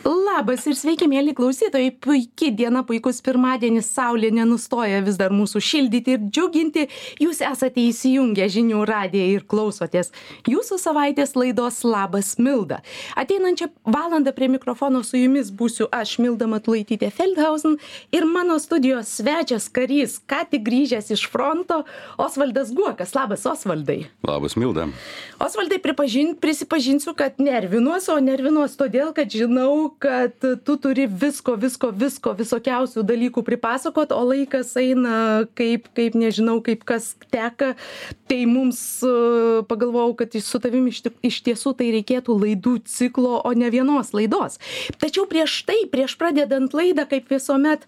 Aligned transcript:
Labas 0.00 0.62
ir 0.64 0.72
sveiki, 0.78 1.04
mėly 1.10 1.34
klausytojai. 1.36 1.90
Puikiai 2.00 2.54
diena, 2.56 2.80
puikus 2.88 3.18
pirmadienis, 3.20 3.90
saulė 3.92 4.30
nenustoja 4.32 5.02
vis 5.04 5.18
dar 5.20 5.34
mūsų 5.36 5.60
šildyti 5.60 6.14
ir 6.16 6.22
džiuginti. 6.24 6.86
Jūs 7.20 7.42
esate 7.44 7.82
įsijungę 7.84 8.46
žinių 8.48 8.80
radiją 8.88 9.26
ir 9.34 9.44
klausotės 9.50 10.08
jūsų 10.48 10.78
savaitės 10.80 11.36
laidos 11.36 11.82
Labas 11.84 12.38
Milda. 12.40 12.78
Ateinančią 13.20 13.68
valandą 13.84 14.32
prie 14.32 14.48
mikrofono 14.48 15.02
su 15.04 15.20
jumis 15.20 15.50
būsiu 15.52 15.90
aš, 15.92 16.16
Milda 16.24 16.48
Matlaitytė 16.48 17.12
Feldhausen 17.12 17.76
ir 18.16 18.24
mano 18.24 18.56
studijos 18.62 19.12
svečias 19.20 19.68
karys, 19.68 20.16
ką 20.24 20.46
tik 20.54 20.64
grįžęs 20.64 21.12
iš 21.12 21.26
fronto, 21.28 21.82
Osvaldas 22.16 22.72
Guokas. 22.72 23.12
Labas, 23.18 23.44
Osvaldai. 23.44 24.06
Labas, 24.24 24.56
Milda. 24.56 24.88
Osvaldai, 25.36 25.82
prisipažinsiu, 26.40 27.12
kad 27.18 27.36
nervinuosi, 27.42 28.14
o 28.14 28.18
nervinuosi 28.24 28.80
todėl, 28.80 29.12
kad 29.16 29.28
žinau, 29.28 29.89
kad 29.98 30.36
tu 30.64 30.76
turi 30.76 31.06
visko 31.06 31.56
visko 31.60 31.90
visko 31.90 32.34
visokiausių 32.38 33.04
dalykų 33.06 33.44
pripasakot 33.46 34.14
o 34.14 34.20
laikas 34.28 34.72
eina 34.80 35.46
kaip 35.58 35.90
kaip 35.96 36.16
nežinau 36.18 36.60
kaip 36.64 36.84
kas 36.88 37.14
teka. 37.30 37.74
Tai 38.30 38.40
mums 38.46 38.80
e, 39.02 39.12
pagalvojau 39.68 40.14
kad 40.20 40.36
su 40.40 40.62
tavim 40.62 40.86
iš 40.90 41.02
iš 41.26 41.40
tiesų 41.48 41.74
tai 41.78 41.90
reikėtų 41.96 42.36
laidų 42.44 42.76
ciklo 42.86 43.40
o 43.44 43.52
ne 43.56 43.70
vienos 43.72 44.14
laidos. 44.16 44.60
Tačiau 45.00 45.26
prieš 45.30 45.62
tai 45.68 45.82
prieš 45.90 46.16
pradedant 46.20 46.74
laidą 46.76 47.06
kaip 47.10 47.30
visuomet 47.32 47.86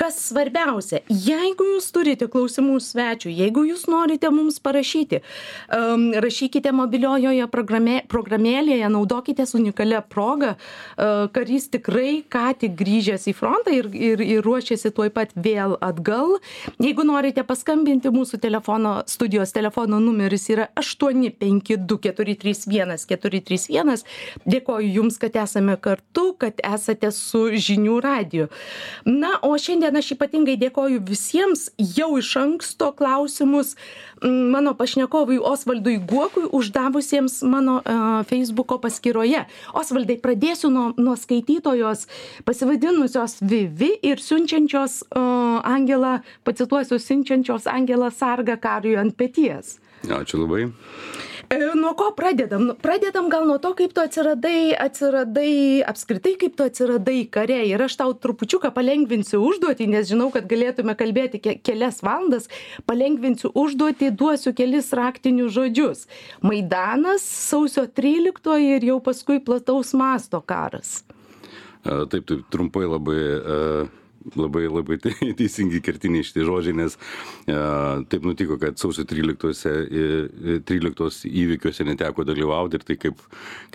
kas 0.00 0.18
svarbiausia 0.28 1.02
jeigu 1.08 1.66
jūs 1.74 1.90
turite 1.94 2.28
klausimų 2.30 2.78
svečiui 2.82 3.34
jeigu 3.36 3.64
jūs 3.68 3.86
norite 3.90 4.30
mums 4.34 4.58
parašyti 4.64 5.20
um, 5.20 6.10
rašykite 6.24 6.72
mobiliojoje 6.74 7.46
programė 7.52 8.00
programėlėje 8.10 8.90
naudokitės 8.92 9.54
unikalia 9.58 10.02
proga 10.02 10.54
uh, 10.54 11.26
karys 11.44 11.68
tikrai 11.68 12.22
ką 12.32 12.46
tik 12.56 12.72
grįžęs 12.78 13.26
į 13.28 13.34
frontą 13.36 13.72
ir 13.74 13.90
ir 13.92 14.20
ir 14.24 14.44
ruošiasi 14.44 14.90
tuoj 14.96 15.10
pat 15.12 15.34
vėl 15.36 15.76
atgal. 15.84 16.38
Jeigu 16.80 17.04
norite 17.04 17.44
paskambinti 17.44 18.08
mūsų 18.14 18.40
telefono 18.40 18.94
studijos 19.10 19.52
telefono 19.52 19.98
numeris 20.00 20.48
yra 20.54 20.70
aštuoni 20.80 21.28
penki 21.36 21.76
du 21.76 21.98
keturi 22.00 22.36
trys 22.40 22.64
vienas 22.70 23.04
keturi 23.04 23.42
trys 23.44 23.68
vienas. 23.68 24.06
Dėkoju 24.48 24.88
jums 24.96 25.20
kad 25.20 25.36
esame 25.42 25.76
kartu 25.76 26.32
kad 26.40 26.62
esate 26.64 27.10
su 27.12 27.50
žinių 27.52 27.98
radiju. 28.00 28.48
Na 29.04 29.34
o 29.44 29.52
šiandien 29.60 30.00
aš 30.00 30.14
ypatingai 30.16 30.56
dėkoju 30.64 31.04
visiems 31.04 31.68
jau 31.76 32.14
iš 32.22 32.32
anksto 32.40 32.92
klausimus 32.96 33.74
mano 34.24 34.72
pašnekovui 34.78 35.42
osvaldui 35.52 35.98
guokui 36.00 36.48
uždavusiems 36.56 37.42
mano 37.44 37.80
feisbuko 38.30 38.80
paskyroje. 38.80 39.44
Osvaldai 39.76 40.16
pradėsiu 40.24 40.72
nuo 40.72 40.88
nuo 40.96 41.16
skaitytojos 41.34 42.06
pasivadinusios 42.44 43.42
vivi 43.42 43.90
ir 44.02 44.20
siunčiančios 44.20 45.02
angelą 45.64 46.20
pacituosiu 46.44 46.98
siunčiančios 46.98 47.66
angelą 47.66 48.10
sargą 48.10 48.56
kariui 48.60 48.96
ant 48.96 49.16
peties 49.16 49.78
ačiū 50.04 50.44
labai 50.44 50.70
E, 51.50 51.58
nuo 51.74 51.92
ko 51.94 52.10
pradedam? 52.16 52.64
Nu, 52.66 52.74
pradedam 52.74 53.28
gal 53.28 53.46
nuo 53.46 53.58
to, 53.58 53.74
kaip 53.76 53.92
tu 53.94 54.00
atsiradai, 54.00 54.72
atsiradai, 54.80 55.82
apskritai 55.86 56.34
kaip 56.40 56.56
tu 56.56 56.64
atsiradai 56.64 57.18
kare. 57.30 57.60
Ir 57.68 57.84
aš 57.84 57.98
tau 58.00 58.14
trupučiuką 58.16 58.70
palengvinsiu 58.74 59.42
užduotį, 59.44 59.88
nes 59.92 60.08
žinau, 60.08 60.30
kad 60.34 60.48
galėtume 60.50 60.96
kalbėti 60.98 61.42
ke 61.44 61.56
kelias 61.66 62.00
valandas. 62.06 62.48
Palengvinsiu 62.88 63.52
užduotį, 63.52 64.12
duosiu 64.16 64.54
kelis 64.56 64.92
raktinius 64.96 65.52
žodžius. 65.56 66.06
Maidanas, 66.44 67.26
sausio 67.50 67.86
13 67.86 68.56
ir 68.64 68.88
jau 68.92 69.00
paskui 69.04 69.42
plataus 69.44 69.92
masto 69.98 70.40
karas. 70.40 71.02
E, 71.84 72.00
taip, 72.08 72.24
taip, 72.24 72.48
trumpai 72.54 72.88
labai. 72.88 73.20
Uh 73.44 74.00
labai 74.32 74.64
labai 74.72 74.96
teisingi 75.38 75.82
kertiniai 75.84 76.24
šitie 76.24 76.46
žodžiai, 76.48 76.76
nes 76.78 76.96
e, 76.96 77.56
taip 78.08 78.24
nutiko, 78.24 78.56
kad 78.60 78.80
sausio 78.80 79.04
13, 79.08 80.64
13 80.64 81.28
įvykiuose 81.28 81.84
neteko 81.88 82.24
dalyvauti 82.24 82.80
ir 82.80 82.86
tai 82.88 82.96
kaip, 83.00 83.20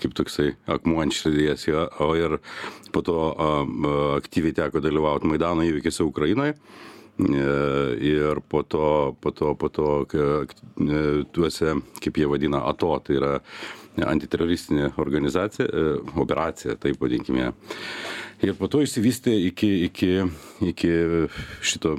kaip 0.00 0.16
toksai 0.18 0.50
akmuo 0.74 1.04
ant 1.04 1.14
širdies, 1.14 1.68
ja, 1.70 1.86
o 2.02 2.12
ir 2.18 2.40
po 2.94 3.04
to 3.06 3.18
a, 3.30 3.50
aktyviai 4.18 4.56
teko 4.58 4.82
dalyvauti 4.82 5.30
Maidano 5.30 5.66
įvykiuose 5.66 6.06
Ukrainoje. 6.06 6.58
Ir 7.20 8.38
po 8.48 8.62
to, 8.64 9.14
po 9.20 9.28
to, 9.36 9.50
po 9.60 9.68
to, 9.68 9.88
tuose, 11.36 11.74
kaip 12.00 12.16
jie 12.16 12.28
vadina, 12.30 12.62
ATO, 12.70 12.94
tai 13.04 13.18
yra 13.18 13.32
antiteroristinė 14.06 14.92
organizacija, 15.00 15.66
operacija, 16.20 16.76
taip 16.80 17.00
vadinkime. 17.02 17.50
Ir 18.40 18.54
po 18.56 18.70
to 18.72 18.80
išsivystė 18.84 19.34
iki 19.50 19.70
iki 19.88 20.10
iki 20.72 20.92
šito 21.60 21.98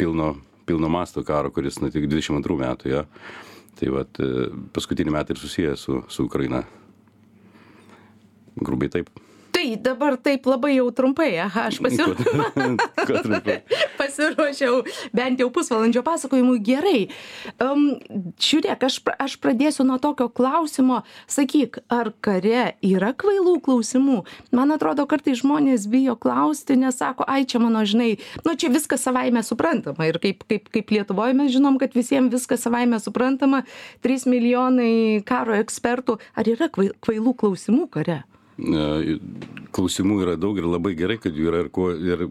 pilno 0.00 0.34
pilno 0.66 0.88
masto 0.88 1.24
karo 1.26 1.50
kuris 1.50 1.80
nu 1.82 1.90
tik 1.90 2.06
dvidešim 2.06 2.38
antrų 2.38 2.60
metų 2.60 2.92
jo. 2.92 3.06
Tai 3.80 3.88
vat 3.94 4.20
e, 4.20 4.28
paskutiniai 4.74 5.16
metai 5.16 5.34
ir 5.34 5.40
susiję 5.40 5.76
su 5.76 6.02
su 6.08 6.28
ukraina. 6.28 6.62
Grubiai 8.60 8.92
taip 8.92 9.10
tai 9.60 9.76
dabar 9.76 10.16
taip 10.16 10.46
labai 10.48 10.76
jau 10.78 10.88
trumpai 10.90 11.36
aha 11.44 11.66
aš 11.68 11.80
pasiru 11.84 12.14
pasiruošiau 14.00 14.78
bent 15.12 15.40
jau 15.40 15.50
pusvalandžio 15.52 16.02
pasakojimui 16.06 16.60
gerai. 16.64 17.00
Um, 17.60 17.98
žiūrėk 18.40 18.86
aš 18.88 18.96
aš 19.20 19.36
pradėsiu 19.42 19.84
nuo 19.84 19.98
tokio 20.00 20.30
klausimo. 20.32 21.02
Sakyk 21.28 21.82
ar 21.92 22.12
kare 22.24 22.76
yra 22.86 23.12
kvailų 23.12 23.58
klausimų? 23.66 24.22
Man 24.56 24.72
atrodo 24.72 25.04
kartais 25.10 25.42
žmonės 25.42 25.84
bijo 25.92 26.16
klausti 26.16 26.78
nes 26.80 26.96
sako 26.96 27.28
ai 27.28 27.44
čia 27.44 27.60
mano 27.60 27.84
žinai 27.84 28.14
nu 28.46 28.56
čia 28.56 28.72
viskas 28.72 29.04
savaime 29.04 29.44
suprantama. 29.44 30.08
Ir 30.08 30.20
kaip 30.22 30.46
kaip 30.48 30.72
kaip 30.72 30.96
lietuvoj 30.96 31.36
mes 31.36 31.52
žinom 31.52 31.76
kad 31.82 31.92
visiem 31.96 32.32
viskas 32.32 32.64
savaime 32.64 33.02
suprantama. 33.02 33.66
Trys 34.00 34.24
milijonai 34.30 35.20
karo 35.28 35.58
ekspertų. 35.60 36.16
Ar 36.32 36.48
yra 36.48 36.72
kvailų 36.72 37.36
klausimų 37.36 37.90
kare 37.92 38.22
klausimų 39.74 40.18
yra 40.24 40.36
daug 40.40 40.58
ir 40.58 40.66
labai 40.68 40.92
gerai, 40.98 41.16
kad 41.22 41.36
jų 41.36 41.48
yra 41.50 41.62
ir, 41.64 41.70
ko, 41.72 41.90
ir 41.94 42.26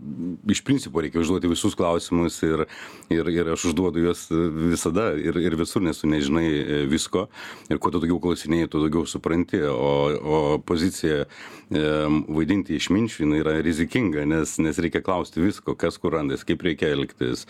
iš 0.52 0.62
principo 0.68 1.02
reikia 1.04 1.22
užduoti 1.22 1.52
visus 1.52 1.76
klausimus 1.78 2.40
ir, 2.46 2.66
ir, 3.14 3.30
ir 3.34 3.52
aš 3.56 3.70
užduodu 3.72 4.04
juos 4.04 4.26
visada 4.30 5.10
ir, 5.18 5.40
ir 5.42 5.56
visur, 5.60 5.84
nes 5.86 6.02
tu 6.02 6.10
nežinai 6.12 6.46
e, 6.50 6.82
visko. 6.90 7.28
Ir 7.72 7.80
kuo 7.82 7.94
tu 7.94 8.02
daugiau 8.02 8.20
klausinėjai, 8.24 8.70
tu 8.72 8.84
daugiau 8.84 9.08
supranti, 9.10 9.62
o, 9.72 9.92
o 10.20 10.40
pozicija 10.66 11.24
e, 11.26 11.84
vaidinti 12.28 12.78
išminčių 12.80 13.26
jinai 13.26 13.44
yra 13.44 13.58
rizikinga, 13.66 14.26
nes, 14.30 14.58
nes 14.62 14.82
reikia 14.82 15.04
klausti 15.06 15.44
visko, 15.44 15.78
kas 15.80 16.00
kur 16.02 16.18
randas, 16.18 16.46
kaip 16.48 16.64
reikia 16.66 16.92
elgtis, 16.96 17.46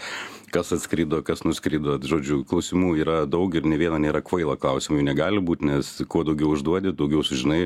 kas 0.53 0.73
atskrido, 0.75 1.21
kas 1.25 1.43
nuskrido, 1.47 1.97
žodžiu, 2.01 2.43
klausimų 2.49 2.93
yra 3.01 3.23
daug 3.29 3.53
ir 3.57 3.67
ne 3.69 3.79
viena 3.79 3.99
nėra 4.01 4.21
kvaila 4.25 4.57
klausimų, 4.59 5.01
jų 5.01 5.09
negali 5.09 5.43
būti, 5.43 5.69
nes 5.69 5.95
kuo 6.09 6.23
daugiau 6.27 6.53
užduodi, 6.55 6.93
daugiau 6.95 7.25
sužinai. 7.25 7.65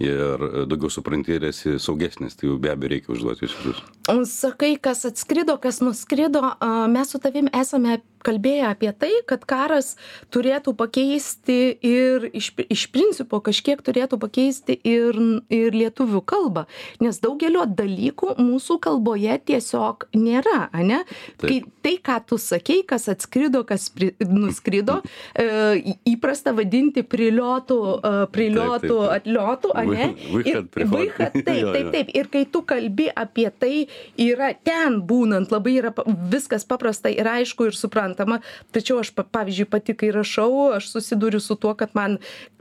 Ir 0.00 0.40
daugiau 0.66 0.90
supranti 0.92 1.36
ir 1.36 1.48
esi 1.50 1.78
saugesnis, 1.82 2.36
tai 2.38 2.50
jau 2.50 2.58
be 2.60 2.72
abejo 2.72 2.94
reikia 2.94 3.14
užduoti 3.14 3.46
visus. 3.46 3.82
Sakai, 4.30 4.74
kas 4.82 5.04
atskrido, 5.08 5.56
kas 5.62 5.80
nuskrido, 5.84 6.42
mes 6.90 7.12
su 7.12 7.20
tavim 7.22 7.50
esame 7.54 8.00
kalbėję 8.24 8.66
apie 8.68 8.90
tai, 8.96 9.10
kad 9.28 9.44
karas 9.48 9.94
turėtų 10.34 10.74
pakeisti 10.78 11.58
ir 11.86 12.28
iš, 12.36 12.52
iš 12.68 12.86
principo 12.92 13.40
kažkiek 13.44 13.80
turėtų 13.84 14.20
pakeisti 14.20 14.76
ir, 14.86 15.16
ir 15.52 15.76
lietuvių 15.76 16.22
kalbą, 16.28 16.66
nes 17.02 17.20
daugelio 17.22 17.64
dalykų 17.66 18.36
mūsų 18.40 18.78
kalboje 18.84 19.38
tiesiog 19.50 20.08
nėra, 20.16 20.68
ne? 20.84 21.02
Kai 21.40 21.60
tai, 21.84 21.96
ką 22.04 22.18
tu 22.28 22.38
sakei, 22.40 22.82
kas 22.86 23.08
atskrido, 23.12 23.62
kas 23.68 23.88
pri, 23.94 24.12
nuskrido, 24.28 25.00
e, 25.34 25.94
įprasta 26.08 26.52
vadinti 26.56 27.04
priliotų, 27.06 27.80
e, 27.96 28.12
priliotų, 28.34 28.98
atliotų, 29.16 29.74
ne? 29.90 30.10
Ir, 30.46 30.62
vaikat, 30.92 31.36
taip, 31.48 31.72
taip, 31.74 31.90
taip. 31.94 32.12
Ir 32.16 32.30
kai 32.32 32.44
tu 32.50 32.62
kalbi 32.66 33.08
apie 33.10 33.48
tai, 33.50 33.74
yra 34.20 34.52
ten 34.54 35.00
būnant 35.06 35.52
labai 35.52 35.76
yra 35.80 35.92
viskas 36.32 36.66
paprasta 36.68 37.12
ir 37.12 37.28
aišku 37.28 37.70
ir 37.70 37.76
suprantama. 37.76 38.40
Tačiau 38.74 39.00
aš 39.02 39.12
pavyzdžiui 39.20 39.68
pati 39.70 39.96
kai 39.98 40.12
rašau 40.14 40.70
aš 40.78 40.92
susiduriu 40.94 41.40
su 41.40 41.58
tuo 41.60 41.74
kad 41.78 41.94
man 41.94 42.18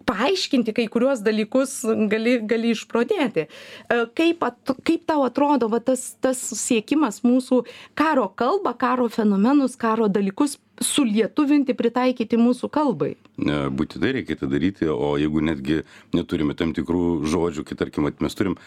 paaiškinti 0.10 0.74
kai 0.74 0.88
kuriuos 0.92 1.22
dalykus 1.26 1.74
gali 2.12 2.38
gali 2.50 2.74
išprotėti. 2.74 3.46
E, 3.46 4.00
kaip 4.18 4.46
at 4.48 4.74
kaip 4.88 5.06
tau 5.10 5.26
atrodo 5.28 5.70
va 5.72 5.82
tas 5.84 6.06
tas 6.24 6.40
siekimas 6.62 7.22
mūsų 7.26 7.62
karo 8.00 8.28
kalbą 8.42 8.74
karo 8.80 9.10
fenomenus 9.14 9.78
karo 9.80 10.10
dalykus 10.10 10.58
sulietuvinti 10.84 11.76
pritaikyti 11.78 12.40
mūsų 12.40 12.70
kalbai. 12.74 13.14
Būtinai 13.40 14.14
reikia 14.20 14.40
tai 14.40 14.50
daryti 14.52 14.88
o 14.92 15.16
jeigu 15.20 15.44
netgi 15.46 15.82
neturime 16.16 16.56
tam 16.60 16.74
tikrų 16.78 17.26
žodžių 17.30 17.66
kai 17.68 17.80
tarkim 17.80 18.10
mes 18.10 18.38
turim 18.38 18.58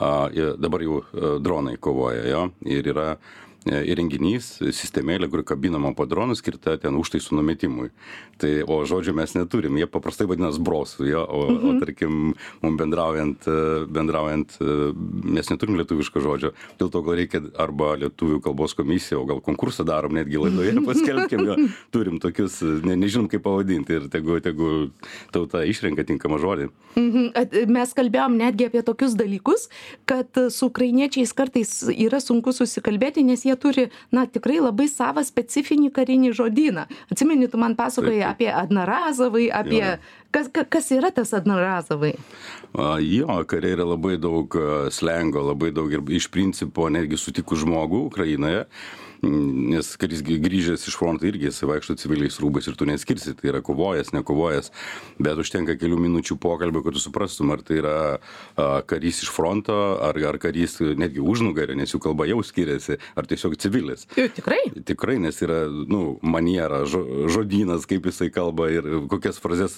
a 0.00 0.30
dabar 0.58 0.82
jau 0.84 1.02
dronai 1.42 1.76
kovoja 1.76 2.26
jo 2.30 2.42
ir 2.64 2.90
yra 2.94 3.08
įrenginys 3.68 4.54
sistemėlė 4.72 5.28
kuri 5.30 5.44
kabinama 5.44 5.92
po 5.96 6.06
dronu 6.08 6.36
skirta 6.38 6.78
ten 6.80 6.96
užtaisų 6.96 7.36
numetimui. 7.36 7.90
Tai 8.40 8.52
o 8.64 8.80
žodžių 8.88 9.12
mes 9.18 9.34
neturim 9.36 9.76
jie 9.76 9.88
paprastai 9.90 10.26
vadinas 10.30 10.56
brosu 10.56 11.04
jo 11.08 11.24
o 11.24 11.42
o 11.50 11.74
tarkim 11.82 12.34
mum 12.62 12.76
bendraujant 12.80 13.44
bendraujant 13.92 14.56
mes 14.60 15.50
neturim 15.52 15.76
lietuviško 15.80 16.22
žodžio 16.24 16.52
dėl 16.80 16.92
to 16.92 17.02
gal 17.04 17.18
reikia 17.20 17.42
arba 17.60 17.92
lietuvių 18.00 18.40
kalbos 18.44 18.74
komisija 18.78 19.20
o 19.20 19.26
gal 19.28 19.42
konkursą 19.44 19.84
darom 19.84 20.16
netgi 20.16 20.40
laidoje 20.40 20.76
paskelbkim 20.88 21.44
jo. 21.48 21.58
Turim 21.92 22.20
tokius 22.22 22.60
ne 22.62 22.96
nežinom 22.96 23.28
kaip 23.28 23.44
pavadinti 23.44 23.98
ir 23.98 24.08
tegu 24.12 24.40
tegu 24.40 24.72
tauta 25.34 25.66
išrenka 25.68 26.06
tinkamą 26.08 26.40
žodį. 26.40 26.70
Mhm 26.96 27.70
mes 27.70 27.92
kalbėjom 27.96 28.36
netgi 28.40 28.68
apie 28.70 28.82
tokius 28.86 29.14
dalykus 29.18 29.68
kad 30.08 30.40
su 30.50 30.68
ukrainiečiais 30.70 31.32
kartais 31.36 31.72
yra 31.92 32.20
sunku 32.22 32.54
susikalbėti 32.56 33.24
nes 33.26 33.44
jie 33.46 33.49
turi 33.56 33.88
na 34.12 34.26
tikrai 34.26 34.60
labai 34.60 34.88
savą 34.90 35.24
specifinį 35.26 35.90
karinį 35.96 36.32
žodyną. 36.36 36.86
Atsimeni 37.10 37.48
tu 37.50 37.60
man 37.60 37.76
pasakojai 37.78 38.24
apie 38.28 38.50
adnarazovai 38.52 39.48
apie 39.50 39.84
kas 40.30 40.50
kas 40.52 40.90
yra 40.94 41.10
tas 41.14 41.34
adnarazovai? 41.34 42.14
A 42.78 42.96
jo 43.02 43.40
kare 43.50 43.74
yra 43.76 43.86
labai 43.88 44.16
daug 44.20 44.54
slengo 44.94 45.42
labai 45.50 45.72
daug 45.74 45.92
ir 45.92 46.04
iš 46.20 46.30
principo 46.30 46.88
netgi 46.92 47.18
sutikus 47.18 47.64
žmogų 47.64 48.06
ukrainoje 48.10 48.66
nes 49.22 49.92
karys 50.00 50.22
grįžęs 50.24 50.86
iš 50.88 50.96
fronto 50.96 51.26
irgi 51.28 51.50
jisai 51.50 51.68
vaikšto 51.68 51.96
civiliais 52.00 52.38
rūbais 52.40 52.68
ir 52.70 52.76
tu 52.78 52.86
neatskirsi 52.88 53.34
tai 53.36 53.50
yra 53.52 53.60
kovojęs 53.64 54.14
nekovojęs 54.16 54.70
bet 55.20 55.40
užtenka 55.40 55.76
kelių 55.80 55.98
minučių 56.06 56.38
pokalbio 56.40 56.82
kad 56.84 56.96
tu 56.96 57.02
suprastum 57.02 57.52
ar 57.52 57.62
tai 57.66 57.80
yra 57.82 57.96
karys 58.88 59.22
iš 59.24 59.32
fronto 59.34 59.76
ar 60.00 60.16
ar 60.30 60.38
karys 60.40 60.78
netgi 60.80 61.20
užnugario 61.20 61.76
nes 61.76 61.92
jų 61.92 62.00
kalba 62.02 62.26
jau 62.30 62.40
skiriasi 62.44 62.96
ar 63.16 63.28
tiesiog 63.28 63.56
civilis. 63.60 64.06
Tikrai. 64.14 64.60
Tikrai 64.86 65.18
nes 65.20 65.40
yra 65.44 65.62
nu 65.68 66.18
maniera 66.22 66.84
žo 66.88 67.28
žodynas 67.30 67.86
kaip 67.90 68.08
jisai 68.08 68.30
kalba 68.32 68.70
ir 68.72 68.88
kokias 69.10 69.40
frazes 69.42 69.76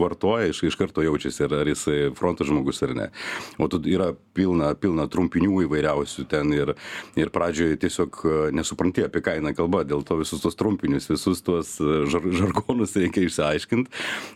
vartoja 0.00 0.48
iš 0.52 0.62
iš 0.70 0.78
karto 0.80 1.04
jaučiasi 1.04 1.44
ar 1.48 1.58
ar 1.60 1.72
jisai 1.72 1.98
fronto 2.16 2.46
žmogus 2.48 2.82
ar 2.86 2.94
ne. 2.96 3.10
O 3.58 3.68
tu 3.68 3.82
yra 3.84 4.12
pilna 4.34 4.72
pilna 4.80 5.08
trumpinių 5.10 5.64
įvairiausių 5.66 6.26
ten 6.30 6.52
ir 6.56 6.74
ir 7.18 7.32
pradžioj 7.34 7.76
tiesiog 7.84 8.22
nesu 8.56 8.77
supranti 8.78 9.02
apie 9.02 9.20
ką 9.20 9.34
eina 9.38 9.52
kalba. 9.54 9.82
Dėl 9.84 10.04
to 10.06 10.16
visus 10.20 10.40
tuos 10.40 10.54
trumpinius 10.54 11.08
visus 11.10 11.42
tuos 11.42 11.78
žar 11.78 12.22
žargonus 12.22 12.94
reikia 12.94 13.26
išsiaiškint. 13.26 13.88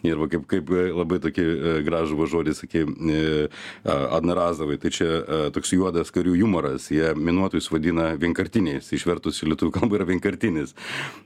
Ir 0.02 0.18
va 0.18 0.26
kaip 0.28 0.46
kaip 0.50 0.70
labai 0.70 1.20
tokį 1.22 1.84
gražų 1.86 2.18
va 2.18 2.26
žodį 2.26 2.54
sakei 2.58 2.84
adnarazovai. 3.86 4.80
Tai 4.82 4.90
čia 4.90 5.22
toks 5.54 5.72
juodas 5.72 6.10
karių 6.10 6.34
jumoras. 6.42 6.90
Jie 6.90 7.14
minuotojus 7.14 7.70
vadina 7.70 8.12
vienkartiniais 8.18 8.90
išvertus 8.92 9.42
į 9.42 9.52
lietuvių 9.52 9.76
kalbą 9.78 10.00
yra 10.00 10.08
vienkartinis. 10.10 10.74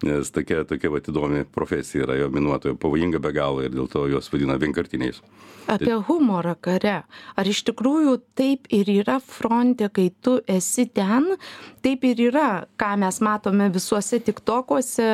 Nes 0.04 0.30
tokia 0.30 0.64
tokia 0.68 0.92
vat 0.92 1.08
įdomi 1.08 1.46
profesija 1.48 2.04
yra 2.04 2.20
jo 2.20 2.30
minuotojo 2.30 2.76
pavojinga 2.76 3.22
be 3.22 3.32
galo 3.32 3.64
ir 3.64 3.72
dėl 3.72 3.88
to 3.88 4.06
juos 4.10 4.28
vadina 4.32 4.58
vienkartiniais. 4.60 5.22
Apie 5.66 5.96
humorą 6.06 6.54
kare. 6.62 7.00
Ar 7.34 7.48
iš 7.50 7.64
tikrųjų 7.66 8.20
taip 8.38 8.68
ir 8.70 8.86
yra 9.00 9.16
fronte 9.18 9.88
kai 9.90 10.12
tu 10.22 10.36
esi 10.46 10.86
ten 10.86 11.32
taip 11.82 12.04
ir 12.06 12.20
yra 12.28 12.66
ką 12.78 12.92
mes 12.98 13.05
matome 13.24 13.68
visuose 13.72 14.20
tiktokuose 14.26 15.08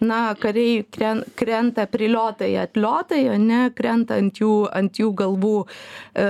na 0.00 0.20
kariai 0.42 0.82
kren 0.94 1.24
krenta 1.38 1.86
priliotai 1.90 2.52
atliotai 2.64 3.24
ane 3.36 3.62
krenta 3.76 4.18
ant 4.20 4.40
jų 4.42 4.52
ant 4.72 5.00
jų 5.00 5.12
galvų 5.22 5.56
e 6.24 6.28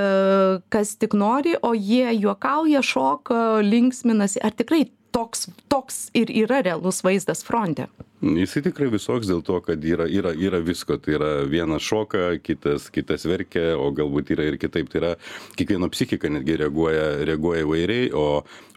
kas 0.73 0.97
tik 1.01 1.17
nori 1.19 1.55
o 1.63 1.75
jie 1.75 2.13
juokauja 2.17 2.83
šoka 2.83 3.61
linksminasi. 3.67 4.43
Ar 4.43 4.57
tikrai 4.57 4.87
toks 5.13 5.49
toks 5.69 6.09
ir 6.17 6.33
yra 6.45 6.63
realus 6.65 7.03
vaizdas 7.05 7.45
fronte 7.47 7.89
jisai 8.23 8.63
tikrai 8.69 8.89
visoks 8.93 9.27
dėl 9.27 9.43
to 9.43 9.59
kad 9.67 9.83
yra 9.85 10.07
yra 10.07 10.33
yra 10.39 10.61
visko. 10.63 10.97
Tai 11.03 11.17
yra 11.17 11.31
vienas 11.51 11.83
šoka 11.83 12.39
kitas 12.45 12.89
kitas 12.95 13.27
verkia 13.27 13.75
o 13.79 13.91
galbūt 13.95 14.33
yra 14.37 14.47
ir 14.47 14.59
kitaip. 14.63 14.91
Tai 14.93 15.01
yra 15.01 15.13
kiekvieno 15.59 15.91
psichika 15.93 16.31
netgi 16.31 16.57
reaguoja 16.63 17.25
reaguoja 17.27 17.67
įvairiai 17.67 18.13
o 18.15 18.27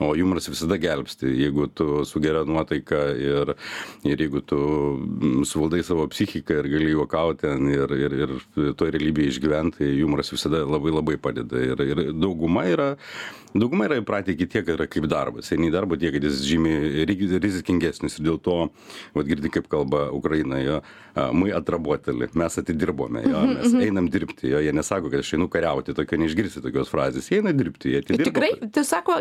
o 0.02 0.12
jumoras 0.18 0.50
visada 0.50 0.80
gelbsti. 0.82 1.30
Jeigu 1.44 1.70
tu 1.70 2.04
su 2.06 2.22
gera 2.24 2.44
nuotaika 2.46 3.06
ir 3.14 3.54
ir 4.04 4.26
jeigu 4.26 4.42
tu 4.42 4.60
suvaldai 5.46 5.84
savo 5.86 6.08
psichiką 6.10 6.60
ir 6.60 6.72
gali 6.76 6.92
juokaut 6.96 7.42
ten 7.46 7.70
ir 7.70 7.96
ir 7.96 8.20
ir 8.26 8.36
toj 8.76 8.94
realybėj 8.98 9.34
išgyvent 9.36 9.80
tai 9.80 9.94
jumoras 9.94 10.34
visada 10.34 10.66
labai 10.66 10.94
labai 10.96 11.18
padeda. 11.22 11.62
Ir 11.62 11.86
ir 11.86 12.06
dauguma 12.14 12.66
yra 12.66 12.96
dauguma 13.56 13.88
yra 13.88 14.02
įpratę 14.02 14.34
iki 14.34 14.48
tiek 14.52 14.68
yra 14.74 14.88
kaip 14.92 15.08
darbas. 15.12 15.52
Eini 15.54 15.70
į 15.70 15.76
darbą 15.76 15.98
tiek 16.00 16.14
kad 16.16 16.26
jis 16.28 16.42
žymiai 16.48 17.06
rizikingesnis. 17.08 18.18
Ir 18.20 18.28
dėl 18.28 18.40
to 18.44 18.58
vat 19.16 19.30
girdi, 19.36 19.52
kaip 19.54 19.68
kalba 19.72 20.08
Ukraina, 20.16 20.60
jo, 20.64 20.80
my 21.36 21.52
atrabuotėlį, 21.56 22.30
mes 22.40 22.60
atidirbome, 22.62 23.24
jo, 23.26 23.42
mhm, 23.42 23.54
mes 23.60 23.74
mhm. 23.74 23.84
einam 23.86 24.10
dirbti, 24.12 24.50
jo, 24.52 24.62
jie 24.64 24.74
nesako, 24.76 25.12
kad 25.14 25.24
aš 25.24 25.34
einu 25.38 25.48
kariauti, 25.52 25.96
tokio 25.98 26.20
neišgirsi 26.22 26.64
tokios 26.64 26.92
frazės, 26.92 27.30
jie 27.32 27.42
eina 27.42 27.54
dirbti, 27.56 27.94
jie 27.94 28.04
atidirba. 28.04 28.30
Tikrai, 28.30 28.72
tai 28.76 28.86
sako, 28.88 29.18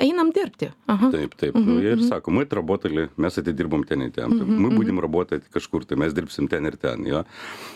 einam 0.00 0.32
dirbti. 0.36 0.70
Aha. 0.90 1.12
Taip, 1.14 1.36
taip, 1.40 1.56
mhm, 1.58 1.68
nu, 1.68 1.84
ir 1.84 2.04
sako, 2.08 2.34
my 2.36 2.46
atrabuotėlį, 2.48 3.08
mes 3.20 3.40
atidirbom 3.42 3.84
ten 3.88 4.06
ir 4.06 4.14
ten, 4.16 4.34
my 4.34 4.72
būdim 4.74 5.02
rabuoti 5.02 5.42
kažkur, 5.52 5.86
tai 5.88 6.00
mes 6.00 6.16
dirbsim 6.16 6.48
ten 6.50 6.68
ir 6.68 6.78
ten, 6.80 7.06
jo, 7.08 7.24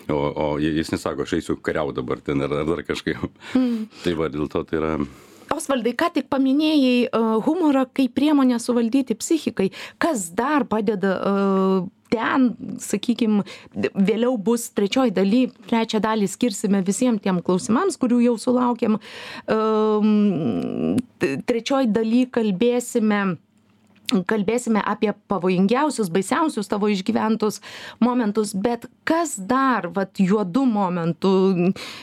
o, 0.09 0.19
o 0.19 0.49
jis 0.61 0.93
nesako, 0.93 1.27
aš 1.27 1.37
eisiu 1.39 1.59
kariau 1.61 1.93
dabar 1.95 2.21
ten 2.25 2.41
ar, 2.45 2.59
ar 2.61 2.67
dar 2.73 2.83
kažkaip. 2.85 3.29
tai 4.03 4.17
va, 4.17 4.31
dėl 4.33 4.51
to 4.51 4.65
tai 4.67 4.81
yra 4.81 4.97
osvaldai 5.55 5.95
ką 5.97 6.11
tik 6.19 6.29
paminėjai 6.33 7.09
humorą 7.47 7.85
kaip 7.95 8.15
priemonę 8.17 8.59
suvaldyti 8.61 9.17
psichikai. 9.19 9.71
Kas 10.01 10.29
dar 10.35 10.67
padeda 10.69 11.15
ten 12.13 12.49
sakykim 12.81 13.41
vėliau 13.75 14.37
bus 14.41 14.69
trečioj 14.77 15.11
daly 15.15 15.45
trečią 15.69 16.01
dalį 16.03 16.29
skirsime 16.31 16.81
visiem 16.85 17.17
tiem 17.21 17.41
klausimams 17.45 17.97
kurių 18.01 18.21
jau 18.27 18.35
sulaukėm. 18.41 18.99
Trečioj 21.49 21.89
daly 21.95 22.25
kalbėsime 22.31 23.23
kalbėsime 24.29 24.81
apie 24.85 25.13
pavojingiausius 25.31 26.11
baisiausius 26.13 26.69
tavo 26.71 26.89
išgyventus 26.93 27.61
momentus 28.03 28.53
bet 28.53 28.87
kas 29.07 29.35
dar 29.37 29.89
vat 29.95 30.21
juodu 30.21 30.65
momentu 30.69 31.33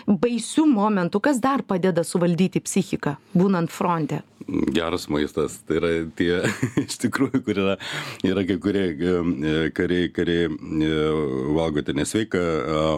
baisiu 0.06 0.66
momentu 0.66 1.20
kas 1.20 1.40
dar 1.42 1.62
padeda 1.62 2.04
suvaldyti 2.06 2.62
psichiką 2.64 3.16
būnant 3.36 3.70
fronte? 3.72 4.22
Geras 4.48 5.06
maistas. 5.08 5.60
Tai 5.66 5.76
yra 5.78 5.90
tie 6.18 6.40
iš 6.86 6.98
tikrųjų 7.04 7.42
kur 7.46 7.60
yra 7.62 7.76
yra 8.26 8.44
kai 8.48 8.58
kurie 8.62 8.84
kariai 9.76 10.08
kariai 10.14 10.48
valgo 11.54 11.84
ten 11.86 12.00
nesveiką 12.00 12.42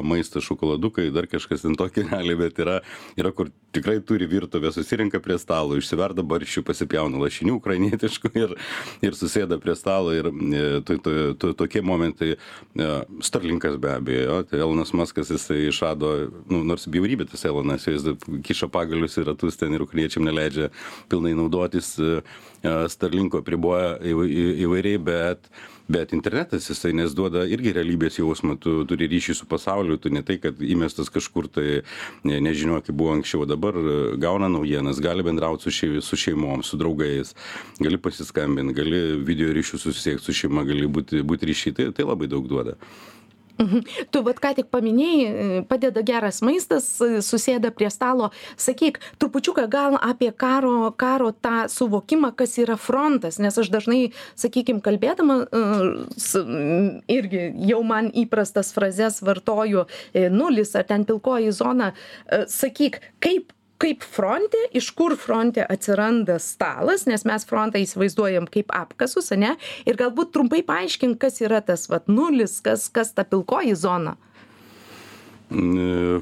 maistą 0.06 0.42
šokoladukai 0.44 1.10
dar 1.14 1.28
kažkas 1.30 1.64
ten 1.66 1.76
tokio 1.78 2.06
realiai 2.08 2.38
bet 2.40 2.60
yra 2.64 2.80
yra 3.20 3.32
kur 3.36 3.50
tikrai 3.74 3.98
turi 4.06 4.28
virtuvę 4.30 4.72
susirenka 4.72 5.20
prie 5.20 5.38
stalo 5.42 5.78
išsiverda 5.78 6.24
barščių 6.26 6.64
pasipjauna 6.66 7.20
lašinių 7.24 7.58
ukrainietiškų 7.58 8.32
ir 8.38 8.56
ir 9.02 9.16
susėda 9.16 9.58
prie 9.62 9.74
stalo 9.78 10.12
ir 10.14 10.28
to 10.86 10.96
to 11.02 11.12
to 11.40 11.52
tokie 11.58 11.82
momentai 11.82 12.34
starlinkas 13.24 13.78
be 13.80 13.90
abejo 13.94 14.24
jo 14.28 14.38
tai 14.50 14.60
elonas 14.66 14.92
muskas 14.94 15.30
jisai 15.34 15.60
išrado 15.70 16.12
nu 16.50 16.62
nors 16.70 16.86
bjaurybė 16.86 17.26
tas 17.30 17.44
elonas 17.50 17.86
jis 17.88 18.06
kiša 18.46 18.68
pagalius 18.74 19.18
į 19.20 19.26
ratus 19.30 19.58
ten 19.60 19.74
ir 19.74 19.84
ukrainiečiam 19.86 20.26
neleidžia 20.26 20.70
pilnai 21.08 21.34
naudotis 21.38 21.94
starlinku 22.96 23.42
apriboja 23.42 23.96
įvairiai 24.04 25.00
bet 25.10 25.50
bet 25.88 26.12
internetas 26.12 26.68
jisai 26.70 26.92
nes 26.96 27.14
duoda 27.16 27.44
irgi 27.48 27.74
realybės 27.76 28.18
jausmą. 28.18 28.56
Tu 28.60 28.76
turi 28.88 29.08
ryšį 29.10 29.36
su 29.36 29.48
pasauliu 29.48 29.98
tu 30.00 30.12
ne 30.12 30.22
tai 30.24 30.38
kad 30.40 30.60
įmestas 30.60 31.10
kažkur 31.12 31.48
tai 31.52 31.82
ne 32.24 32.40
nežinioj 32.44 32.84
kaip 32.86 32.96
buvo 32.96 33.14
anksčiau 33.18 33.44
dabar 33.48 33.76
gauna 34.20 34.48
naujienas 34.48 35.00
gali 35.04 35.24
bendraut 35.26 35.64
su 35.64 35.72
šei 35.74 36.00
su 36.02 36.16
šeimom 36.16 36.62
su 36.64 36.80
draugais 36.80 37.34
gali 37.80 38.00
pasiskambint 38.00 38.72
gali 38.76 39.02
video 39.24 39.52
ryšiu 39.52 39.78
susisiekt 39.78 40.24
su 40.24 40.32
šeima 40.32 40.64
gali 40.64 40.88
būti 40.88 41.22
būt 41.22 41.44
ryšy 41.50 41.74
tai 41.76 41.90
tai 41.92 42.08
labai 42.08 42.30
daug 42.32 42.48
duoda 42.48 42.78
Mhm. 43.58 43.84
Tu 44.10 44.22
vat 44.26 44.40
ką 44.42 44.50
tik 44.58 44.70
paminėjai, 44.74 45.62
padeda 45.70 46.02
geras 46.02 46.40
maistas, 46.42 46.88
susėda 46.98 47.70
prie 47.74 47.90
stalo. 47.92 48.32
Sakyk, 48.58 48.98
trupučiuką 49.22 49.68
gal 49.70 49.94
apie 50.02 50.32
karo, 50.34 50.90
karo 50.98 51.30
tą 51.30 51.68
suvokimą, 51.70 52.32
kas 52.34 52.58
yra 52.58 52.76
frontas, 52.80 53.38
nes 53.38 53.54
aš 53.54 53.70
dažnai, 53.70 54.10
sakykime, 54.34 54.82
kalbėdama, 54.82 55.44
irgi 57.14 57.44
jau 57.70 57.82
man 57.86 58.10
įprastas 58.10 58.74
frazes 58.74 59.22
vartoju, 59.22 59.86
nulis 60.34 60.74
ar 60.74 60.88
ten 60.90 61.06
pilkoji 61.06 61.54
zona. 61.54 61.92
Sakyk, 62.50 63.00
kaip 63.22 63.54
kaip 63.84 64.04
fronte 64.08 64.60
iš 64.72 64.86
kur 64.96 65.12
fronte 65.20 65.64
atsiranda 65.68 66.38
stalas 66.40 67.04
nes 67.10 67.26
mes 67.28 67.44
frontą 67.44 67.82
įsivaizduojam 67.84 68.46
kaip 68.48 68.72
apkasus 68.72 69.28
ane? 69.36 69.54
Ir 69.84 69.98
galbūt 70.00 70.32
trumpai 70.32 70.62
paaiškink 70.64 71.20
kas 71.20 71.42
yra 71.44 71.60
tas 71.60 71.84
vat 71.92 72.08
nulis 72.08 72.62
kas 72.64 72.88
kas 72.88 73.12
ta 73.12 73.26
pilkoji 73.28 73.76
zona 73.76 74.16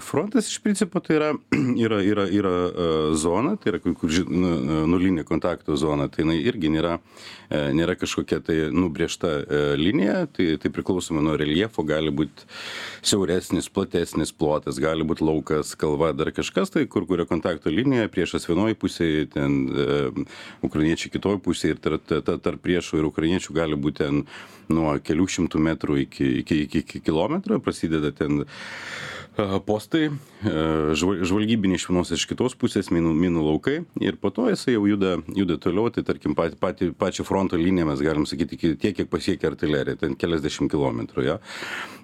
Frontas 0.00 0.48
iš 0.48 0.58
principo 0.62 1.00
tai 1.00 1.16
yra, 1.16 1.30
yra, 1.84 2.00
yra, 2.04 2.26
yra 2.28 2.52
zona, 3.16 3.54
tai 3.56 3.72
yra 3.72 3.80
kur, 3.82 4.12
nu, 4.28 4.50
nulinė 4.90 5.24
kontakto 5.28 5.76
zona, 5.80 6.08
tai 6.12 6.24
jinai 6.26 6.36
irgi 6.42 6.70
nėra, 6.72 6.98
nėra 7.50 7.96
kažkokia 7.96 8.42
tai 8.44 8.56
nubriežta 8.74 9.30
linija, 9.80 10.26
tai, 10.36 10.52
tai 10.60 10.72
priklausomai 10.74 11.24
nuo 11.24 11.36
reljefo 11.40 11.84
gali 11.88 12.12
būti 12.12 12.48
siauresnis, 13.00 13.70
platesnis 13.72 14.34
plotas, 14.36 14.80
gali 14.82 15.06
būti 15.06 15.24
laukas, 15.24 15.72
kalva, 15.80 16.12
dar 16.16 16.32
kažkas, 16.34 16.74
tai 16.74 16.84
kur 16.90 17.06
kuria 17.08 17.26
kontakto 17.28 17.72
linija, 17.72 18.10
priešas 18.12 18.48
vienoje 18.50 18.76
pusėje, 18.78 19.30
ten 19.32 19.58
e, 19.68 20.26
ukrainiečiai 20.66 21.14
kitoje 21.16 21.40
pusėje 21.44 21.76
ir 21.78 21.82
tarp, 21.84 22.12
tarp 22.44 22.62
priešų 22.64 23.00
ir 23.00 23.08
ukrainiečių 23.08 23.56
gali 23.56 23.78
būti 23.80 24.02
ten 24.02 24.22
nuo 24.72 24.94
kelių 25.04 25.26
šimtų 25.36 25.60
metrų 25.62 26.02
iki, 26.04 26.28
iki, 26.42 26.62
iki, 26.66 26.84
iki 26.84 27.02
kilometro, 27.04 27.58
prasideda 27.62 28.12
ten 28.16 28.44
postai, 29.66 30.10
žvalgybiniai 30.44 31.78
iš 31.80 31.86
vienos 31.88 32.10
iš 32.12 32.26
kitos 32.28 32.54
pusės 32.58 32.90
minų, 32.92 33.14
minų 33.16 33.44
laukai 33.46 33.78
ir 34.04 34.18
po 34.20 34.28
to 34.34 34.48
jisai 34.50 34.74
jau 34.74 34.84
juda, 34.90 35.14
juda 35.32 35.56
toliau, 35.62 35.88
tai 35.94 36.04
tarkim 36.04 36.36
pat, 36.36 36.58
pat, 36.60 36.82
pačią 37.00 37.24
fronto 37.24 37.56
liniją 37.56 37.88
mes 37.88 38.02
galim 38.04 38.26
sakyti 38.28 38.76
tiek, 38.76 38.92
kiek 38.98 39.08
pasiekia 39.08 39.52
artilerija, 39.52 39.96
ten 40.02 40.18
keliasdešimt 40.20 40.72
kilometrų. 40.72 41.24
Ja? 41.24 41.38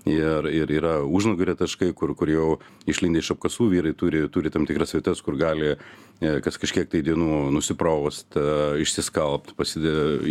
Ir, 0.09 0.49
ir 0.49 0.73
yra 0.73 0.99
užnugario 1.05 1.53
taškai, 1.59 1.91
kur, 1.93 2.15
kur 2.17 2.33
jau 2.33 2.49
išlindę 2.89 3.21
iš 3.21 3.35
apkasų 3.35 3.69
vyrai 3.75 3.93
turi, 3.99 4.25
turi 4.33 4.53
tam 4.55 4.65
tikras 4.65 4.97
vietas, 4.97 5.21
kur 5.21 5.37
gali 5.37 5.75
e, 5.75 6.39
kas 6.45 6.57
kažkiek 6.57 6.89
tai 6.89 7.05
dienų 7.05 7.51
nusipraust, 7.53 8.39
išsiskalbt, 8.81 9.53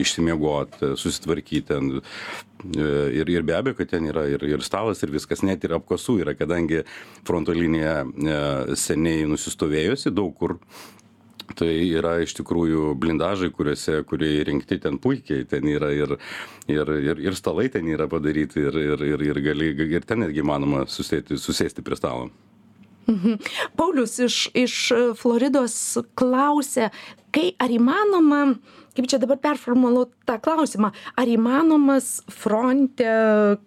išsimiegot, 0.01 0.81
susitvarkyti 0.97 1.67
ten 1.69 1.99
E, 2.56 2.56
ir, 2.65 3.29
ir 3.29 3.45
be 3.45 3.55
abejo, 3.57 3.77
kad 3.77 3.91
ten 3.93 4.09
yra 4.09 4.25
ir, 4.29 4.43
ir 4.47 4.63
stalas, 4.65 5.01
ir 5.03 5.13
viskas, 5.13 5.43
net 5.45 5.63
ir 5.65 5.75
apkasų 5.77 6.19
yra, 6.23 6.35
kadangi 6.37 6.83
fronto 7.27 7.55
linija 7.55 8.01
e, 8.03 8.37
seniai 8.79 9.27
nusistovėjusi 9.29 10.13
daug 10.15 10.35
kur. 10.37 10.57
Tai 11.57 11.69
yra 11.71 12.17
iš 12.19 12.33
tikrųjų 12.41 12.89
blindažai, 12.99 13.47
kuriuose, 13.55 14.01
kurie 14.09 14.33
įrengti 14.41 14.81
ten 14.83 14.97
puikiai, 14.99 15.45
ten 15.47 15.63
yra 15.71 15.93
ir, 15.95 16.17
ir, 16.67 16.91
ir, 16.99 17.21
ir 17.23 17.37
stalai 17.39 17.69
ten 17.71 17.87
yra 17.87 18.09
padaryti, 18.11 18.65
ir, 18.67 18.75
ir, 18.81 19.05
ir, 19.13 19.23
ir, 19.29 19.39
gali, 19.45 19.71
ir 19.87 20.03
ten 20.03 20.25
netgi 20.25 20.43
manoma 20.43 20.83
susėti, 20.91 21.39
susėsti 21.39 21.85
prie 21.87 21.97
stalo. 21.97 22.27
Mhm. 23.07 23.37
Paulius 23.79 24.17
iš, 24.19 24.49
iš 24.53 24.75
Floridos 25.15 25.97
klausė, 26.19 26.89
kai 27.31 27.53
ar 27.59 27.71
įmanoma 27.71 28.57
kaip 28.97 29.07
čia 29.11 29.19
dabar 29.21 29.37
performuluot 29.37 30.13
tą 30.25 30.39
klausimą 30.41 30.89
ar 31.15 31.29
įmanomas 31.29 32.23
fronte 32.33 33.11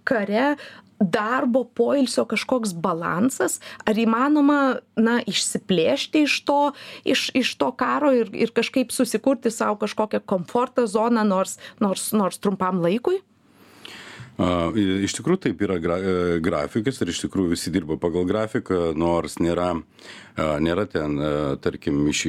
kare 0.08 0.56
darbo 1.00 1.62
poilsio 1.64 2.26
kažkoks 2.28 2.74
balansas 2.76 3.58
ar 3.88 3.96
įmanoma 3.96 4.58
na 5.00 5.20
išsiplėšti 5.24 6.26
iš 6.26 6.36
to 6.48 6.60
iš 7.08 7.30
iš 7.38 7.54
to 7.62 7.70
karo 7.72 8.12
ir 8.16 8.34
ir 8.36 8.52
kažkaip 8.56 8.92
susikurti 8.92 9.52
sau 9.54 9.78
kažkokią 9.80 10.20
komforto 10.26 10.84
zoną 10.86 11.24
nors 11.24 11.56
nors 11.80 12.10
nors 12.12 12.42
trumpam 12.42 12.82
laikui 12.84 13.22
Iš 14.40 15.12
tikrųjų 15.18 15.40
taip 15.44 15.62
yra 15.66 15.76
gra, 15.82 15.96
e, 16.00 16.12
grafikas 16.40 17.00
ir 17.02 17.10
iš 17.12 17.18
tikrųjų 17.26 17.52
visi 17.52 17.72
dirba 17.74 17.98
pagal 18.00 18.24
grafiką, 18.24 18.94
nors 18.96 19.36
nėra, 19.36 19.74
nėra 20.64 20.86
ten, 20.88 21.18
tarkim, 21.60 21.98
iš, 22.08 22.22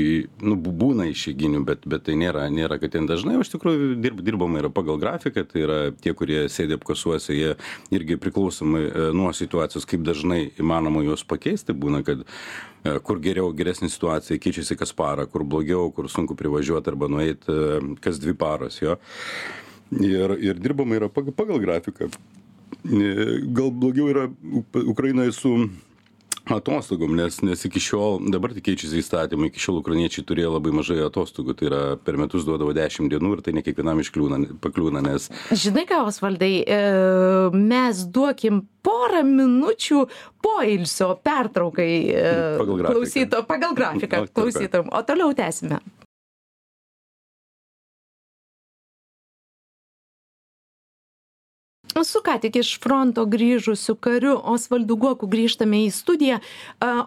nu, 0.44 0.58
būna 0.60 1.06
išėginių, 1.08 1.62
bet, 1.68 1.88
bet 1.88 2.03
tai 2.10 2.18
nėra, 2.20 2.50
nėra, 2.51 2.82
kad 2.82 2.98
ten 2.98 3.08
dažnai, 3.08 3.38
o 3.39 3.46
iš 3.46 3.53
tikrųjų 3.53 3.96
dirb, 4.03 4.20
dirbama 4.27 4.60
yra 4.60 4.74
pagal 4.74 5.00
grafiką, 5.00 5.46
tai 5.48 5.63
yra 5.63 5.80
tie, 5.96 6.12
kurie 6.18 6.44
sėdė 6.51 6.82
apkasuose, 6.82 7.38
jie 7.38 7.56
irgi 7.96 8.20
priklausomai 8.20 8.84
e, 8.89 9.08
nuo 9.15 9.32
situacijos, 9.38 9.88
kaip 9.88 10.03
dažnai 10.03 10.41
įmanoma 10.60 11.06
juos 11.08 11.24
pakeisti, 11.24 11.72
būna, 11.72 12.03
kad 12.08 12.25
e, 12.25 12.98
kur 13.08 13.24
geriau, 13.24 13.53
geresnė 13.56 13.88
situacija, 13.94 14.41
keičiasi 14.41 14.75
kas 14.80 14.91
parą, 14.98 15.30
kur 15.32 15.48
blogiau, 15.48 15.88
kur 15.96 16.12
sunku 16.12 16.36
privažiuoti 16.36 16.91
arba 16.91 17.08
nueiti 17.12 17.60
kas 18.03 18.20
dvi 18.20 18.36
paros 18.36 18.82
jo 18.84 19.00
ir, 20.00 20.36
ir 20.40 20.60
dirbama 20.64 20.98
yra 21.00 21.12
pagal, 21.12 21.36
pagal 21.36 21.62
grafiką. 21.64 22.10
Gal 22.82 23.72
blogiau 23.72 24.10
yra 24.10 24.28
Ukrainoje 24.88 25.32
su 25.36 25.56
atostogom, 26.50 27.14
nes, 27.16 27.38
nes 27.46 27.66
iki 27.68 27.80
šiol, 27.82 28.18
dabar 28.34 28.54
tik 28.56 28.66
keičiasi 28.66 29.02
įstatymai, 29.02 29.52
iki 29.52 29.62
šiol 29.62 29.80
ukrainiečiai 29.82 30.26
turėjo 30.28 30.56
labai 30.56 30.74
mažai 30.74 30.98
atostogų, 31.06 31.54
tai 31.58 31.70
yra 31.70 31.82
per 32.02 32.18
metus 32.20 32.48
duodavo 32.48 32.74
10 32.76 33.12
dienų 33.14 33.36
ir 33.36 33.44
tai 33.46 33.54
ne 33.54 33.64
kiekvienam 33.66 34.02
iškliūna, 34.02 34.42
pakliūna, 34.64 35.04
nes... 35.06 35.30
Žinai 35.54 35.86
ką, 35.90 36.02
Osvaldai, 36.10 36.52
e, 36.66 36.82
mes 37.56 38.04
duokim 38.10 38.64
porą 38.82 39.22
minučių 39.28 40.04
poilsio 40.42 41.14
pertraukai 41.22 41.92
e, 42.10 42.28
pagal 42.58 42.82
grafiką, 42.82 42.98
klausyto, 42.98 43.44
pagal 43.50 43.78
grafiką 43.78 44.26
klausytom, 44.34 44.90
o 44.90 45.06
toliau 45.06 45.38
tęsime. 45.38 45.82
Su 52.08 52.22
ką 52.25 52.38
tik 52.41 52.62
iš 52.62 52.75
fronto 52.84 53.25
grįžusiu 53.29 53.96
kariu 53.96 54.38
osvaldu 54.53 54.98
guoku 55.00 55.29
grįžtame 55.31 55.84
į 55.88 55.91
studiją. 55.96 56.39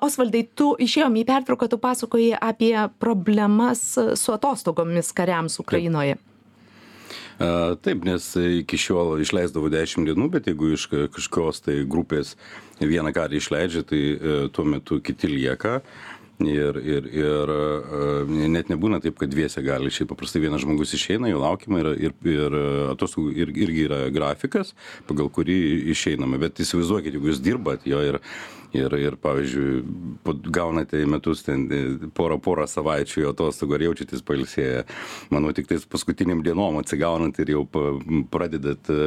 Osvaldai 0.05 0.45
tu 0.55 0.75
išėjom 0.81 1.17
į 1.21 1.25
pertrauką 1.29 1.71
tu 1.71 1.81
pasakojai 1.83 2.39
apie 2.41 2.77
problemas 3.03 3.83
su 3.95 4.37
atostogomis 4.37 5.13
kariams 5.17 5.59
ukrainoje. 5.63 6.19
Taip, 7.39 8.05
nes 8.07 8.29
iki 8.39 8.79
šiol 8.79 9.19
išleisdavo 9.25 9.67
10 9.73 10.07
dienų, 10.07 10.29
bet 10.37 10.47
jeigu 10.47 10.71
iš 10.77 10.87
kažkokios 10.93 11.65
tai 11.67 11.81
grupės 11.83 12.37
vieną 12.79 13.11
kartą 13.15 13.41
išleidžia, 13.41 13.83
tai 13.83 14.03
e, 14.15 14.37
tuo 14.55 14.65
metu 14.69 15.01
kiti 15.03 15.31
lieka 15.33 15.81
ir 16.41 16.79
ir 16.83 17.07
ir 17.13 17.53
e, 17.55 18.49
net 18.51 18.73
nebūna 18.73 19.01
taip 19.03 19.19
kad 19.21 19.31
dviese 19.31 19.63
gali 19.63 19.93
išeit. 19.93 20.09
Paprastai 20.11 20.43
vienas 20.43 20.65
žmogus 20.65 20.95
išeina 20.97 21.31
jo 21.31 21.43
laukiama 21.43 21.83
yra 21.83 21.95
ir 21.95 22.17
ir 22.27 22.59
atostogų 22.95 23.37
ir 23.37 23.55
irgi 23.55 23.87
yra 23.87 24.03
grafikas 24.15 24.75
pagal 25.09 25.31
kurį 25.31 25.61
išeinama. 25.95 26.41
Bet 26.43 26.61
įsivaizduokit 26.65 27.15
jeigu 27.15 27.33
jūs 27.33 27.43
dirbat 27.45 27.87
jo 27.87 28.03
ir 28.03 28.21
ir 28.75 28.95
ir 28.99 29.17
pavyzdžiui 29.23 29.83
gaunate 30.55 30.99
į 31.03 31.09
metus 31.15 31.45
ten 31.47 31.67
e, 31.71 31.81
porą 32.17 32.41
porą 32.43 32.67
savaičių 32.71 33.29
atostogų 33.31 33.77
ar 33.77 33.85
jaučiatės 33.89 34.25
pailsėję. 34.27 34.83
Manau 35.35 35.53
tiktais 35.57 35.87
paskutinėm 35.91 36.43
dienom 36.47 36.81
atsigaunant 36.81 37.39
ir 37.43 37.55
jau 37.55 37.65
pradedat 38.33 38.91
e, 38.91 38.99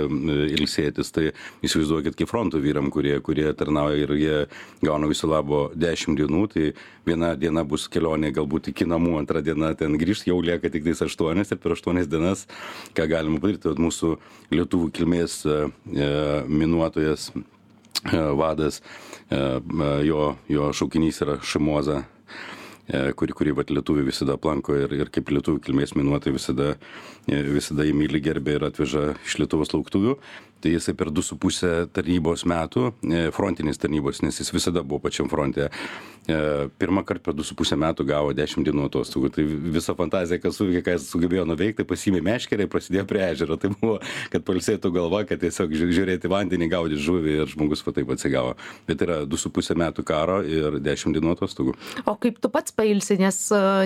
ilsėtis. 0.57 1.11
Tai 1.15 1.29
įsivaizduokit 1.67 2.17
kaip 2.19 2.31
fronto 2.31 2.61
vyram 2.63 2.91
kurie 2.93 3.17
kurie 3.25 3.49
tarnauja 3.57 3.99
ir 4.05 4.15
jie 4.17 4.37
gauna 4.85 5.11
viso 5.11 5.29
labo 5.29 5.67
dešim 5.75 6.15
dienų 6.19 6.45
tai 6.53 6.71
viena 7.17 7.33
diena 7.35 7.65
bus 7.65 7.87
kelionė 7.89 8.31
galbūt 8.37 8.69
iki 8.71 8.85
namų 8.85 9.17
antra 9.19 9.41
diena 9.41 9.73
ten 9.75 9.97
grįžt 9.97 10.29
jau 10.29 10.37
lieka 10.41 10.69
tiktais 10.69 11.01
aštuonios 11.01 11.51
ir 11.51 11.57
per 11.57 11.73
aštuonias 11.73 12.07
dienas 12.07 12.45
ką 12.93 13.09
galima 13.09 13.41
padaryt. 13.41 13.65
Vat 13.65 13.81
mūsų 13.81 14.17
lietuvių 14.53 14.91
kilmės 14.93 15.41
e, 15.49 15.59
minuotojas 16.47 17.31
vadas 18.07 18.83
E, 19.29 19.59
jo, 20.07 20.35
jo 20.47 20.69
šaukinys 20.71 21.19
yra 21.25 21.35
Šimoza, 21.43 21.97
e, 22.87 23.01
kurį, 23.19 23.33
kurį 23.35 23.55
vat, 23.59 23.73
lietuvių 23.75 24.05
visada 24.07 24.37
aplanko 24.37 24.77
ir, 24.79 24.93
ir 24.95 25.11
kaip 25.11 25.33
lietuvių 25.35 25.59
kilmės 25.65 25.97
minuotai 25.99 26.31
visada, 26.35 26.75
e, 27.27 27.41
visada 27.51 27.83
jį 27.83 27.95
myli 27.97 28.21
gerbė 28.23 28.55
ir 28.55 28.67
atveža 28.69 29.09
iš 29.27 29.39
Lietuvos 29.41 29.75
lauktuvių 29.75 30.15
tai 30.61 30.73
jisai 30.73 30.95
per 30.97 31.11
du 31.13 31.21
su 31.21 31.37
puse 31.39 31.87
tarnybos 31.93 32.45
metų 32.49 32.89
e, 32.89 33.23
frontinės 33.35 33.79
tarnybos 33.81 34.23
nes 34.25 34.39
jis 34.41 34.51
visada 34.53 34.83
buvo 34.83 35.03
pačiam 35.05 35.29
fronte 35.29 35.67
e, 35.67 36.37
pirmąkart 36.79 37.23
per 37.25 37.35
du 37.37 37.45
su 37.45 37.55
puse 37.57 37.77
metų 37.79 38.05
gavo 38.07 38.33
dešim 38.37 38.65
dienų 38.65 38.87
atostogų. 38.89 39.31
Tai 39.35 39.45
visa 39.77 39.95
fantazija 39.97 40.41
kas 40.41 40.57
suveikė 40.59 40.83
ką 40.85 40.95
jis 40.97 41.07
sugebėjo 41.13 41.45
nuveikt 41.49 41.79
tai 41.81 41.87
pasiėmė 41.89 42.23
meškerę 42.25 42.65
ir 42.65 42.71
prasidėjo 42.73 43.05
prie 43.09 43.23
ežero. 43.27 43.59
Tai 43.61 43.71
buvo 43.75 43.99
kad 44.33 44.45
pailsėtų 44.47 44.91
galva 44.95 45.23
kad 45.29 45.41
tiesiog 45.43 45.75
žiūrėt 45.77 46.25
į 46.27 46.33
vandenį 46.33 46.69
gaudyt 46.73 47.03
žuvį 47.05 47.37
ir 47.43 47.53
žmogus 47.53 47.85
va 47.85 47.95
taip 47.95 48.11
atsigavo. 48.15 48.57
Bet 48.89 49.05
yra 49.05 49.21
du 49.29 49.39
su 49.39 49.53
puse 49.53 49.77
metų 49.77 50.05
karo 50.07 50.41
ir 50.43 50.79
dešim 50.83 51.15
dienų 51.15 51.37
atostogų. 51.37 51.77
O 52.05 52.17
kaip 52.19 52.41
tu 52.43 52.51
pats 52.53 52.75
pailsi 52.75 53.19
nes 53.21 53.39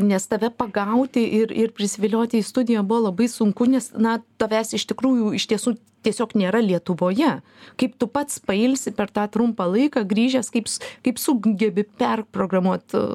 nes 0.08 0.28
tave 0.32 0.52
pagauti 0.56 1.24
ir 1.42 1.52
ir 1.52 1.76
prisivilioti 1.76 2.42
į 2.42 2.48
studiją 2.48 2.84
buvo 2.88 3.10
labai 3.10 3.30
sunku 3.32 3.68
nes 3.70 3.92
na 3.98 4.20
tavęs 4.42 4.76
iš 4.78 4.88
tikrųjų 4.92 5.36
iš 5.38 5.50
tiesų 5.52 5.76
tiesiog 6.06 6.36
nėra 6.40 6.62
lietuvoje. 6.64 7.34
Kaip 7.82 7.98
tu 8.02 8.10
pats 8.12 8.42
pailsi 8.46 8.94
per 8.96 9.12
tą 9.14 9.28
trumpą 9.32 9.68
laiką 9.72 10.06
grįžęs 10.10 10.52
kaip 10.54 10.70
kaip 11.06 11.22
sugebi 11.22 11.86
perprogramuot 12.02 12.98
e, 12.98 13.06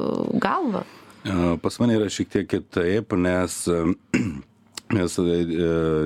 galvą? 0.43 0.85
Pas 1.63 1.81
mane 1.83 1.97
yra 1.99 2.11
šiek 2.13 2.31
tiek 2.31 2.47
kitaip 2.51 3.17
nes 3.19 3.65
mes 4.95 5.19
e, 5.19 5.45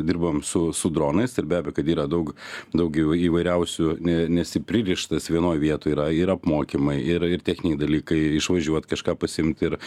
dirbam 0.02 0.42
su 0.42 0.72
su 0.72 0.90
dronais 0.90 1.38
ir 1.38 1.44
be 1.44 1.56
abejo 1.56 1.74
kad 1.76 1.88
yra 1.88 2.06
daug 2.08 2.32
daug 2.72 2.96
įvairiausių 2.96 3.96
ne 4.00 4.16
nesi 4.28 4.62
pririštas 4.64 5.30
vienoj 5.30 5.60
vietoj 5.60 5.92
yra 5.92 6.08
ir 6.14 6.32
apmokymai 6.32 6.96
ir 7.00 7.26
ir 7.28 7.44
techniniai 7.44 7.80
dalykai 7.80 8.20
išvažiuot 8.38 8.88
kažką 8.90 9.16
pasiimt 9.20 9.62
ir 9.62 9.78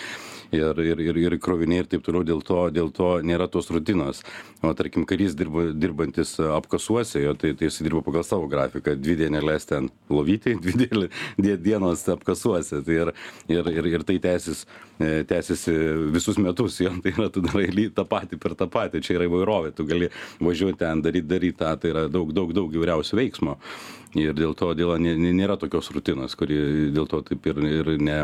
ir 0.53 0.77
ir 0.77 1.00
ir 1.00 1.15
ir 1.15 1.39
kroviniai 1.39 1.83
ir 1.83 1.89
taip 1.89 2.03
toliau. 2.05 2.23
Dėl 2.23 2.41
to 2.45 2.69
dėl 2.73 2.91
to 2.93 3.09
nėra 3.25 3.47
tos 3.51 3.69
rutinos. 3.73 4.21
O 4.62 4.73
tarkim 4.73 5.05
karys 5.05 5.35
dirba 5.35 5.71
dirbantis 5.73 6.35
apkasuose 6.39 7.23
jo 7.23 7.33
tai 7.33 7.53
tai 7.53 7.69
jisai 7.69 7.88
dirba 7.88 8.03
pagal 8.05 8.23
savo 8.23 8.47
grafiką. 8.47 8.95
Dvi 8.95 9.17
dieneles 9.23 9.65
ten 9.65 9.89
lovytėj 10.09 10.59
dvi 11.41 11.57
dienos 11.57 12.05
apkasuose. 12.15 12.83
Tai 12.85 13.00
ir 13.01 13.13
ir 13.50 13.71
ir 13.73 13.91
ir 13.93 14.03
tai 14.03 14.19
tęsis 14.19 14.65
e, 15.00 15.23
tęsiasi 15.29 15.73
visus 16.13 16.38
metus 16.38 16.79
jo. 16.81 16.93
Tai 17.03 17.15
yra 17.17 17.29
tu 17.33 17.41
darai 17.41 17.89
tą 17.89 18.05
patį 18.05 18.39
per 18.39 18.57
tą 18.59 18.69
patį 18.69 18.83
čia 18.92 19.18
yra 19.20 19.30
įvairovė 19.30 19.74
tu 19.78 19.86
gali 19.90 20.10
važiuot 20.44 20.80
ten 20.82 21.04
daryt 21.06 21.30
daryt 21.30 21.60
tą 21.62 21.75
tai 21.80 21.94
yra 21.94 22.08
daug 22.12 22.34
daug 22.36 22.52
daug 22.56 22.74
įvairiausių 22.74 23.22
veiksmo 23.22 23.60
ir 24.20 24.36
dėl 24.38 24.58
to 24.58 24.74
dėl 24.78 24.98
nė 25.02 25.16
nėra 25.32 25.60
tokios 25.62 25.92
rutinos 25.96 26.36
kuri 26.36 26.92
dėl 26.96 27.08
to 27.08 27.22
taip 27.30 27.48
ir 27.52 27.63
ir 27.70 27.96
ne 28.02 28.20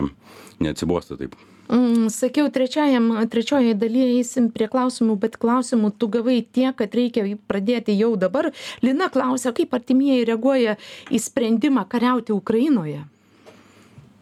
neatsibosta 0.59 1.17
taip 1.19 1.37
Mm, 1.69 2.09
sakiau, 2.09 2.49
trečiajam, 2.49 3.11
trečioje 3.29 3.75
dalyje 3.77 4.15
eisim 4.17 4.47
prie 4.49 4.65
klausimų, 4.65 5.19
bet 5.21 5.35
klausimų 5.37 5.91
tu 6.01 6.07
gavai 6.09 6.39
tiek, 6.41 6.73
kad 6.73 6.95
reikia 6.97 7.27
pradėti 7.45 7.93
jau 7.93 8.15
dabar. 8.17 8.49
Lina 8.81 9.05
klausia, 9.13 9.53
kaip 9.53 9.75
artimieji 9.77 10.25
reaguoja 10.31 10.79
į 11.13 11.19
sprendimą 11.21 11.83
kariauti 11.91 12.33
Ukrainoje. 12.33 13.03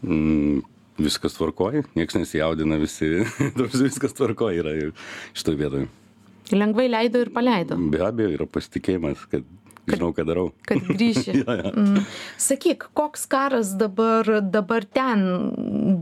Mm, 0.04 0.60
viskas 1.00 1.40
tvarkoja, 1.40 1.86
niekas 1.96 2.20
nesijaudina, 2.20 2.82
visi, 2.84 3.24
viskas 3.88 4.18
tvarkoja 4.20 4.66
yra 4.66 4.92
šitoje 5.32 5.62
vietoje. 5.64 5.88
Lengvai 6.56 6.88
leido 6.92 7.22
ir 7.24 7.32
paleido. 7.36 7.78
Be 7.92 8.04
abejo, 8.06 8.34
yra 8.38 8.48
pasitikėjimas, 8.50 9.26
kad 9.32 9.46
žinau, 9.88 10.12
ką 10.16 10.26
darau. 10.28 10.48
Kad 10.68 10.88
grįši. 10.88 11.36
ja, 11.42 11.60
ja. 11.62 11.72
Mm. 11.72 12.08
Sakyk, 12.42 12.90
koks 12.98 13.28
karas 13.32 13.74
dabar, 13.80 14.28
dabar 14.44 14.86
ten, 14.86 15.28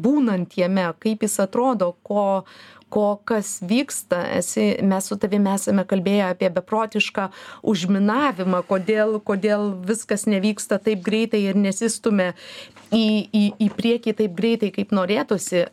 būnant 0.02 0.58
jame, 0.58 0.88
kaip 1.02 1.26
jis 1.26 1.38
atrodo, 1.44 1.94
ko, 2.06 2.46
ko 2.94 3.08
kas 3.28 3.58
vyksta, 3.66 4.22
esi, 4.38 4.68
mes 4.86 5.10
su 5.10 5.18
tavimi 5.22 5.52
esame 5.56 5.86
kalbėję 5.90 6.30
apie 6.32 6.50
beprotišką 6.54 7.28
užminavimą, 7.74 8.64
kodėl, 8.70 9.20
kodėl 9.26 9.74
viskas 9.88 10.26
nevyksta 10.30 10.80
taip 10.82 11.04
greitai 11.06 11.44
ir 11.50 11.60
nesistumė 11.60 12.32
į, 12.94 13.06
į, 13.30 13.46
į 13.68 13.70
priekį 13.76 14.16
taip 14.22 14.36
greitai, 14.38 14.72
kaip 14.76 14.96
norėtųsi. 14.96 15.66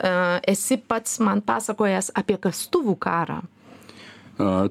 Esi 0.52 0.80
pats 0.80 1.20
man 1.24 1.44
pasakojęs 1.46 2.12
apie 2.18 2.40
kastuvų 2.42 2.96
karą. 3.00 3.42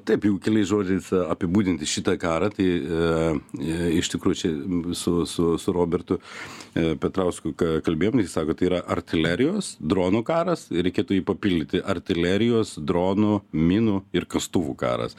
Taip, 0.06 0.24
jau 0.26 0.38
keliais 0.42 0.68
žodžiais 0.70 1.10
apibūdinti 1.26 1.86
šitą 1.88 2.16
karą, 2.20 2.48
tai 2.54 2.66
e, 2.66 3.90
iš 3.98 4.10
tikrųjų 4.14 4.38
čia 4.40 4.50
su, 4.98 5.12
su, 5.28 5.52
su 5.60 5.74
Robertu 5.74 6.18
e, 6.18 6.71
Petrausku 6.72 7.52
kalbėjom, 7.58 8.22
jis 8.22 8.32
sako, 8.32 8.54
tai 8.56 8.70
yra 8.70 8.78
artilerijos, 8.94 9.74
dronų 9.76 10.22
karas 10.24 10.64
reikėtų 10.72 11.18
jį 11.18 11.24
papildyti 11.28 11.82
artilerijos, 11.84 12.78
dronų, 12.80 13.42
minų 13.52 13.98
ir 14.16 14.24
kastuvų 14.30 14.72
karas. 14.80 15.18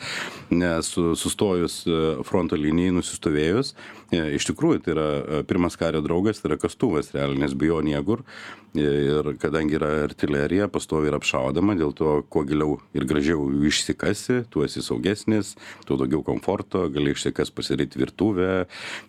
Nes 0.50 0.90
sustojus 0.98 1.84
fronto 2.26 2.58
linijai, 2.58 2.96
nusistovėjus, 2.98 3.76
e, 4.10 4.24
iš 4.40 4.50
tikrųjų 4.50 4.82
tai 4.82 4.96
yra 4.96 5.08
pirmas 5.50 5.78
kario 5.78 6.02
draugas, 6.06 6.42
tai 6.42 6.54
yra 6.54 6.60
kastuvas 6.66 7.14
realiai, 7.14 7.44
nes 7.46 7.54
bijo 7.54 7.84
niekur. 7.86 8.26
Ir 8.74 9.28
kadangi 9.38 9.76
yra 9.78 9.92
artilerija, 10.08 10.66
pastovi 10.74 11.12
yra 11.12 11.20
apšaudama, 11.22 11.76
dėl 11.78 11.92
to 11.94 12.16
kuo 12.34 12.42
giliau 12.50 12.80
ir 12.98 13.06
gražiau 13.06 13.46
išsikasi, 13.70 14.48
tuo 14.50 14.64
esi 14.66 14.82
saugesnis, 14.82 15.52
tuo 15.86 16.00
daugiau 16.02 16.24
komforto, 16.26 16.88
gali 16.90 17.14
išsikas 17.14 17.54
pasidaryti 17.54 18.02
virtuvę 18.02 18.48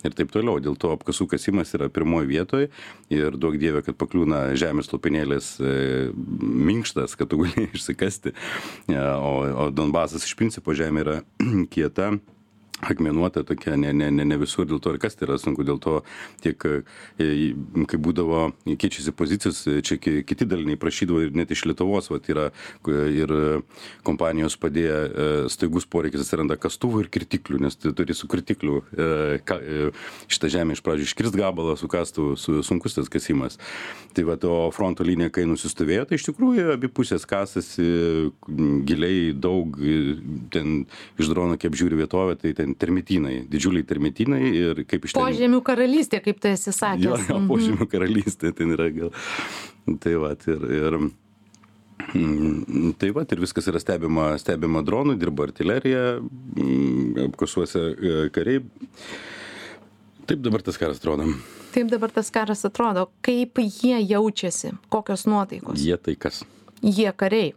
ir 0.05 0.19
taip 0.19 0.35
toliau. 0.37 0.61
Dėl 0.61 0.77
to 0.77 0.93
apkasų 0.93 1.31
kasimas 1.33 1.73
yra 1.79 1.89
pirmoji 1.89 2.34
vietoje 2.35 2.71
ir 3.15 3.39
duok 3.39 3.57
dievė, 3.63 3.85
kad 3.87 3.99
pakliūna 4.01 4.45
žemės 4.59 4.91
lopinėlės 4.93 5.55
e, 5.63 5.75
minkštas, 6.15 7.17
kad 7.19 7.31
tu 7.31 7.41
gali 7.45 7.69
išsikasti. 7.77 8.35
O, 8.91 9.35
o 9.65 9.69
Donbasas 9.75 10.27
iš 10.27 10.37
principo 10.39 10.77
žemė 10.77 11.05
yra 11.07 11.19
kieta 11.75 12.15
akmenuota 12.83 13.45
tokia 13.45 13.77
ne 13.77 13.93
ne 13.93 14.11
ne 14.11 14.25
ne 14.25 14.37
visur 14.39 14.67
dėl 14.67 14.81
to 14.83 14.93
ir 14.95 14.99
kasti 14.99 15.25
yra 15.27 15.37
sunku 15.39 15.65
dėl 15.67 15.79
to 15.79 16.01
tiek 16.43 16.65
e, 16.67 16.83
kai 17.91 18.01
būdavo 18.07 18.49
keičiasi 18.67 19.15
pozicijos 19.15 19.63
čia 19.87 19.99
ki 20.03 20.25
kiti 20.27 20.49
daliniai 20.49 20.81
prašydavo 20.81 21.23
ir 21.23 21.37
net 21.39 21.53
iš 21.55 21.65
lietuvos 21.71 22.11
vat 22.11 22.29
yra 22.29 22.49
ir 22.85 23.35
kompanijos 24.07 24.59
padėję 24.61 24.97
e, 24.97 25.29
staigus 25.55 25.87
poreikis 25.87 26.27
atsiranda 26.27 26.59
kastuvų 26.61 27.05
ir 27.05 27.11
kirtiklių 27.15 27.63
nes 27.67 27.79
tu 27.79 27.95
turi 27.95 28.17
su 28.17 28.29
kirtikliu 28.31 28.83
e, 28.91 29.39
ką 29.47 29.61
šitą 30.29 30.51
žemę 30.57 30.75
iš 30.75 30.83
pradžių 30.85 31.09
iškirst 31.09 31.39
gabalą 31.39 31.77
su 31.79 31.89
kastuvu 31.91 32.37
su 32.37 32.59
sunkus 32.67 32.99
tas 32.99 33.09
kasimas. 33.09 33.59
Tai 34.15 34.27
vat 34.27 34.45
o 34.47 34.71
fronto 34.75 35.07
linija 35.07 35.31
kai 35.35 35.47
nusistovėjo 35.49 36.09
tai 36.11 36.19
iš 36.19 36.27
tikrųjų 36.29 36.75
abi 36.75 36.91
pusės 36.91 37.27
kasasi 37.29 37.87
giliai 38.89 39.33
daug 39.35 39.79
ten 40.55 40.85
iš 41.21 41.31
drono 41.31 41.59
kai 41.59 41.71
apžiūri 41.71 42.03
vietovę 42.03 42.37
tai 42.41 42.55
ten 42.57 42.64
termitynai 42.79 43.43
didžiuliai 43.51 43.85
termitynai 43.89 44.41
ir 44.49 44.85
kaip 44.89 45.05
iš 45.05 45.17
ten 45.17 45.21
Požemių 45.21 45.61
karalystė, 45.67 46.23
kaip 46.25 46.41
tu 46.41 46.49
esi 46.49 46.73
sakęs. 46.73 47.05
jo, 47.05 47.19
jo, 47.29 47.43
požemių 47.51 47.91
karalystė 47.91 48.55
ten 48.57 48.73
yra 48.77 48.89
gal 48.95 49.13
tai 50.01 50.17
vat 50.23 50.49
ir 50.49 50.65
ir 50.81 50.99
Mm, 52.13 52.93
Tai 52.99 53.11
va, 53.17 53.25
ir 53.31 53.41
viskas 53.43 53.69
yra 53.71 53.81
stebima, 53.83 54.35
stebima 54.41 54.83
dronų, 54.85 55.17
dirba 55.21 55.47
artilerija, 55.49 56.19
mm, 56.21 57.29
apkasuose 57.31 57.81
e, 57.81 58.15
kariai. 58.35 58.63
Taip 60.29 60.43
dabar 60.45 60.65
tas 60.65 60.79
karas 60.81 61.01
atrodo. 61.01 61.27
Taip 61.75 61.91
dabar 61.93 62.13
tas 62.15 62.31
karas 62.35 62.65
atrodo. 62.67 63.09
Kaip 63.25 63.61
jie 63.63 63.99
jaučiasi, 64.11 64.75
kokios 64.93 65.27
nuotaikos. 65.29 65.79
Jie 65.81 65.97
tai 66.01 66.17
kas? 66.17 66.43
Jie 66.83 67.11
kariai. 67.17 67.53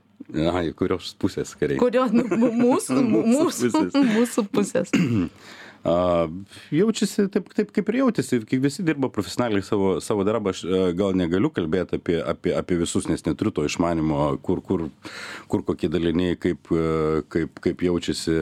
Ai, 0.52 0.72
kurios 0.76 1.14
pusės 1.22 1.54
kariai? 1.60 1.80
Kurio 1.80 2.08
nu, 2.12 2.26
mūsų, 2.28 3.00
mūsų, 3.36 3.72
mūsų 3.96 4.48
pusės. 4.52 4.92
A, 5.88 6.28
jaučiasi 6.74 7.28
taip, 7.32 7.52
taip 7.56 7.70
kaip 7.76 7.90
ir 7.92 8.00
jautėsi, 8.02 8.42
kai 8.50 8.58
visi 8.60 8.84
dirba 8.84 9.08
profesionaliai 9.14 9.64
savo, 9.64 9.92
savo 10.04 10.26
darbą, 10.28 10.52
aš 10.52 10.64
a, 10.66 10.80
gal 10.98 11.16
negaliu 11.16 11.52
kalbėti 11.54 12.00
apie, 12.00 12.18
apie, 12.20 12.52
apie 12.58 12.80
visus, 12.82 13.08
nes 13.08 13.24
neturiu 13.24 13.54
to 13.56 13.64
išmanimo, 13.68 14.34
kur, 14.44 14.60
kur, 14.66 14.88
kur 15.52 15.64
kokie 15.68 15.88
daliniai, 15.94 16.36
kaip, 16.44 16.74
a, 16.74 17.22
kaip, 17.32 17.62
kaip 17.64 17.86
jaučiasi, 17.88 18.42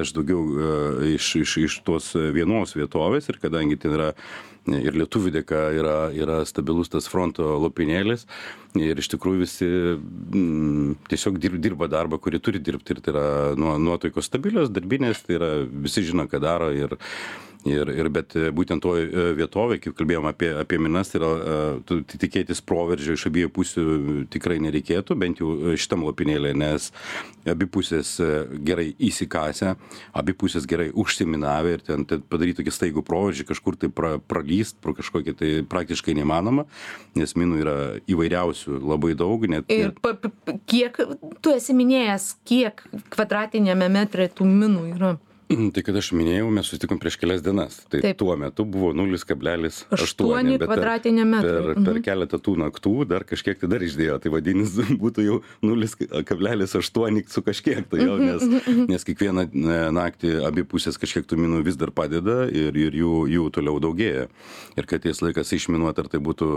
aš 0.00 0.14
daugiau 0.16 0.42
a, 0.42 0.72
iš, 1.12 1.34
iš, 1.44 1.56
iš 1.68 1.78
tos 1.86 2.10
vienos 2.34 2.74
vietovės 2.74 3.30
ir 3.30 3.38
kadangi 3.44 3.78
ten 3.78 3.94
yra 3.98 4.10
ir 4.72 4.96
lietuvių 4.96 5.32
dėka 5.34 5.60
yra, 5.76 5.96
yra 6.16 6.40
stabilus 6.48 6.90
tas 6.92 7.08
fronto 7.10 7.56
lopinėlis. 7.62 8.26
Ir 8.80 8.98
iš 8.98 9.10
tikrųjų 9.12 9.42
visi 9.44 9.68
mm, 9.68 10.94
tiesiog 11.10 11.38
dirba, 11.42 11.60
dirba 11.66 11.88
darbą, 11.92 12.18
kurį 12.22 12.40
turi 12.42 12.62
dirbti. 12.64 12.96
Ir 12.96 13.02
tai 13.04 13.14
yra 13.14 13.26
nuo, 13.60 13.76
nuotaikos 13.82 14.30
stabilios, 14.30 14.72
darbinės, 14.74 15.24
tai 15.26 15.38
yra 15.38 15.50
visi 15.68 16.06
žino, 16.06 16.26
ką 16.30 16.40
daro. 16.42 16.72
Ir, 16.74 16.96
ir, 17.68 17.90
ir 17.92 18.08
bet 18.12 18.34
būtent 18.54 18.82
toj 18.84 19.06
vietovė, 19.38 19.78
kaip 19.82 19.96
kalbėjom 19.98 20.28
apie, 20.28 20.50
apie 20.60 20.78
minas, 20.82 21.12
yra 21.16 21.30
tu, 21.88 22.00
tikėtis 22.04 22.62
proveržio 22.64 23.16
iš 23.16 23.26
abiejų 23.30 23.52
pusių 23.54 23.84
tikrai 24.32 24.58
nereikėtų, 24.64 25.16
bent 25.20 25.40
jau 25.42 25.74
šitam 25.80 26.04
lopinėlė, 26.06 26.54
nes 26.58 26.90
abi 27.48 27.68
pusės 27.70 28.16
gerai 28.64 28.90
įsikasę, 29.08 29.74
abi 30.16 30.36
pusės 30.38 30.68
gerai 30.68 30.90
užsiminavę 30.92 31.76
ir 31.76 31.84
ten, 31.86 32.06
ten 32.08 32.24
padaryti 32.28 32.60
tokį 32.62 32.74
staigų 32.74 33.04
proveržį, 33.06 33.48
kažkur 33.50 33.78
tai 33.80 33.90
pra, 33.92 34.14
pralyst 34.18 34.80
pro 34.84 34.94
kažkokį 34.96 35.36
tai 35.40 35.52
praktiškai 35.68 36.16
neįmanoma, 36.20 36.66
nes 37.18 37.36
minų 37.38 37.60
yra 37.64 37.76
įvairiausių 38.10 38.80
labai 38.84 39.14
daug. 39.18 39.48
Net, 39.50 39.68
Ir 39.72 39.94
pa, 40.02 40.14
pa, 40.16 40.56
kiek, 40.70 40.98
tu 41.44 41.52
esi 41.54 41.76
minėjęs, 41.76 42.30
kiek 42.48 42.84
kvadratinėme 43.12 43.90
metre 43.92 44.28
tų 44.32 44.48
minų 44.48 44.88
yra? 44.94 45.14
Tai 45.74 45.82
kad 45.84 45.96
aš 45.98 46.10
minėjau, 46.16 46.46
mes 46.54 46.68
susitikom 46.68 46.98
prieš 47.00 47.18
kelias 47.20 47.42
dienas. 47.44 47.76
Tai 47.92 48.00
Taip. 48.00 48.16
tuo 48.20 48.34
metu 48.40 48.64
buvo 48.68 48.92
0,8 48.96 49.82
Aštuoni 49.94 50.56
kvadratiniai 50.62 51.26
metrai. 51.28 51.74
Per, 51.74 51.82
per 51.84 52.00
keletą 52.06 52.40
tų 52.42 52.54
naktų 52.62 52.94
dar 53.10 53.26
kažkiek 53.28 53.60
tai 53.60 53.68
dar 53.72 53.84
išdėjo. 53.84 54.16
Tai 54.24 54.32
vadinasi, 54.34 54.86
būtų 55.02 55.26
jau 55.26 55.40
0,8 55.64 57.20
su 57.34 57.44
kažkiek 57.44 57.84
tai 57.90 58.06
jau, 58.06 58.16
nes, 58.20 58.46
nes 58.88 59.06
kiekvieną 59.06 59.46
e, 59.50 59.78
naktį 59.94 60.34
abi 60.48 60.64
pusės 60.68 60.98
kažkiek 61.00 61.28
tų 61.28 61.38
minų 61.42 61.60
vis 61.66 61.78
dar 61.80 61.92
padeda 61.94 62.44
ir, 62.48 62.72
ir 62.78 62.96
jų, 63.02 63.12
jų 63.34 63.50
toliau 63.54 63.76
daugėja. 63.84 64.26
Ir 64.78 64.88
kad 64.90 65.04
ties 65.04 65.20
laikas 65.24 65.52
išminuoti, 65.56 66.04
ar 66.04 66.10
tai 66.12 66.22
būtų 66.24 66.48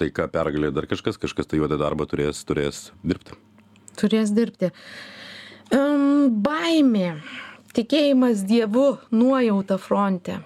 taika 0.00 0.26
pergalė 0.32 0.72
dar 0.74 0.90
kažkas, 0.90 1.20
kažkas 1.20 1.50
tai 1.50 1.62
juodą 1.62 1.78
darbą 1.80 2.08
turės, 2.10 2.42
turės 2.48 2.88
dirbti. 3.06 3.38
Turės 4.00 4.32
dirbti. 4.34 4.72
Um, 5.72 6.28
baimė, 6.44 7.14
tikėjimas 7.76 8.44
Dievu, 8.48 8.98
nuojauta 9.10 9.78
fronte. 9.78 10.40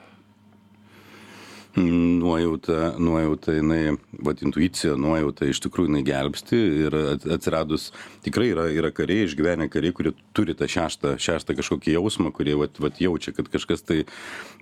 nuojauta 1.76 2.94
nuojauta 2.98 3.52
jinai 3.52 3.96
vat 4.24 4.40
intuicija 4.42 4.94
nuojauta 4.96 5.44
iš 5.50 5.58
tikrųjų 5.60 5.90
jinai 5.90 6.04
gelbsti 6.06 6.56
ir 6.86 6.94
at- 6.96 7.26
atsiradus 7.36 7.90
tikrai 8.24 8.46
yra 8.54 8.64
yra 8.72 8.88
kariai 8.96 9.26
išgyvenę 9.26 9.68
kariai 9.68 9.92
kurie 9.92 10.14
turi 10.32 10.54
tą 10.56 10.64
šeštą 10.72 11.16
šeštą 11.20 11.56
kažkokį 11.58 11.98
jausmą 11.98 12.32
kurie 12.32 12.54
vat 12.56 12.80
vat 12.80 12.96
jaučia 13.00 13.34
kad 13.36 13.50
kažkas 13.52 13.84
tai 13.84 14.04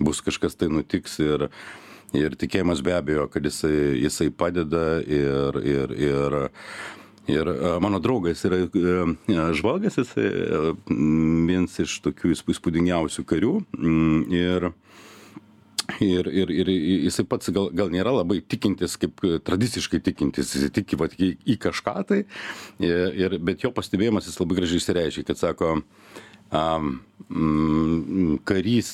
bus 0.00 0.20
kažkas 0.26 0.58
tai 0.58 0.66
nutiks 0.74 1.20
ir 1.22 1.46
ir 2.18 2.34
tikėjimas 2.34 2.82
be 2.82 2.96
abejo 2.98 3.28
kad 3.30 3.46
jisai 3.46 3.94
jisai 4.02 4.30
padeda 4.34 4.98
ir 5.06 5.60
ir 5.62 5.94
ir 5.94 6.36
Ir 7.30 7.48
mano 7.80 8.00
draugas 8.04 8.42
yra 8.44 8.66
žvalgas, 9.56 9.96
jis 9.96 10.10
vienas 10.88 11.78
iš 11.80 11.98
tokių 12.04 12.34
įspūdingiausių 12.34 13.24
karių. 13.30 13.54
Ir 14.34 14.72
Ir, 16.00 16.26
ir, 16.32 16.48
ir 16.48 16.68
jisai 16.72 17.26
pats 17.28 17.50
gal, 17.52 17.66
gal 17.76 17.90
nėra 17.92 18.14
labai 18.14 18.38
tikintis, 18.40 18.94
kaip 18.96 19.20
tradiciškai 19.44 20.00
tikintis, 20.00 20.54
jis 20.56 20.72
tiki 20.72 20.96
vat, 20.96 21.12
į, 21.20 21.34
į 21.44 21.58
kažką 21.60 21.94
tai, 22.08 22.22
ir, 22.80 23.36
bet 23.44 23.66
jo 23.66 23.70
pastebėjimas 23.76 24.24
jis 24.24 24.40
labai 24.40 24.56
gražiai 24.62 24.80
išsireiškia, 24.80 25.26
kad 25.28 25.42
sako, 25.42 25.74
um, 25.76 25.84
karys 28.44 28.90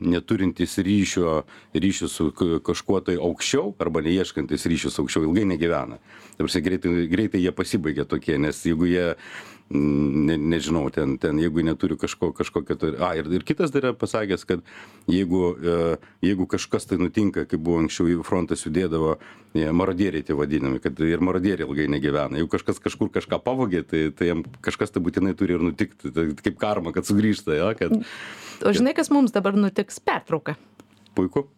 neturintis 0.00 0.78
ryšio, 0.78 1.42
ryšio 1.74 2.08
su 2.10 2.28
kažkuo 2.64 3.00
tai 3.06 3.16
aukščiau 3.16 3.74
arba 3.80 4.02
neieškantis 4.04 4.66
ryšio 4.66 4.90
su 4.90 5.04
aukščiau 5.04 5.28
ilgai 5.28 5.46
negyvena. 5.54 5.98
Tarsi 6.36 6.62
greitai, 6.64 7.06
greitai 7.12 7.42
jie 7.44 7.52
pasibaigia 7.54 8.04
tokie, 8.08 8.38
nes 8.38 8.64
jeigu 8.66 8.90
jie 8.90 9.06
ne, 9.72 10.36
nežinau, 10.36 10.84
ten, 10.94 11.16
ten 11.20 11.38
jeigu 11.40 11.64
neturi 11.64 11.96
kažko, 12.00 12.32
kažkokio, 12.36 12.76
tai, 12.78 12.90
a, 13.00 13.12
ir, 13.18 13.28
ir 13.32 13.44
kitas 13.46 13.72
dar 13.74 13.88
yra 13.88 13.92
pasakęs, 13.98 14.44
kad 14.48 14.64
jeigu, 15.10 15.42
e, 15.56 15.76
jeigu 16.24 16.46
kažkas 16.50 16.88
tai 16.90 16.98
nutinka, 17.00 17.46
kaip 17.48 17.62
buvo 17.64 17.80
anksčiau 17.82 18.10
į 18.12 18.18
frontą 18.26 18.58
judėdavo, 18.58 19.14
e, 19.54 19.64
marodieriai 19.72 20.26
tie 20.26 20.36
vadinami, 20.38 20.82
kad 20.82 21.00
ir 21.06 21.24
marodieriai 21.24 21.68
ilgai 21.68 21.88
negyvena. 21.92 22.40
Jeigu 22.40 22.52
kažkas 22.52 22.82
kažkur 22.82 23.12
kažką 23.14 23.40
pavogė, 23.44 23.84
tai, 23.88 24.04
tai 24.16 24.32
jam 24.32 24.44
kažkas 24.64 24.94
tai 24.94 25.04
būtinai 25.04 25.34
turi 25.38 25.56
ir 25.56 25.64
nutikti, 25.64 26.12
tai 26.12 26.28
kaip 26.42 26.60
karma, 26.60 26.94
kad 26.94 27.08
sugrįžta. 27.08 27.56
Ja, 27.58 27.72
kad, 27.78 27.96
o 28.62 28.76
žinai, 28.76 28.96
kas 28.98 29.12
mums 29.14 29.34
dabar 29.34 29.56
nutiks? 29.58 30.02
Pertrauka. 30.04 30.58
Puiku. 31.16 31.48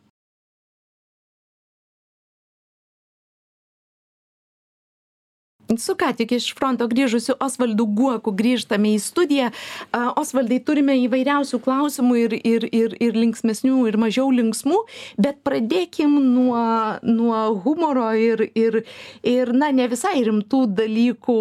Su 5.79 5.95
ką 5.99 6.13
tik 6.17 6.35
iš 6.37 6.51
fronto 6.59 6.87
grįžusiu 6.91 7.37
osvaldu 7.43 7.87
guoku 7.87 8.33
grįžtame 8.37 8.95
į 8.95 9.01
studiją. 9.03 9.51
Osvaldai 10.21 10.61
turime 10.65 10.97
įvairiausių 11.05 11.61
klausimų 11.65 12.19
ir 12.25 12.37
ir 12.41 12.69
ir 12.71 12.97
ir 13.01 13.17
linksmesnių 13.19 13.87
ir 13.89 13.99
mažiau 14.01 14.29
linksmų 14.35 14.83
bet 15.25 15.41
pradėkim 15.47 16.19
nuo 16.35 16.61
nuo 17.03 17.41
humoro 17.65 18.11
ir 18.19 18.47
ir 18.55 18.83
ir 19.23 19.53
na 19.53 19.73
ne 19.73 19.89
visai 19.89 20.21
rimtų 20.27 20.67
dalykų 20.83 21.41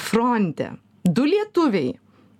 fronte. 0.00 0.72
Du 1.04 1.26
lietuviai 1.28 1.94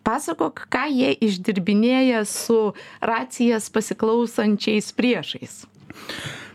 pasakok 0.06 0.66
ką 0.72 0.86
jie 0.90 1.12
išdirbinėja 1.28 2.24
su 2.30 2.72
racijas 3.02 3.70
pasiklausančiais 3.74 4.92
priešais 4.96 5.64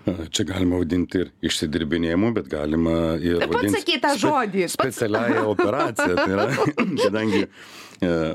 Čia 0.05 0.45
galima 0.49 0.79
vadinti 0.81 1.21
ir 1.21 1.29
išsidirbinėjimu, 1.45 2.31
bet 2.33 2.47
galima 2.49 3.17
ir... 3.21 3.41
Taip 3.43 3.53
pat 3.53 3.67
sakyt 3.75 4.01
tą 4.05 4.13
žodį. 4.23 4.63
Spe, 4.71 4.87
specialiąją 4.89 5.43
operaciją. 5.51 6.15
Tai 6.17 6.29
yra, 6.35 6.47
kadangi 7.05 7.43
e, 7.45 7.49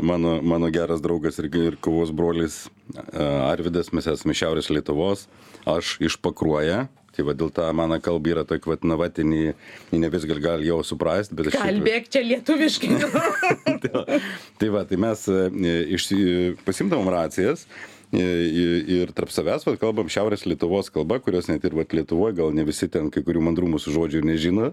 mano, 0.07 0.37
mano 0.47 0.71
geras 0.75 1.03
draugas 1.03 1.41
ir, 1.43 1.51
ir 1.59 1.79
kovos 1.83 2.13
brolis 2.15 2.61
e, 2.95 3.01
Arvidas, 3.23 3.91
mes 3.97 4.07
esame 4.15 4.37
Šiaurės 4.39 4.71
Lietuvos, 4.71 5.27
aš 5.67 5.97
iš 6.07 6.21
Pakruoja, 6.23 6.87
Tai 7.17 7.25
va 7.25 7.33
dėl 7.33 7.49
to 7.57 7.65
mano 7.73 7.97
kalba 8.05 8.29
yra 8.29 8.43
tokia, 8.45 8.75
vat, 8.75 8.83
navatinį, 8.85 9.43
ne 9.97 10.09
vis 10.13 10.27
gal 10.29 10.41
gal 10.45 10.65
jau 10.65 10.83
suprasti, 10.85 11.33
bet 11.39 11.49
aš... 11.49 11.57
Kalbėk 11.57 12.11
čia 12.13 12.21
lietuviškai. 12.27 12.91
tai, 13.81 13.91
va, 13.95 14.19
tai 14.61 14.69
va, 14.75 14.83
tai 14.91 14.99
mes 15.01 15.23
e, 15.33 15.77
iš, 15.97 16.11
pasimdavom 16.67 17.09
racijas 17.15 17.65
ir 18.15 19.11
tarp 19.15 19.33
savęs 19.35 19.67
vat 19.67 19.81
kalbam 19.81 20.07
šiaurės 20.07 20.47
lietuvos 20.47 20.91
kalba 20.95 21.19
kurios 21.19 21.49
net 21.49 21.65
ir 21.65 21.75
vat 21.75 21.93
lietuvoj 21.93 22.37
gal 22.39 22.55
ne 22.55 22.63
visi 22.65 22.89
ten 22.89 23.11
kai 23.11 23.23
kurių 23.27 23.43
mandrų 23.49 23.71
mūsų 23.75 23.95
žodžių 23.97 24.21
ir 24.21 24.29
nežino. 24.31 24.73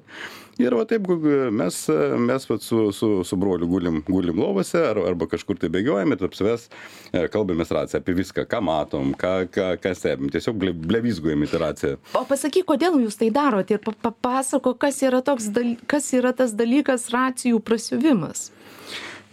Ir 0.62 0.76
va 0.78 0.86
taip 0.86 1.08
mes 1.50 1.78
mes 2.22 2.46
vat 2.50 2.62
su 2.62 2.92
su 2.94 3.24
su 3.26 3.38
broliu 3.42 3.68
gulim 3.68 4.04
gulim 4.06 4.38
lovose 4.38 4.78
ar 4.78 4.98
arba 5.02 5.26
kažkur 5.28 5.58
tai 5.58 5.72
bėgiojam 5.74 6.14
ir 6.14 6.22
tarp 6.22 6.38
savęs 6.38 6.68
e, 7.12 7.28
kalbamės 7.34 7.74
racija 7.74 8.02
apie 8.04 8.14
viską 8.14 8.46
ką 8.46 8.62
matom 8.62 9.16
ką 9.18 9.50
ką 9.50 9.70
ką 9.82 9.96
stebim. 9.98 10.30
Tiesiog 10.30 10.60
ble 10.62 10.76
blevyzgojam 10.78 11.42
į 11.42 11.50
tą 11.50 11.64
raciją. 11.64 11.98
O 12.14 12.26
pasakyk 12.30 12.70
kodėl 12.70 13.00
jūs 13.02 13.18
tai 13.18 13.32
darot 13.34 13.74
ir 13.74 13.82
pa 13.82 13.96
papasakok 14.10 14.78
kas 14.86 15.02
yra 15.02 15.24
toks 15.26 15.50
kas 15.88 16.14
yra 16.14 16.36
tas 16.38 16.54
dalykas 16.54 17.10
racijų 17.14 17.64
prasiuvimas 17.66 18.52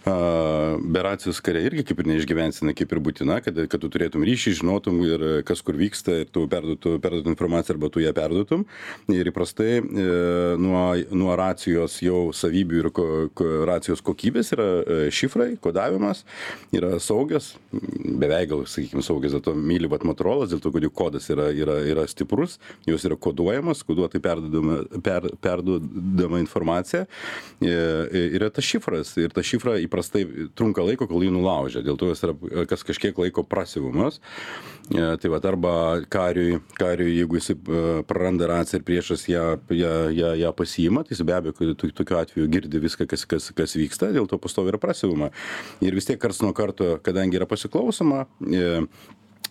be 0.04 1.02
racijos 1.02 1.40
kare 1.44 1.60
irgi 1.66 1.84
kaip 1.84 2.00
ir 2.00 2.08
neišgyvensi 2.08 2.62
jinai 2.62 2.74
kaip 2.76 2.92
ir 2.94 3.00
būtina 3.04 3.36
kad 3.44 3.58
kad 3.68 3.82
tu 3.82 3.90
turėtum 3.92 4.24
ryšį 4.24 4.54
žinotum 4.60 5.00
ir 5.04 5.24
kas 5.44 5.60
kur 5.60 5.76
vyksta 5.76 6.22
ir 6.22 6.30
tu 6.32 6.46
perduotų 6.48 6.96
perduotų 7.04 7.34
informaciją 7.34 7.76
arba 7.76 7.90
tu 7.92 8.00
ją 8.00 8.12
perduotum. 8.16 8.64
Ir 9.12 9.28
įprastai 9.28 9.80
e, 9.80 9.82
nuo 10.60 10.84
nuo 11.12 11.36
racijos 11.36 11.98
jau 12.04 12.30
savybių 12.36 12.80
ir 12.80 12.88
ko 12.96 13.06
ko 13.36 13.48
racijos 13.68 14.00
kokybės 14.04 14.54
yra 14.56 14.68
e, 14.80 14.98
šifrai 15.12 15.50
kodavimas 15.60 16.24
yra 16.72 16.96
saugios 17.02 17.52
beveik 17.70 18.50
gal 18.54 18.64
sakykim 18.64 19.04
saugios 19.04 19.36
dėl 19.36 19.44
to 19.50 19.54
myli 19.54 19.90
vat 19.90 20.06
motorolas 20.08 20.54
dėl 20.54 20.62
to 20.64 20.72
kad 20.72 20.86
jų 20.86 20.92
kodas 20.96 21.28
yra 21.32 21.50
yra 21.52 21.76
yra 21.84 22.06
stiprus 22.08 22.56
jos 22.88 23.04
yra 23.04 23.20
koduojamos 23.20 23.84
koduotai 23.84 24.22
perduodama 24.24 24.80
per 25.04 25.28
perduodama 25.44 26.40
informacija. 26.40 27.04
E, 27.60 27.76
yra 28.40 28.50
tas 28.54 28.64
šifras 28.64 29.12
ir 29.20 29.36
tą 29.36 29.44
šifrą 29.44 29.76
įprastai 29.90 30.24
trunka 30.54 30.86
laiko, 30.86 31.10
kol 31.10 31.26
jį 31.26 31.34
nulaužia. 31.34 31.82
Dėl 31.84 31.98
to 31.98 32.12
jis 32.12 32.22
yra 32.24 32.64
kas 32.70 32.86
kažkiek 32.86 33.18
laiko 33.18 33.44
prasiuvimas. 33.44 34.20
E, 34.90 35.02
tai 35.22 35.30
va, 35.30 35.38
arba 35.46 35.72
kariui, 36.10 36.60
kariui, 36.78 37.12
jeigu 37.18 37.38
jis 37.38 37.52
e, 37.52 37.58
praranda 38.08 38.48
raciją 38.50 38.80
ir 38.80 38.86
priešas 38.86 39.26
ją, 39.30 39.44
ją, 39.74 39.92
ją, 40.14 40.32
ją 40.40 40.50
pasiima, 40.56 41.04
tai 41.06 41.14
jis 41.14 41.22
be 41.26 41.36
abejo 41.36 41.74
tokiu 41.78 42.18
atveju 42.18 42.50
girdi 42.50 42.82
viską, 42.82 43.06
kas, 43.10 43.26
kas, 43.30 43.50
kas 43.54 43.76
vyksta, 43.78 44.10
dėl 44.14 44.26
to 44.30 44.38
pastovi 44.42 44.72
yra 44.72 44.80
prasiuvima. 44.82 45.30
Ir 45.84 45.94
vis 45.98 46.10
tiek 46.10 46.18
kars 46.22 46.42
nuo 46.42 46.50
karto, 46.56 46.96
kadangi 47.06 47.38
yra 47.38 47.46
pasiklausoma, 47.50 48.24
e, 48.50 48.80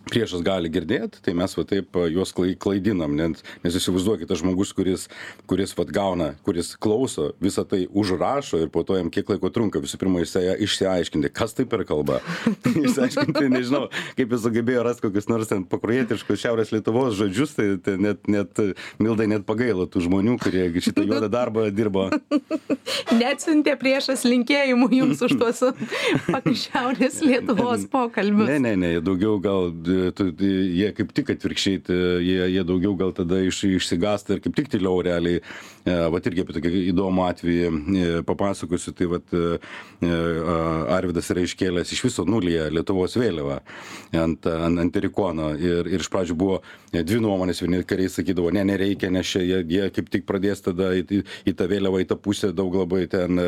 priešas 0.10 0.42
gali 0.46 0.70
girdėt 0.74 1.20
tai 1.26 1.36
mes 1.38 1.54
va 1.56 1.66
taip 1.70 1.98
juos 2.10 2.32
klai 2.36 2.56
klaidinam 2.60 3.14
net 3.18 3.44
nes 3.64 3.78
įsivaizduokit 3.78 4.30
tas 4.30 4.42
žmogus 4.42 4.72
kuris 4.76 5.06
kuris 5.50 5.76
vat 5.78 5.92
gauna 5.94 6.32
kuris 6.46 6.74
klauso 6.82 7.30
visa 7.44 7.66
tai 7.68 7.84
užrašo 7.90 8.62
ir 8.64 8.72
po 8.74 8.84
to 8.88 8.98
jam 8.98 9.12
kiek 9.14 9.30
laiko 9.30 9.52
trunka 9.54 9.82
visų 9.84 10.00
pirma 10.02 10.24
išsia 10.24 10.56
išsiaiškinti 10.66 11.32
kas 11.34 11.56
tai 11.58 11.66
per 11.70 11.86
kalba. 11.90 12.20
Išsiaiškinti 12.86 13.52
nežinau 13.54 13.88
kaip 14.18 14.34
jis 14.34 14.44
sugebėjo 14.46 14.86
rast 14.88 15.04
kokius 15.04 15.30
nors 15.30 15.52
ten 15.52 15.66
pakruojietiškus 15.70 16.42
šiaurės 16.44 16.74
lietuvos 16.74 17.18
žodžius 17.20 17.56
tai 17.58 17.70
tai 17.84 17.98
net 18.02 18.26
net 18.32 18.64
mildai 19.02 19.30
net 19.30 19.46
pagailo 19.50 19.86
tų 19.90 20.08
žmonių 20.08 20.40
kurie 20.42 20.68
šitą 20.80 21.06
juodą 21.06 21.30
darbą 21.32 21.68
dirbo. 21.76 22.08
Neatsiuntė 23.20 23.76
priešas 23.80 24.26
linkėjimų 24.26 24.90
jums 24.96 25.22
už 25.28 25.38
tuos 25.40 25.62
šiaurės 26.66 27.22
lietuvos 27.26 27.86
pokalbius. 27.92 28.50
Ne 28.50 28.60
ne 28.64 28.76
ne 28.80 28.94
daugiau 29.04 29.38
gal 29.44 29.70
jie 29.88 30.92
kaip 30.98 31.14
tik 31.16 31.34
atvirkščiai, 31.36 31.82
jie, 32.26 32.40
jie 32.56 32.64
daugiau 32.68 32.96
gal 33.00 33.14
tada 33.16 33.40
iš, 33.46 33.64
išsigasta 33.70 34.36
ir 34.36 34.44
kaip 34.44 34.58
tik 34.58 34.72
tyliau 34.74 35.00
realiai. 35.06 35.44
E, 35.88 35.96
vat 36.12 36.26
irgi 36.28 36.44
apie 36.44 36.56
tokį 36.58 36.82
įdomų 36.92 37.24
atvejį 37.30 37.68
e, 37.70 38.08
papasakosiu, 38.28 38.92
tai 38.98 39.08
vat 39.10 39.36
e, 39.36 39.60
Arvidas 40.92 41.30
yra 41.32 41.44
iškėlęs 41.46 41.94
iš 41.96 42.04
viso 42.06 42.26
nulyje 42.28 42.68
Lietuvos 42.74 43.16
vėliavą 43.20 43.60
ant, 44.20 44.48
ant, 44.50 44.82
ant 44.84 44.94
Terikono 44.94 45.54
ir, 45.56 45.88
ir 45.88 46.04
iš 46.04 46.10
pradžių 46.12 46.36
buvo 46.40 46.60
dvi 46.92 47.20
nuomonės, 47.24 47.62
vieni 47.64 47.82
kariai 47.88 48.12
sakydavo, 48.12 48.52
ne, 48.56 48.66
nereikia, 48.68 49.12
nes 49.14 49.30
čia 49.30 49.44
jie, 49.46 49.60
jie 49.70 49.88
kaip 49.96 50.12
tik 50.12 50.26
pradės 50.30 50.64
tada 50.66 50.92
į, 50.98 51.06
į, 51.20 51.22
į 51.52 51.56
tą 51.60 51.70
vėliavą, 51.72 52.04
į 52.04 52.10
tą 52.12 52.20
pusę 52.20 52.52
daug 52.56 52.76
labai 52.76 53.06
ten 53.12 53.40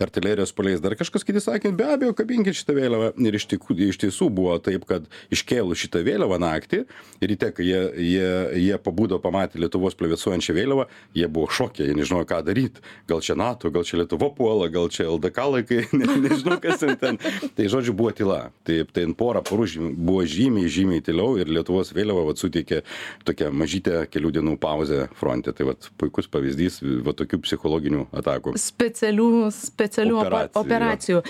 artilerijos 0.00 0.54
paleis. 0.56 0.82
Dar 0.82 0.96
kažkas 0.98 1.26
kiti 1.26 1.42
sakė, 1.42 1.74
be 1.76 1.88
abejo, 1.92 2.14
kabinkit 2.16 2.56
šitą 2.56 2.76
vėliavą. 2.78 3.12
Ir 3.20 3.36
iš, 3.36 3.48
tik, 3.50 3.66
iš 3.90 4.00
tiesų 4.04 4.30
buvo 4.32 4.56
taip, 4.62 4.86
kad 4.88 5.08
iškėlė 5.34 5.49
iškėlus 5.50 5.82
šitą 5.82 6.02
vėliavą 6.06 6.38
naktį 6.40 6.84
ryte, 7.20 7.50
kai 7.52 7.64
jie, 7.66 7.80
jie, 7.98 8.28
jie 8.60 8.76
pabudo, 8.78 9.18
pamatė 9.20 9.60
Lietuvos 9.60 9.96
plevėsuojančią 9.98 10.54
vėliavą, 10.56 10.86
jie 11.16 11.26
buvo 11.28 11.50
šokę, 11.50 11.84
jie 11.84 11.94
nežinojo, 11.96 12.26
ką 12.28 12.40
daryti. 12.46 12.80
Gal 13.10 13.20
čia 13.20 13.36
NATO, 13.36 13.70
gal 13.70 13.84
čia 13.84 14.00
Lietuva 14.00 14.30
puola, 14.32 14.70
gal 14.72 14.88
čia 14.88 15.08
LDK 15.10 15.46
laikai, 15.54 15.80
ne, 16.00 16.08
nežinau, 16.24 16.56
kas 16.62 16.84
ten. 17.00 17.18
Tai 17.56 17.66
žodžiu, 17.68 17.94
buvo 17.96 18.12
tyla. 18.16 18.38
Taip, 18.64 18.94
tai 18.96 19.04
porą 19.16 19.42
parų 19.44 19.68
buvo 19.96 20.24
žymiai, 20.24 20.70
žymiai 20.70 21.04
tyliau 21.04 21.36
ir 21.40 21.50
Lietuvos 21.50 21.92
vėliava 21.96 22.24
vat, 22.30 22.40
suteikė 22.40 22.82
tokią 23.28 23.50
mažytę 23.52 24.06
kelių 24.10 24.32
dienų 24.38 24.56
pauzę 24.62 25.08
fronte. 25.18 25.52
Tai 25.56 25.72
vat, 25.72 25.90
puikus 26.00 26.30
pavyzdys 26.30 26.80
va, 27.04 27.14
tokių 27.16 27.42
psichologinių 27.44 28.06
atakų. 28.16 28.54
Specialių, 28.60 29.28
specialių 29.54 30.20
operacijų. 30.22 30.64
operacijų. 30.64 31.22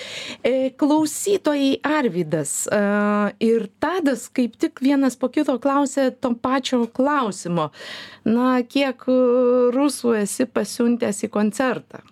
E, 0.46 0.54
klausytojai 0.78 1.72
Arvidas 1.86 2.54
e, 2.70 2.80
ir 3.50 3.66
Tadas 3.80 4.09
Rokas 4.10 4.28
kaip 4.34 4.56
tik 4.58 4.80
vienas 4.82 5.14
po 5.16 5.28
kito 5.30 5.54
klausė 5.62 6.10
to 6.10 6.34
pačio 6.34 6.86
klausimo. 6.86 7.70
Na, 8.24 8.62
kiek 8.62 9.04
rusų 9.06 10.16
esi 10.22 10.46
pasiuntęs 10.46 11.22
į 11.26 11.30
koncertą? 11.30 12.02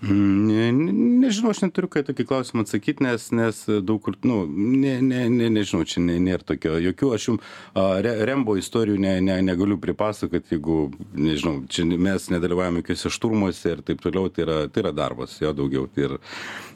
Ne, 0.00 0.70
ne, 0.72 0.92
nežinau, 1.20 1.50
aš 1.52 1.60
neturiu 1.66 1.90
ką 1.92 2.00
tokį 2.08 2.24
klausimą 2.24 2.64
atsakyti, 2.64 3.04
nes, 3.04 3.26
nes 3.36 3.58
daug 3.84 4.00
kur, 4.00 4.14
nu, 4.24 4.46
ne, 4.48 4.94
ne, 5.04 5.26
ne, 5.28 5.50
nežinau, 5.52 5.84
čia 5.84 6.00
ne, 6.00 6.16
nėra 6.24 6.46
tokio, 6.48 6.78
jokių, 6.80 7.10
aš 7.16 7.26
jums 7.28 7.50
re, 7.76 8.14
Rembo 8.30 8.56
istorijų 8.56 8.96
ne, 9.02 9.12
ne, 9.24 9.36
negaliu 9.44 9.76
pripasakoti, 9.82 10.56
jeigu, 10.56 10.78
nežinau, 11.12 11.58
čia 11.68 11.84
mes 11.84 12.30
nedalyvavome 12.32 12.80
jokiuose 12.80 13.12
šturmuose 13.12 13.76
ir 13.76 13.84
taip 13.84 14.00
toliau, 14.00 14.32
tai 14.32 14.46
yra, 14.46 14.58
tai 14.72 14.86
yra 14.86 14.94
darbas, 14.96 15.36
jo 15.42 15.52
daugiau. 15.56 15.84
Tai 15.92 16.08
ir 16.08 16.16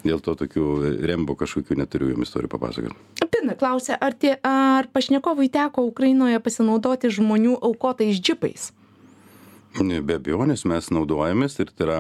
dėl 0.05 0.21
to 0.25 0.37
tokių 0.45 0.69
Rembo 1.09 1.37
kažkokių 1.41 1.81
neturiu 1.81 2.13
jums 2.13 2.29
istorijų 2.29 2.53
papasakoti. 2.53 3.25
Pina 3.25 3.57
klausia, 3.57 3.97
ar, 4.05 4.13
tie, 4.13 4.37
ar 4.45 4.93
pašnekovui 4.93 5.49
teko 5.53 5.89
Ukrainoje 5.89 6.45
pasinaudoti 6.45 7.13
žmonių 7.17 7.57
aukotais 7.57 8.21
džipais? 8.21 8.73
Be 9.75 10.19
abejonės 10.21 10.63
mes 10.71 10.87
naudojamės 10.95 11.59
ir 11.59 11.71
tai 11.75 11.87
yra, 11.89 11.97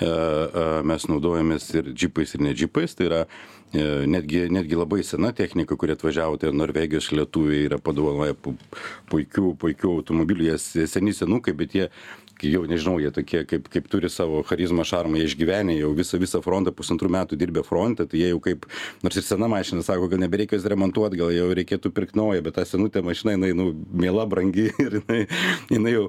e, 0.00 0.06
e, 0.08 0.62
mes 0.88 1.04
naudojamės 1.10 1.66
ir 1.76 1.90
džipais 1.92 2.32
ir 2.34 2.44
ne 2.46 2.54
džipais, 2.56 2.94
tai 2.96 3.04
yra 3.04 3.18
e, 3.26 3.82
netgi, 4.08 4.46
netgi 4.48 4.78
labai 4.78 5.02
sena 5.04 5.34
technika, 5.36 5.76
kurie 5.76 5.92
atvažiavo, 5.92 6.38
tai 6.40 6.54
Norvegijos 6.56 7.10
lietuviai 7.12 7.66
yra 7.66 7.78
padovanoję 7.84 8.36
puikių, 9.12 9.52
puikių 9.60 9.92
automobilių, 9.98 10.48
jie 10.48 10.86
seni 10.88 11.12
senukai, 11.12 11.52
bet 11.58 11.76
jie 11.76 11.90
jau 12.42 12.62
nežinau 12.68 12.98
jie 13.02 13.10
tokie 13.14 13.42
kaip 13.48 13.68
kaip 13.72 13.88
turi 13.90 14.10
savo 14.10 14.42
charizmą 14.46 14.84
šarmą 14.86 15.18
jie 15.18 15.26
išgyvenę 15.28 15.74
jau 15.78 15.90
visą 15.96 16.20
visą 16.22 16.40
frontą 16.44 16.72
pusantrų 16.76 17.10
metų 17.14 17.38
dirbę 17.40 17.64
fronte 17.66 18.06
tai 18.06 18.20
jie 18.20 18.30
jau 18.32 18.40
kaip 18.44 18.66
nors 19.02 19.18
ir 19.18 19.26
sena 19.26 19.48
mašina 19.50 19.82
sako 19.82 20.08
gal 20.12 20.22
nebereikia 20.22 20.58
jos 20.58 20.68
remontuot 20.70 21.16
gal 21.18 21.32
jau 21.34 21.48
reikėtų 21.58 21.92
pirkt 21.94 22.16
naują 22.18 22.42
bet 22.46 22.58
ta 22.58 22.66
senutė 22.68 23.02
mašina 23.02 23.34
jinai 23.34 23.52
nu 23.58 23.70
miela 23.92 24.26
brangi 24.30 24.68
ir 24.84 25.00
jinai 25.00 25.20
jinai 25.72 25.94
jau 25.94 26.04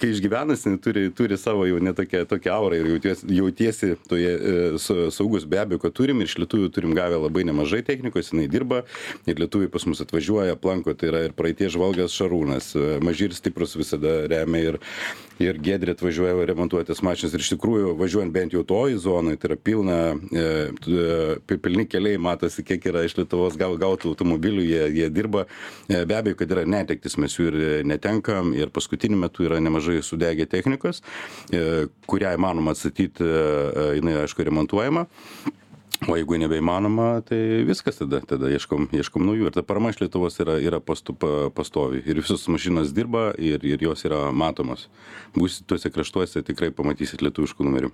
kai 0.00 0.12
išgyvenusi 0.14 0.68
jinai 0.70 0.82
turi 0.82 1.04
turi 1.14 1.38
savo 1.40 1.66
jau 1.68 1.78
ne 1.82 1.94
tokią 1.96 2.24
tokią 2.30 2.56
aurą 2.56 2.80
ir 2.80 2.90
jauties 2.94 3.24
jautiesi 3.38 3.94
toje 4.08 4.34
e, 4.34 5.10
saugus 5.14 5.46
be 5.46 5.62
abejo 5.62 5.82
kad 5.84 5.96
turim 5.96 6.22
iš 6.26 6.38
lietuvių 6.42 6.72
turim 6.74 6.96
gavę 6.98 7.20
labai 7.22 7.46
nemažai 7.48 7.84
technikos 7.86 8.32
jinai 8.32 8.48
dirba 8.50 8.82
ir 9.26 9.38
lietuviai 9.38 9.70
pas 9.72 9.86
mus 9.86 10.02
atvažiuoja 10.04 10.58
aplanko 10.58 10.94
tai 10.98 11.12
yra 11.12 11.24
ir 11.28 11.36
praeities 11.38 11.76
žvalgas 11.76 12.16
šarūnas 12.18 12.74
e, 12.74 12.86
maži 13.04 13.28
ir 13.28 13.38
stiprūs 13.38 13.78
visada 13.78 14.20
remia 14.30 14.74
ir 14.74 14.82
ir 15.38 15.58
giedrė 15.68 15.94
atvažiuoja 15.96 16.46
remontuotis 16.48 17.02
mašinas 17.04 17.34
ir 17.36 17.44
iš 17.44 17.52
tikrųjų 17.54 17.92
važiuojant 17.98 18.34
bent 18.34 18.54
jau 18.56 18.64
toj 18.66 18.96
zonoj 19.02 19.38
tai 19.40 19.50
yra 19.50 19.58
pilna 19.68 19.98
e, 20.16 20.46
e, 20.74 21.58
pilni 21.64 21.86
keliai 21.90 22.20
matosi 22.22 22.64
kiek 22.66 22.88
yra 22.90 23.04
iš 23.06 23.18
lietuvos 23.20 23.58
gau 23.60 23.74
gautų 23.80 24.12
automobilių 24.12 24.64
jie 24.66 24.82
jie 24.98 25.10
dirba. 25.12 25.46
E, 25.88 26.02
be 26.08 26.18
abejo 26.18 26.40
kad 26.40 26.54
yra 26.56 26.64
netektys 26.68 27.18
mes 27.20 27.36
jų 27.38 27.50
ir 27.50 27.60
netenkam 27.88 28.54
ir 28.56 28.72
paskutiniu 28.74 29.20
metu 29.20 29.46
yra 29.46 29.60
nemažai 29.62 30.00
sudegę 30.04 30.48
technikos 30.48 31.02
kurią 32.08 32.34
įmanoma 32.36 32.74
atstatyt 32.74 33.20
jinai 33.20 34.18
aišku 34.24 34.46
remontuojama 34.48 35.06
o 36.06 36.16
jeigu 36.16 36.38
nebeįmanoma 36.38 37.08
tai 37.28 37.64
viskas 37.68 37.98
tada 37.98 38.20
tada 38.20 38.50
ieškom 38.54 38.90
ieškom 38.94 39.26
naujų 39.26 39.50
ir 39.50 39.56
ta 39.56 39.64
parama 39.66 39.90
iš 39.94 40.02
lietuvos 40.04 40.38
yra 40.44 40.58
yra 40.62 40.80
pasto 40.80 41.14
pa 41.14 41.48
pastovi 41.54 42.02
ir 42.06 42.20
visos 42.22 42.46
mašinos 42.48 42.94
dirba 42.94 43.32
ir 43.38 43.64
ir 43.66 43.82
jos 43.82 44.04
yra 44.06 44.28
matomos 44.30 44.86
būsit 45.34 45.66
tuose 45.66 45.90
kraštuose 45.90 46.44
tikrai 46.46 46.70
pamatysit 46.70 47.24
lietuviškų 47.26 47.66
numerių 47.66 47.92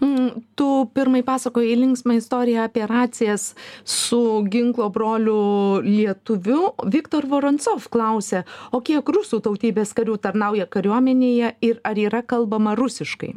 Mm, 0.00 0.42
tu 0.58 0.90
pirmai 0.94 1.22
pasakojai 1.22 1.76
linksmą 1.78 2.16
istoriją 2.18 2.62
apie 2.66 2.86
racijas 2.86 3.54
su 3.84 4.42
ginklo 4.50 4.88
broliu 4.90 5.80
lietuviu. 5.86 6.72
Viktor 6.90 7.26
Vorontsov 7.30 7.86
klausė, 7.94 8.42
o 8.74 8.80
kiek 8.82 9.06
rusų 9.06 9.38
tautybės 9.44 9.94
karių 9.94 10.18
tarnauja 10.18 10.66
kariuomenėje 10.66 11.54
ir 11.62 11.80
ar 11.84 12.00
yra 12.00 12.22
kalbama 12.26 12.74
rusiškai? 12.78 13.34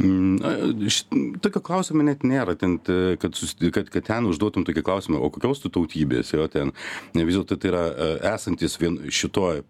Mm, 0.00 1.36
tokio 1.44 1.60
klausimo 1.64 2.04
net 2.06 2.24
nėra, 2.24 2.54
ten, 2.58 2.78
kad, 2.80 3.36
kad, 3.74 3.90
kad 3.92 4.06
ten 4.06 4.28
užduotum 4.30 4.64
tokį 4.64 4.84
klausimą, 4.86 5.20
o 5.20 5.28
kokios 5.34 5.60
tu 5.60 5.72
tautybės, 5.72 6.32
jo 6.32 6.46
ten, 6.52 6.72
vis 7.16 7.36
dėlto 7.36 7.58
tai 7.60 7.72
yra 7.72 7.84
e, 7.90 8.08
esantis 8.32 8.78
vien 8.80 8.96
šitoje 9.12 9.66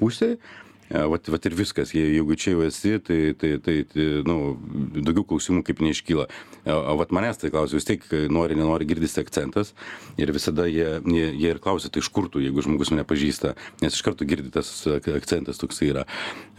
pusėje, 0.00 0.36
vat 0.90 1.28
vat 1.28 1.46
ir 1.46 1.54
viskas. 1.56 1.94
Jei 1.94 2.14
jeigu 2.16 2.36
čia 2.36 2.54
jau 2.54 2.64
esi 2.66 2.98
tai 2.98 3.34
tai 3.38 3.56
tai 3.58 3.76
tai 3.88 4.06
nu 4.26 4.36
daugiau 5.00 5.24
klausimų 5.24 5.64
kaip 5.66 5.80
neiškyla. 5.84 6.26
O 6.68 6.96
vat 7.00 7.12
manęs 7.14 7.40
tai 7.40 7.50
klausia 7.52 7.78
vis 7.78 7.88
tiek 7.88 8.04
nori 8.32 8.56
nenori 8.58 8.86
girdisi 8.88 9.20
akcentas 9.20 9.74
ir 10.20 10.32
visada 10.32 10.66
jie 10.68 11.00
jie 11.04 11.26
jie 11.32 11.50
ir 11.50 11.60
klausia 11.62 11.90
tai 11.92 12.04
iš 12.04 12.08
kur 12.12 12.28
tu 12.28 12.42
jeigu 12.42 12.62
žmogus 12.64 12.92
mane 12.92 13.04
pažįsta 13.04 13.54
nes 13.82 13.96
iš 13.96 14.04
karto 14.04 14.24
girdi 14.28 14.52
tas 14.54 14.70
akcentas 14.88 15.60
toksai 15.60 15.90
yra. 15.92 16.04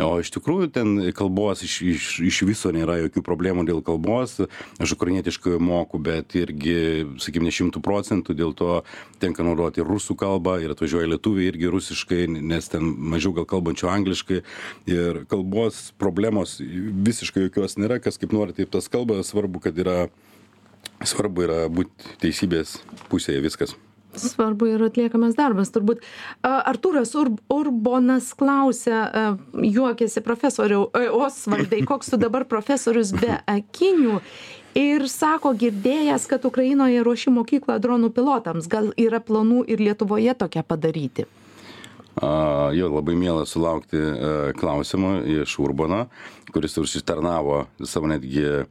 O 0.01 0.19
iš 0.21 0.33
tikrųjų 0.35 0.71
ten 0.75 0.95
kalbos 1.15 1.63
iš 1.65 1.81
iš 1.81 2.09
iš 2.25 2.41
viso 2.49 2.73
nėra 2.75 2.99
jokių 3.05 3.23
problemų 3.25 3.65
dėl 3.69 3.81
kalbos. 3.85 4.39
Aš 4.81 4.95
ukrainietiškai 4.97 5.59
moku 5.61 5.99
bet 6.01 6.35
irgi 6.35 7.05
sakykim 7.21 7.45
ne 7.45 7.53
šimtu 7.53 7.81
procentų 7.83 8.35
dėl 8.38 8.53
to 8.57 8.81
tenka 9.21 9.45
naudoti 9.45 9.85
rusų 9.85 10.17
kalbą 10.19 10.57
ir 10.63 10.73
atvažiuoja 10.73 11.13
lietuviai 11.13 11.49
irgi 11.51 11.71
rusiškai 11.71 12.25
nes 12.35 12.69
ten 12.71 12.85
mažiau 13.13 13.33
gal 13.35 13.47
kalbančių 13.49 13.89
angliškai 13.91 14.24
angliškai 14.25 14.41
ir 14.85 15.25
kalbos 15.27 15.93
problemos 15.97 16.59
visiškai 16.59 17.47
jokios 17.47 17.77
nėra, 17.77 17.99
kas 17.99 18.17
kaip 18.17 18.33
nori, 18.33 18.53
taip 18.53 18.71
tas 18.71 18.88
kalba, 18.88 19.23
svarbu, 19.23 19.59
kad 19.59 19.77
yra, 19.77 20.07
svarbu 21.03 21.43
yra 21.43 21.67
būti 21.69 22.17
teisybės 22.21 22.81
pusėje 23.09 23.41
viskas. 23.41 23.75
Svarbu 24.15 24.69
ir 24.71 24.81
atliekamas 24.85 25.35
darbas. 25.35 25.73
Turbūt 25.75 25.99
Artūras 26.41 27.11
Ur 27.19 27.33
Urbonas 27.51 28.33
klausia, 28.33 29.35
juokėsi 29.51 30.23
profesoriau, 30.23 30.88
Osvaldai, 31.19 31.83
koks 31.89 32.13
tu 32.13 32.17
dabar 32.17 32.45
profesorius 32.47 33.11
be 33.11 33.41
akinių 33.45 34.21
ir 34.75 35.09
sako 35.11 35.51
girdėjęs, 35.59 36.29
kad 36.31 36.47
Ukrainoje 36.47 37.03
ruoši 37.03 37.35
mokyklą 37.35 37.75
dronų 37.83 38.13
pilotams. 38.15 38.71
Gal 38.71 38.93
yra 38.95 39.19
planų 39.19 39.65
ir 39.67 39.83
Lietuvoje 39.83 40.35
tokią 40.35 40.63
padaryti? 40.63 41.27
Jo 42.75 42.88
labai 42.93 43.15
miela 43.19 43.43
sulaukti 43.43 43.99
e, 43.99 44.54
klausimų 44.56 45.10
iš 45.41 45.58
Urbono, 45.60 46.06
kuris 46.56 46.78
užsitarnavo 46.80 47.65
savo 47.84 48.08
netgi 48.08 48.45
e, 48.45 48.62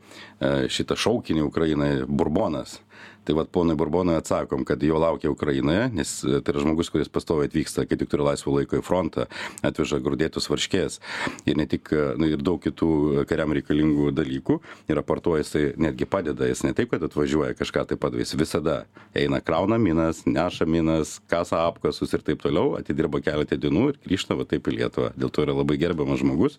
šitą 0.72 0.96
šaukinį 0.96 1.44
Ukrainai 1.44 1.90
Burbonas 2.09 2.78
tai 3.24 3.37
vat 3.37 3.50
ponui 3.52 3.76
burbonui 3.78 4.16
atsakom 4.18 4.64
kad 4.68 4.82
jo 4.82 4.98
laukia 5.00 5.30
ukrainoje 5.32 5.88
nes 5.94 6.12
tai 6.20 6.52
yra 6.52 6.62
žmogus 6.64 6.90
kuris 6.92 7.08
pastoviai 7.08 7.48
atvyksta 7.48 7.87
kai 7.88 7.98
tik 8.00 8.10
turi 8.12 8.26
laisvo 8.26 8.52
laiko 8.56 8.78
į 8.78 8.84
frontą 8.84 9.26
atveža 9.64 10.00
grūdėtos 10.04 10.48
varškės 10.50 11.00
ir 11.48 11.56
ne 11.58 11.66
tik 11.70 11.90
nu 12.20 12.28
ir 12.28 12.42
daug 12.44 12.60
kitų 12.62 13.24
kariam 13.28 13.54
reikalingų 13.56 14.10
dalykų. 14.14 14.58
Ir 14.88 14.98
raportuoja 14.98 15.44
jisai 15.44 15.64
netgi 15.80 16.08
padeda 16.08 16.48
jis 16.48 16.64
ne 16.66 16.74
taip 16.76 16.92
kad 16.92 17.04
atvažiuoja 17.06 17.56
kažką 17.58 17.87
tai 17.90 17.98
padeda 18.00 18.24
jis 18.24 18.34
visada 18.38 18.76
eina 19.16 19.40
krauna 19.44 19.78
minas 19.80 20.24
neša 20.26 20.68
minas 20.68 21.16
kasa 21.30 21.64
apkasus 21.68 22.12
ir 22.14 22.24
taip 22.26 22.44
toliau 22.44 22.74
atidirba 22.78 23.22
keletą 23.24 23.58
dienų 23.60 23.88
ir 23.92 24.00
grįžta 24.04 24.37
va 24.38 24.48
taip 24.48 24.68
į 24.68 24.78
lietuvą. 24.78 25.12
Dėl 25.16 25.32
to 25.32 25.46
yra 25.46 25.56
labai 25.56 25.78
gerbiamas 25.80 26.20
žmogus. 26.20 26.58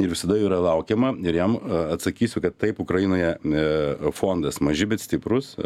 Ir 0.00 0.10
visada 0.12 0.38
jo 0.38 0.48
yra 0.48 0.60
laukiama 0.64 1.14
ir 1.24 1.40
jam 1.40 1.56
atsakysiu 1.96 2.42
kad 2.44 2.56
taip 2.60 2.80
ukrainoje 2.82 3.34
e, 3.36 3.66
fondas 4.16 4.60
maži 4.64 4.88
bet 4.88 5.02
stiprūs 5.04 5.56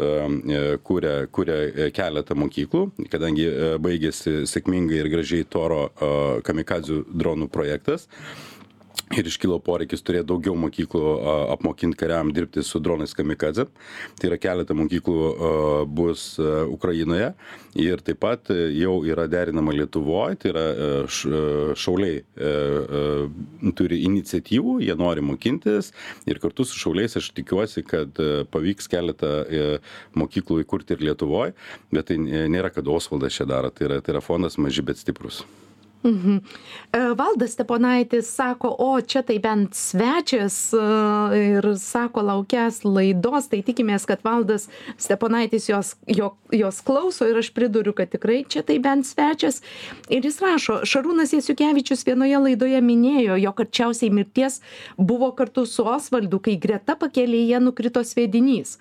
kuria 0.83 1.27
kuria 1.31 1.57
e, 1.69 1.89
keletą 1.95 2.37
mokyklų 2.39 3.07
kadangi 3.11 3.47
e, 3.47 3.73
baigėsi 3.81 4.41
sėkmingai 4.49 5.01
ir 5.01 5.11
gražiai 5.13 5.47
toro 5.49 5.89
kamikadzių 6.45 7.03
dronų 7.11 7.49
projektas 7.53 8.07
ir 9.17 9.27
iškilo 9.27 9.57
poreikis 9.63 10.03
turėt 10.05 10.27
daugiau 10.29 10.55
mokyklų 10.59 11.11
apmokint 11.53 11.97
kariam 11.99 12.31
dirbti 12.35 12.63
su 12.65 12.79
dronais 12.83 13.13
kamikadze 13.17 13.67
tai 14.19 14.29
yra 14.29 14.37
keletą 14.41 14.75
mokyklų 14.77 15.85
bus 15.91 16.35
ukrainoje. 16.71 17.31
Ir 17.79 18.03
taip 18.03 18.21
pat 18.23 18.51
jau 18.51 18.97
yra 19.07 19.27
derinama 19.31 19.73
lietuvoj 19.75 20.37
tai 20.41 20.51
yra 20.53 20.65
šauliai 21.11 22.21
turi 23.77 24.01
iniciatyvų 24.07 24.79
jie 24.85 24.97
nori 24.99 25.23
mokintis. 25.25 25.91
Ir 26.29 26.41
kartu 26.43 26.65
su 26.67 26.79
šauliais 26.79 27.17
aš 27.19 27.31
tikiuosi 27.37 27.85
kad 27.87 28.21
pavyks 28.51 28.91
keletą 28.91 29.33
mokyklų 30.19 30.61
įkurti 30.65 30.97
ir 30.97 31.07
lietuvoj. 31.11 31.55
Bet 31.91 32.11
tai 32.11 32.19
nėra 32.21 32.71
kad 32.73 32.87
osvaldas 32.87 33.35
čia 33.37 33.49
daro. 33.49 33.71
Tai 33.71 33.89
yra 33.89 34.01
tai 34.01 34.15
yra 34.15 34.23
fondas 34.25 34.59
maži 34.61 34.83
bet 34.85 34.99
stiprūs 35.01 35.43
Mhm. 36.03 36.37
E, 36.93 36.99
Valdas 37.13 37.51
Steponaitis 37.51 38.35
sako, 38.35 38.75
o 38.79 39.01
čia 39.01 39.21
tai 39.21 39.39
bent 39.39 39.75
svečias 39.75 40.73
e, 40.73 40.77
ir 41.37 41.67
sako 41.77 42.23
laukęs 42.25 42.81
laidos, 42.85 43.51
tai 43.51 43.61
tikimės, 43.61 44.07
kad 44.09 44.23
Valdas 44.25 44.65
Steponaitis 44.97 45.69
jos, 45.69 45.93
jo, 46.09 46.31
jos 46.51 46.81
klauso 46.81 47.27
ir 47.29 47.37
aš 47.37 47.51
priduriu, 47.53 47.93
kad 47.93 48.09
tikrai 48.09 48.41
čia 48.49 48.65
tai 48.65 48.79
bent 48.81 49.05
svečias. 49.05 49.61
Ir 50.09 50.25
jis 50.25 50.41
rašo, 50.41 50.79
Šarūnas 50.89 51.35
Jasiukevičius 51.37 52.01
vienoje 52.07 52.41
laidoje 52.47 52.81
minėjo, 52.81 53.37
jog 53.45 53.61
arčiausiai 53.61 54.09
mirties 54.09 54.61
buvo 54.97 55.29
kartu 55.37 55.67
su 55.69 55.85
Osvaldu, 55.85 56.41
kai 56.41 56.57
greta 56.57 56.97
pakelėje 56.97 57.61
nukrito 57.61 58.01
sviedinys. 58.01 58.79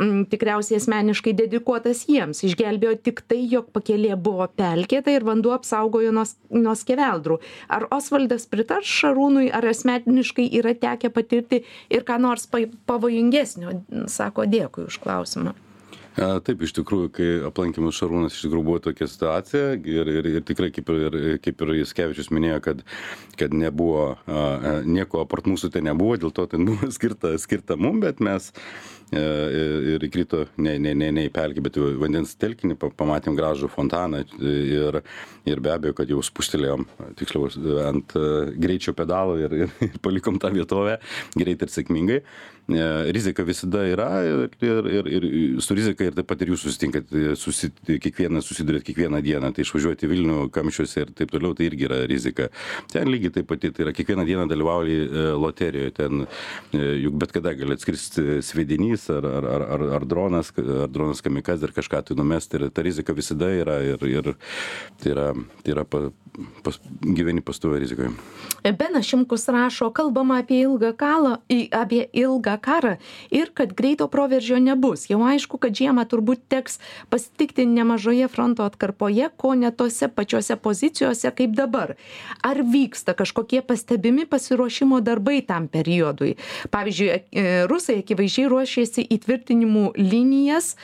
Mm, 0.00 0.24
tikriausiai 0.32 0.78
asmeniškai 0.80 1.34
dedikuotas 1.36 2.06
jiems. 2.08 2.38
Išgelbėjo 2.48 2.94
tik 3.04 3.18
tai, 3.28 3.42
jog 3.44 3.66
pakelė 3.76 4.16
buvo 4.16 4.46
pelkėta 4.56 5.12
ir 5.12 5.26
vanduo 5.28 5.52
apsaugojo 5.52 6.14
nuo 6.16 6.24
nuo 6.62 6.76
skeveldrų. 6.78 7.40
Ar 7.72 7.88
osvaldas 7.94 8.46
pritars 8.50 8.88
šarūnui 9.00 9.50
ar 9.54 9.66
asmeniškai 9.72 10.48
yra 10.60 10.76
tekę 10.78 11.12
patirti 11.14 11.62
ir 11.92 12.06
ką 12.08 12.20
nors 12.22 12.48
pavojingesnio? 12.50 13.82
Sako 14.10 14.48
dėkui 14.50 14.88
už 14.88 15.02
klausimą. 15.02 15.56
Taip, 16.12 16.60
iš 16.60 16.74
tikrųjų, 16.76 17.08
kai 17.16 17.26
aplankė 17.48 17.80
mus 17.80 17.96
Šarūnas, 17.96 18.34
iš 18.36 18.44
tikrųjų 18.44 18.66
buvo 18.66 18.80
tokia 18.84 19.06
situacija 19.08 19.78
ir, 19.80 20.10
ir, 20.12 20.26
ir 20.28 20.42
tikrai, 20.44 20.68
kaip 20.74 20.90
ir, 20.92 21.16
kaip 21.40 21.64
ir 21.64 21.72
Jaskevičius 21.78 22.28
minėjo, 22.36 22.58
kad, 22.66 22.82
kad 23.40 23.56
nebuvo, 23.56 24.18
nieko 24.84 25.22
apart 25.24 25.48
mūsų 25.48 25.72
tai 25.72 25.80
nebuvo, 25.88 26.18
dėl 26.20 26.34
to 26.36 26.44
ten 26.52 26.68
buvo 26.68 26.90
skirta, 26.92 27.32
skirta 27.40 27.80
mum, 27.80 28.02
bet 28.04 28.20
mes 28.20 28.50
E, 28.52 29.01
ir 29.12 30.06
įkrito 30.06 30.46
ne, 30.56 30.78
ne, 30.80 30.94
ne, 30.96 31.10
ne 31.12 31.26
į 31.28 31.32
pelkį, 31.34 31.64
bet 31.64 31.76
į 31.76 31.90
vandens 32.00 32.32
telkinį, 32.40 32.78
pamatėm 32.96 33.36
gražų 33.36 33.68
fontaną 33.72 34.22
ir, 34.40 35.02
ir 35.48 35.62
be 35.62 35.72
abejo, 35.74 35.96
kad 35.98 36.10
jau 36.10 36.22
spustelėjom, 36.24 36.86
tiksliau, 37.18 37.50
ant 37.84 38.16
e, 38.18 38.24
greičio 38.62 38.94
pedalo 38.96 39.36
ir, 39.40 39.54
ir, 39.64 39.76
ir 39.88 40.00
palikom 40.04 40.38
tą 40.42 40.52
vietovę 40.54 40.98
greitai 41.36 41.68
ir 41.68 41.74
sėkmingai. 41.74 42.18
E, 42.72 42.82
rizika 43.12 43.42
visada 43.42 43.82
yra 43.90 44.08
ir, 44.22 44.44
ir, 44.62 44.88
ir, 44.92 45.08
ir 45.10 45.62
su 45.64 45.74
rizika 45.74 46.06
ir 46.06 46.14
taip 46.14 46.28
pat 46.30 46.44
ir 46.44 46.52
jūs 46.52 46.62
susitinkat, 46.68 47.10
susit, 47.40 47.74
kiekvieną 47.88 48.42
susidurėt 48.44 48.86
kiekvieną 48.86 49.18
dieną, 49.24 49.50
tai 49.52 49.66
išvažiuoti 49.66 50.10
Vilnių 50.10 50.46
kamščiuose 50.54 51.02
ir 51.02 51.12
taip 51.18 51.34
toliau, 51.34 51.56
tai 51.58 51.66
irgi 51.68 51.88
yra 51.88 52.02
rizika. 52.08 52.48
Ten 52.92 53.10
lygiai 53.10 53.34
taip 53.34 53.50
pat, 53.50 53.66
tai 53.66 53.86
yra 53.88 53.94
kiekvieną 53.96 54.26
dieną 54.28 54.46
dalyvauji 54.50 55.00
loterijoje, 55.42 55.96
ten 55.98 56.26
juk 57.02 57.18
bet 57.18 57.34
kada 57.34 57.56
gali 57.58 57.74
atskristi 57.74 58.38
svedinys, 58.46 59.01
skrydis 59.02 59.10
ar, 59.10 59.24
ar, 59.24 59.44
ar, 59.44 59.62
ar, 59.62 59.94
ar 59.94 60.04
dronas, 60.04 60.52
ar 60.56 60.88
dronas 60.88 61.22
kamikaz 61.22 61.62
ir 61.62 61.72
kažką 61.72 62.02
tai 62.02 62.16
numesti. 62.16 62.56
Ir 62.56 62.70
ta 62.70 62.82
rizika 62.82 63.12
visada 63.12 63.50
yra 63.50 63.82
ir, 63.82 64.02
ir 64.06 64.34
tai 65.00 65.12
yra, 65.12 65.32
tai 65.62 65.72
yra 65.72 65.84
pa, 65.84 66.10
pas, 66.62 66.78
gyveni 67.02 67.40
pastovi 67.40 67.80
rizikoje. 67.80 68.10
Benas 68.78 69.06
Šimkus 69.06 69.48
rašo, 69.48 69.90
kalbama 69.90 70.38
apie 70.42 70.62
ilgą, 70.62 70.92
kalą, 70.96 71.36
apie 71.72 72.06
ilgą 72.12 72.58
karą 72.62 72.96
ir 73.30 73.50
kad 73.54 73.74
greito 73.74 74.08
proveržio 74.08 74.58
nebus. 74.58 75.08
Jau 75.10 75.22
aišku, 75.26 75.58
kad 75.58 75.74
žiemą 75.74 76.06
turbūt 76.06 76.46
teks 76.48 76.78
pasitikti 77.10 77.66
nemažoje 77.66 78.28
fronto 78.28 78.62
atkarpoje, 78.64 79.30
ko 79.36 79.54
ne 79.54 79.70
tose 79.70 80.08
pačiose 80.08 80.56
pozicijose 80.56 81.32
kaip 81.34 81.56
dabar. 81.56 81.96
Ar 82.42 82.62
vyksta 82.62 83.14
kažkokie 83.18 83.62
pastebimi 83.66 84.26
pasiruošimo 84.26 85.00
darbai 85.00 85.42
tam 85.46 85.68
periodui? 85.68 86.36
Pavyzdžiui, 86.70 87.10
e, 87.32 87.46
rusai 87.66 87.98
akivaizdžiai 88.02 88.50
ruošėsi 88.52 88.91
įtvirtinimų 89.00 89.94
linijas, 89.96 90.74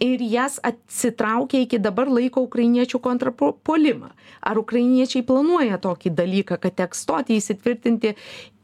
ir 0.00 0.22
jas 0.24 0.58
atsitraukia 0.64 1.60
iki 1.66 1.78
dabar 1.78 2.08
laiko 2.08 2.42
ukrainiečių 2.46 3.00
kontrpuolimą. 3.04 4.08
Ar 4.40 4.58
ukrainiečiai 4.58 5.22
planuoja 5.26 5.76
tokį 5.82 6.14
dalyką 6.16 6.56
kad 6.62 6.76
teks 6.80 7.04
stoti 7.04 7.36
įsitvirtinti 7.36 8.14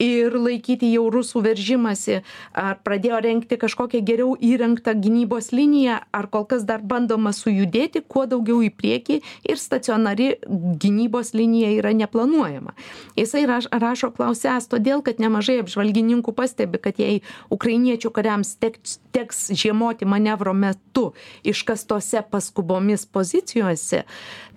ir 0.02 0.35
laikyti 0.37 0.90
jau 0.92 1.06
rusų 1.12 1.42
veržimąsi 1.46 2.20
ar 2.52 2.78
pradėjo 2.85 3.20
rengti 3.24 3.59
kažkokią 3.61 4.02
geriau 4.06 4.35
įrengtą 4.37 4.94
gynybos 5.00 5.52
liniją 5.56 6.00
ar 6.12 6.28
kol 6.32 6.46
kas 6.48 6.66
dar 6.68 6.85
bandoma 6.85 7.32
sujudėti 7.37 8.02
kuo 8.04 8.26
daugiau 8.28 8.61
į 8.66 8.70
priekį 8.76 9.20
ir 9.48 9.61
stacionari 9.61 10.28
gynybos 10.46 11.32
linija 11.37 11.72
yra 11.78 11.94
neplanuojama. 11.96 12.76
Jisai 13.16 13.46
raš 13.48 13.70
rašo 13.72 14.12
klausiąs 14.16 14.68
todėl 14.72 15.02
kad 15.06 15.22
nemažai 15.22 15.61
apžvalgininkų 15.64 16.37
pastebi 16.37 16.82
kad 16.82 17.00
jei 17.00 17.22
ukrainiečių 17.50 18.12
kariams 18.12 18.56
teks 18.61 18.98
teks 19.16 19.50
žiemoti 19.56 20.04
manevro 20.04 20.52
metu 20.52 21.12
iškastose 21.44 22.20
paskubomis 22.30 23.06
pozicijose, 23.06 24.02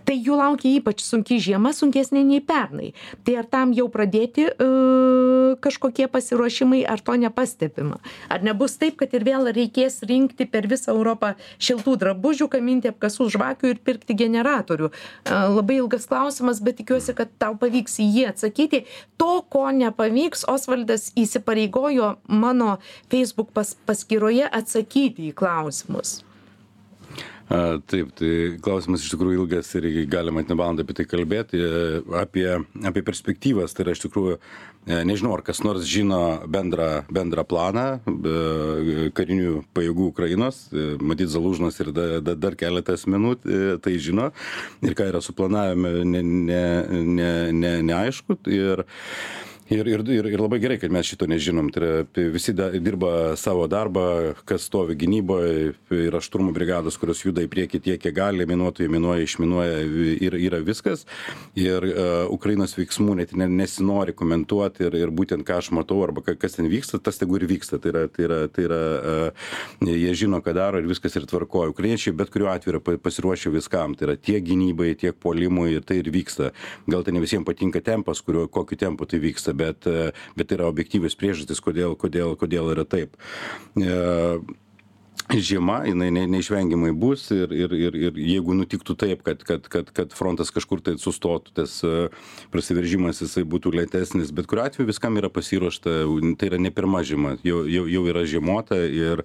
tai 0.10 0.17
jų 0.17 0.39
laukia 0.39 0.72
ypač 0.80 1.04
sunki 1.06 1.38
žiema, 1.43 1.69
sunkesnė 1.76 2.24
nei 2.26 2.41
pernai. 2.41 2.93
Tai 3.26 3.36
ar 3.43 3.48
tam 3.50 3.74
jau 3.78 3.86
pradėti 3.93 4.48
uh, 4.50 5.54
kažkokie 5.62 6.08
pasiruošimai, 6.10 6.82
ar 6.89 7.04
to 7.06 7.13
nepastebima? 7.22 8.00
Ar 8.34 8.45
nebus 8.45 8.80
taip, 8.82 8.98
kad 9.02 9.13
ir 9.13 9.26
vėl 9.28 9.52
reikės 9.54 10.02
rinkti 10.10 10.48
per 10.50 10.65
visą 10.72 10.95
Europą 10.95 11.36
šiltų 11.62 11.93
drabužių, 12.02 12.50
kaminti 12.50 12.89
apkasų 12.89 13.30
žvakių 13.36 13.74
ir 13.76 13.84
pirkti 13.86 14.17
generatorių? 14.17 14.89
Uh, 14.89 15.50
labai 15.60 15.78
ilgas 15.84 16.10
klausimas, 16.10 16.63
bet 16.63 16.80
tikiuosi, 16.82 17.13
kad 17.17 17.36
tau 17.41 17.54
pavyks 17.60 18.00
į 18.02 18.08
jį 18.15 18.26
atsakyti. 18.32 18.86
To, 19.22 19.43
ko 19.45 19.67
nepavyks, 19.76 20.48
Osvaldas 20.50 21.12
įsipareigojo 21.19 22.15
mano 22.26 22.80
Facebook 23.13 23.54
pas, 23.54 23.76
paskyroje 23.86 24.50
atsakyti 24.50 25.30
į 25.30 25.38
klausimus. 25.38 26.24
A, 27.50 27.80
taip, 27.90 28.12
tai 28.14 28.60
klausimas 28.62 29.02
iš 29.02 29.16
tikrųjų 29.16 29.42
ilgas 29.42 29.72
ir 29.80 29.88
galima 30.12 30.44
net 30.44 30.52
ne 30.52 30.58
valandą 30.60 30.84
apie 30.86 30.94
tai 31.00 31.06
kalbėti. 31.10 31.58
E, 31.58 32.02
apie, 32.20 32.46
apie 32.86 33.02
perspektyvas, 33.06 33.74
tai 33.74 33.88
yra 33.88 33.96
iš 33.96 34.04
tikrųjų, 34.04 34.36
e, 34.86 35.00
nežinau, 35.10 35.32
ar 35.34 35.42
kas 35.48 35.64
nors 35.66 35.88
žino 35.90 36.20
bendrą, 36.46 37.08
bendrą 37.10 37.48
planą 37.50 37.88
e, 38.06 39.10
karinių 39.18 39.64
pajėgų 39.74 40.12
Ukrainos, 40.12 40.62
matyt, 41.02 41.34
Zalūžnas 41.34 41.82
ir 41.82 41.90
da, 41.96 42.08
da, 42.22 42.38
dar 42.38 42.58
keletas 42.60 43.08
minut 43.10 43.42
tai 43.82 43.98
žino 43.98 44.30
ir 44.86 44.94
ką 44.98 45.10
yra 45.10 45.26
suplanavę, 45.26 45.74
ne, 46.06 46.22
ne, 46.22 46.64
ne, 47.02 47.34
ne, 47.50 47.76
neaišku. 47.90 48.38
Ir, 49.70 49.86
ir 49.86 50.02
ir 50.02 50.26
ir 50.26 50.42
labai 50.42 50.58
gerai 50.58 50.80
kad 50.82 50.90
mes 50.90 51.06
šito 51.06 51.28
nežinom. 51.30 51.68
Tai 51.70 51.82
yra 51.84 52.30
visi 52.34 52.56
dirba 52.58 53.36
savo 53.38 53.68
darbą 53.70 54.34
kas 54.50 54.64
stovi 54.66 54.96
gynyboj 54.98 55.76
yra 55.94 56.22
šturmų 56.26 56.56
brigados 56.56 56.98
kurios 56.98 57.22
juda 57.22 57.44
į 57.46 57.50
priekį 57.54 57.82
tiek 57.86 58.02
kiek 58.02 58.16
gali 58.18 58.48
minuotojai 58.50 58.90
minuoja 58.90 59.28
išminuoja 59.28 59.84
ir 60.26 60.38
yra 60.40 60.62
viskas. 60.66 61.06
Ir 61.54 61.86
uh, 61.86 62.26
ukrainos 62.34 62.74
veiksmų 62.80 63.20
net 63.20 63.36
ne 63.38 63.46
nesinori 63.60 64.16
komentuot 64.18 64.80
ir 64.88 64.98
ir 64.98 65.14
būtent 65.14 65.46
ką 65.46 65.60
aš 65.62 65.70
matau 65.78 66.00
arba 66.02 66.26
ka 66.26 66.34
kas 66.34 66.58
ten 66.58 66.66
vyksta 66.72 66.98
tas 66.98 67.22
tegu 67.22 67.38
ir 67.38 67.46
vyksta. 67.54 67.78
Tai 67.78 67.94
yra 67.94 68.04
tai 68.10 68.26
yra 68.26 68.42
tai 68.50 68.66
yra 68.66 68.82
uh, 68.82 69.54
jie 69.86 70.16
žino 70.24 70.42
ką 70.42 70.56
daro 70.58 70.82
ir 70.82 70.90
viskas 70.90 71.14
ir 71.14 71.30
tvarkoj 71.30 71.76
ukrainiečiai 71.76 72.16
bet 72.18 72.34
kuriuo 72.34 72.50
atveju 72.56 72.74
yra 72.74 72.98
pasiruošę 73.06 73.54
viskam. 73.54 73.94
Tai 73.94 74.10
yra 74.10 74.18
tiek 74.18 74.42
gynybai 74.50 74.96
tiek 74.98 75.14
puolimui 75.14 75.76
ir 75.78 75.86
tai 75.86 76.02
ir 76.02 76.10
vyksta. 76.10 76.56
Gal 76.90 77.06
tai 77.06 77.14
ne 77.14 77.22
visiem 77.22 77.46
patinka 77.46 77.86
tempas 77.86 78.26
kuriuo 78.26 78.50
kokiu 78.50 78.82
tempu 78.88 79.06
tai 79.06 79.22
vyksta 79.22 79.59
bet 79.60 79.89
bet 80.38 80.50
tai 80.50 80.60
yra 80.60 80.72
objektyvios 80.72 81.17
priežastys 81.19 81.62
kodėl 81.63 81.98
kodėl 82.00 82.36
kodėl 82.39 82.74
yra 82.74 82.88
taip. 82.88 83.19
E, 83.76 84.00
žiema 85.38 85.84
jinai 85.86 86.10
ne 86.12 86.24
neišvengiamai 86.30 86.91
bus 86.98 87.28
ir 87.32 87.52
ir 87.54 87.74
ir 87.78 87.98
ir 87.98 88.17
jeigu 88.17 88.56
nutiktų 88.58 88.95
taip 88.98 89.22
kad 89.24 89.43
kad 89.45 89.67
kad 89.69 89.91
kad 89.93 90.13
frontas 90.15 90.50
kažkur 90.50 90.82
tai 90.82 90.95
sustotų 90.98 91.54
tas 91.54 91.76
e, 91.86 92.10
prasiveržimas 92.50 93.22
jisai 93.22 93.43
būtų 93.45 93.76
lėtesnis 93.78 94.34
bet 94.34 94.50
kuriuo 94.50 94.65
atveju 94.65 94.89
viskam 94.89 95.19
yra 95.22 95.30
pasiruošta 95.30 96.02
tai 96.39 96.50
yra 96.50 96.58
ne 96.58 96.72
pirma 96.74 97.04
žiema 97.06 97.36
jau 97.45 97.62
jau 97.69 97.86
jau 97.86 98.04
yra 98.10 98.26
žiemota 98.26 98.82
ir 98.88 99.24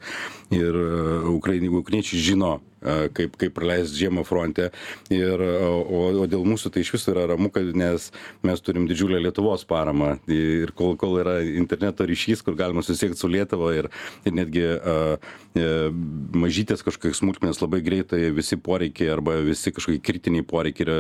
ir 0.53 0.77
e, 0.77 1.25
ukrain 1.33 1.69
ukrainiečiai 1.73 2.21
žino 2.21 2.59
kaip 2.85 3.39
kaip 3.41 3.55
praleist 3.57 3.97
žiemą 3.97 4.25
fronte. 4.29 4.71
Ir 5.13 5.41
o 5.41 6.03
o 6.25 6.27
dėl 6.31 6.45
mūsų 6.47 6.73
tai 6.75 6.85
iš 6.85 6.95
viso 6.97 7.13
yra 7.15 7.27
ramu 7.33 7.51
kad 7.53 7.75
nes 7.77 8.11
mes 8.45 8.65
turim 8.65 8.89
didžiulę 8.91 9.21
lietuvos 9.25 9.65
paramą. 9.69 10.15
Ir 10.31 10.73
kol 10.77 10.97
kol 11.01 11.19
yra 11.23 11.39
interneto 11.45 12.07
ryšys 12.07 12.45
kur 12.45 12.57
galima 12.59 12.85
susisiekt 12.85 13.19
su 13.21 13.31
lietuva 13.31 13.73
ir 13.79 13.91
ir 14.25 14.37
netgi 14.37 14.65
a 14.65 14.97
e, 15.55 15.67
mažytės 16.45 16.85
kažkokios 16.87 17.21
smulkmenos 17.23 17.61
labai 17.63 17.81
greitai 17.85 18.31
visi 18.35 18.59
poreikiai 18.61 19.13
arba 19.15 19.39
visi 19.45 19.73
kažkokie 19.75 20.03
kritiniai 20.05 20.47
poreikiai 20.47 20.87
yra 20.87 20.99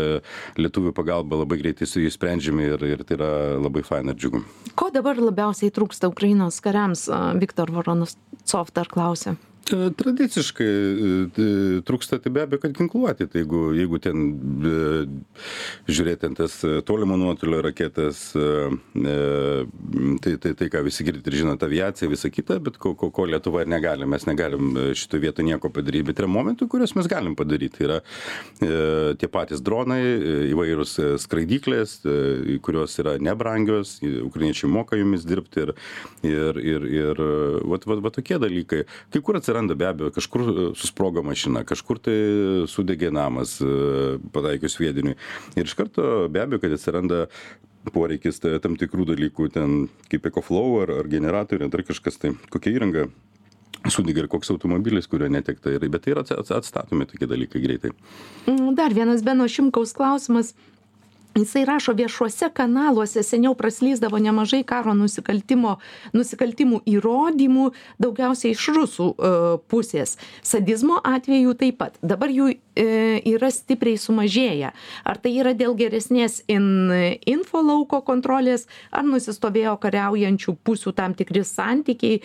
lietuvių 0.61 0.94
pagalba 0.97 1.42
labai 1.42 1.61
greitai 1.62 1.88
su 1.88 2.03
jais 2.03 2.18
sprendžiami 2.18 2.68
ir 2.75 2.87
ir 2.92 3.07
tai 3.07 3.18
yra 3.18 3.33
labai 3.62 3.85
faina 3.87 4.14
ir 4.14 4.20
džiugu. 4.20 4.44
Ko 4.79 4.90
dabar 4.94 5.18
labiausiai 5.20 5.75
trūksta 5.75 6.11
ukrainos 6.12 6.61
kariams? 6.64 7.09
Viktor 7.40 7.73
vorontsov 7.75 8.73
dar 8.75 8.90
klausia 8.90 9.37
Tradiciškai 9.64 10.66
e, 10.68 11.48
trūksta 11.87 12.18
tai 12.22 12.33
be 12.35 12.42
abejo, 12.44 12.61
kad 12.64 12.74
ginkluoti. 12.77 13.27
Tai 13.31 13.40
jeigu, 13.40 13.61
jeigu 13.77 14.00
ten 14.03 14.24
e, 14.61 14.74
žiūrėti 15.88 16.31
tas 16.38 16.57
tolimo 16.87 17.16
nuotolio 17.20 17.62
raketas, 17.64 18.27
e, 18.37 18.74
tai, 20.24 20.35
tai, 20.42 20.53
tai 20.61 20.68
ką 20.72 20.85
visi 20.87 21.07
girdite 21.07 21.33
ir 21.33 21.38
žinote, 21.40 21.68
aviacija, 21.68 22.11
visa 22.12 22.31
kita, 22.33 22.59
bet 22.64 22.79
ko, 22.83 22.94
ko, 22.98 23.11
ko 23.14 23.27
Lietuva 23.29 23.64
ir 23.64 23.72
negali. 23.72 24.09
Mes 24.11 24.27
negalim 24.29 24.74
šito 24.96 25.20
vieto 25.22 25.44
nieko 25.46 25.72
padaryti, 25.72 26.09
bet 26.11 26.22
yra 26.22 26.31
momentų, 26.31 26.68
kuriuos 26.70 26.94
mes 26.98 27.11
galim 27.11 27.37
padaryti. 27.38 27.79
Tai 27.79 27.88
yra 27.88 27.98
e, 28.05 28.72
tie 29.20 29.31
patys 29.33 29.64
dronai, 29.64 30.00
įvairūs 30.53 30.96
skraidyklės, 31.24 31.96
e, 32.05 32.59
kurios 32.64 32.98
yra 33.03 33.16
nebrangios, 33.22 33.96
ukrainiečiai 34.29 34.70
moka 34.70 35.00
jumis 35.00 35.24
dirbti 35.27 35.64
ir, 35.64 35.74
ir, 36.27 36.61
ir, 36.61 36.88
ir 37.00 37.24
va, 37.64 37.81
va, 37.88 38.00
va 38.05 38.12
tokie 38.14 38.38
dalykai. 38.42 38.85
Kai 39.14 39.22
kur 39.24 39.38
atsiranda 39.38 39.54
atsiranda 39.55 39.75
be 39.75 39.87
abejo 39.87 40.11
kažkur 40.11 40.40
e, 40.40 40.75
susprogo 40.75 41.23
mašina 41.23 41.64
kažkur 41.64 41.99
tai 42.03 42.17
sudegė 42.67 43.12
namas 43.14 43.61
e, 43.62 44.19
pataikius 44.33 44.75
sviediniui. 44.79 45.14
Ir 45.57 45.69
iš 45.69 45.75
karto 45.79 46.29
be 46.29 46.43
abejo 46.43 46.61
kad 46.61 46.75
atsiranda 46.75 47.27
poreikis 47.93 48.40
tam 48.40 48.77
tikrų 48.81 49.07
dalykų 49.12 49.51
ten 49.53 49.87
kaip 50.11 50.27
ekoflow 50.27 50.83
ar 50.83 50.90
ar 50.99 51.09
generatoriai 51.09 51.71
dar 51.71 51.85
kažkas 51.85 52.19
tai 52.19 52.35
kokia 52.51 52.75
įranga 52.75 53.07
sudegė 53.85 54.25
ir 54.25 54.29
koks 54.33 54.51
automobilis 54.51 55.07
kurio 55.07 55.29
netekta 55.29 55.71
ir 55.71 55.85
bet 55.88 56.07
tai 56.07 56.14
yra 56.14 56.25
atstatomi 56.25 57.07
tokie 57.07 57.29
dalykai 57.29 57.61
greitai. 57.61 57.93
Mm, 58.49 58.75
dar 58.75 58.95
vienas 58.97 59.23
beno 59.23 59.47
šimkaus 59.47 59.93
klausimas 59.95 60.55
jisai 61.35 61.64
rašo 61.64 61.92
viešuose 61.92 62.51
kanaluose 62.55 63.23
seniau 63.23 63.54
praslysdavo 63.54 64.19
nemažai 64.19 64.63
karo 64.67 64.94
nusikaltimo 64.94 65.77
nusikaltimų 66.15 66.81
įrodymų 66.87 67.71
daugiausiai 68.02 68.54
iš 68.54 68.69
rusų 68.77 69.09
e, 69.11 69.33
pusės. 69.71 70.17
Sadizmo 70.46 71.00
atvejų 71.02 71.54
taip 71.59 71.81
pat. 71.81 71.98
Dabar 72.02 72.31
jų 72.31 72.52
e, 72.52 72.87
yra 73.35 73.50
stipriai 73.54 73.98
sumažėję. 73.98 74.71
Ar 75.04 75.21
tai 75.23 75.35
yra 75.40 75.54
dėl 75.59 75.75
geresnės 75.79 76.40
in 76.50 76.92
info 77.27 77.63
lauko 77.65 78.00
kontrolės 78.06 78.69
ar 78.94 79.06
nusistovėjo 79.09 79.75
kariaujančių 79.83 80.56
pusių 80.65 80.94
tam 80.94 81.17
tikri 81.19 81.42
santykiai 81.46 82.21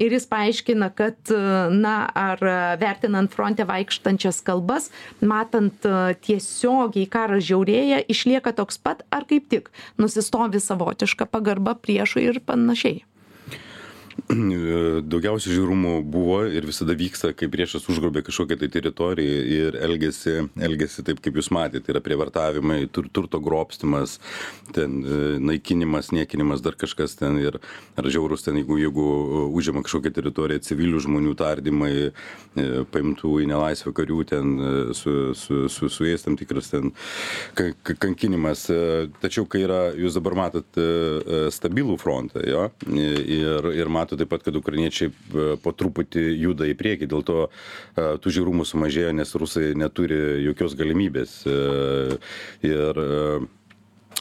ir 0.00 0.14
jis 0.14 0.28
paaiškina 0.30 0.92
kad 0.94 1.34
e, 1.34 1.40
na 1.74 1.96
ar 2.14 2.42
vertinant 2.80 3.32
fronte 3.34 3.66
vaikštančias 3.66 4.40
kalbas 4.46 4.90
matant 5.20 5.86
tiesiogiai 6.24 7.08
karas 7.10 7.44
žiaurėja 7.50 8.04
iš 8.10 8.19
išlieka 8.20 8.52
toks 8.60 8.76
pat 8.84 9.04
ar 9.08 9.24
kaip 9.30 9.48
tik 9.48 9.72
nusistovi 9.96 10.60
savotiška 10.60 11.26
pagarba 11.32 11.74
priešui 11.80 12.28
ir 12.28 12.44
panašiai 12.44 13.00
daugiausiai 15.10 15.54
žiaurumų 15.56 15.94
buvo 16.06 16.40
ir 16.50 16.66
visada 16.68 16.94
vyksta, 16.96 17.32
kai 17.36 17.48
priešas 17.50 17.86
užgrobė 17.90 18.22
kažkokią 18.26 18.58
tai 18.60 18.68
teritoriją 18.72 19.38
ir 19.56 19.78
elgesi, 19.82 20.36
elgesi 20.60 21.04
taip, 21.06 21.22
kaip 21.24 21.38
jūs 21.40 21.50
matėte, 21.54 21.86
tai 21.86 21.94
yra 21.94 22.02
prievartavimai, 22.04 22.84
tur, 22.94 23.08
turto 23.12 23.40
grobstimas, 23.42 24.18
ten 24.76 25.00
e, 25.02 25.20
naikinimas, 25.42 26.12
niekinimas, 26.14 26.62
dar 26.64 26.76
kažkas 26.78 27.16
ten 27.18 27.40
ir 27.42 27.58
ar 27.98 28.10
žiaurus 28.10 28.46
ten, 28.46 28.60
jeigu, 28.60 28.78
jeigu 28.80 29.06
užima 29.58 29.82
kažkokią 29.86 30.14
teritoriją, 30.20 30.62
civilių 30.68 31.02
žmonių 31.06 31.34
tardymai, 31.40 31.92
e, 32.10 32.68
paimtų 32.92 33.34
į 33.44 33.50
nelaisvę 33.50 33.94
karių, 33.98 34.20
ten 34.30 34.54
e, 34.54 34.72
su, 34.96 35.16
su, 35.38 35.64
su, 35.72 35.90
su 35.90 36.06
jais 36.06 36.26
tam 36.26 36.38
tikras 36.38 36.70
ten 36.70 36.92
kankinimas. 37.56 38.68
Tačiau, 39.20 39.46
kai 39.50 39.64
yra, 39.64 39.80
jūs 39.96 40.14
dabar 40.18 40.36
matot 40.44 40.78
stabilų 41.54 41.96
frontą, 42.00 42.42
jo, 42.46 42.66
ir, 42.90 43.70
ir 43.74 43.90
matot 43.90 44.19
taip 44.20 44.30
pat 44.32 44.44
kad 44.46 44.56
ukrainiečiai 44.60 45.10
e, 45.10 45.46
po 45.62 45.72
truputį 45.76 46.24
juda 46.40 46.68
į 46.70 46.76
priekį. 46.78 47.08
Dėl 47.10 47.24
to 47.26 47.38
e, 47.46 47.50
tų 48.22 48.34
žiaurumų 48.38 48.66
sumažėjo 48.68 49.14
nes 49.16 49.34
rusai 49.40 49.70
neturi 49.78 50.20
jokios 50.46 50.76
galimybės 50.78 51.40
e, 51.48 51.56
ir 52.68 53.02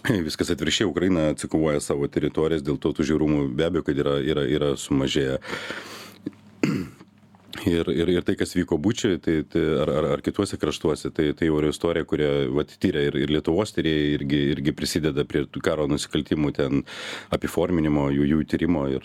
viskas 0.27 0.53
atvirkščiai. 0.55 0.89
Ukraina 0.89 1.29
atsikovoja 1.33 1.83
savo 1.83 2.07
teritorijas 2.11 2.65
dėl 2.65 2.79
to 2.81 2.93
tų 2.95 3.11
žiaurumų 3.11 3.49
be 3.59 3.67
abejo 3.67 3.89
kad 3.89 3.99
yra 4.05 4.19
yra 4.23 4.47
yra 4.47 4.73
sumažėję. 4.79 5.39
Ir 7.65 7.89
ir 7.91 8.07
ir 8.07 8.21
tai 8.23 8.35
kas 8.39 8.53
vyko 8.55 8.77
bučioj 8.79 9.17
tai 9.19 9.41
tai 9.43 9.61
ar 9.81 9.89
ar 9.89 10.05
ar 10.13 10.21
kituose 10.21 10.57
kraštuose 10.57 11.09
tai 11.11 11.33
tai 11.33 11.47
jau 11.49 11.57
yra 11.59 11.71
istorija 11.73 12.05
kurią 12.05 12.53
vat 12.55 12.71
tiria 12.79 13.01
ir 13.09 13.15
ir 13.17 13.33
lietuvos 13.33 13.73
tyrėjai 13.75 14.13
irgi 14.15 14.39
irgi 14.53 14.71
prisideda 14.71 15.25
prie 15.25 15.43
karo 15.63 15.87
nusikaltimų 15.87 16.53
ten 16.55 16.83
apiforminimo 17.35 18.09
jų 18.15 18.29
jų 18.31 18.45
tyrimo 18.53 18.85
ir 18.93 19.03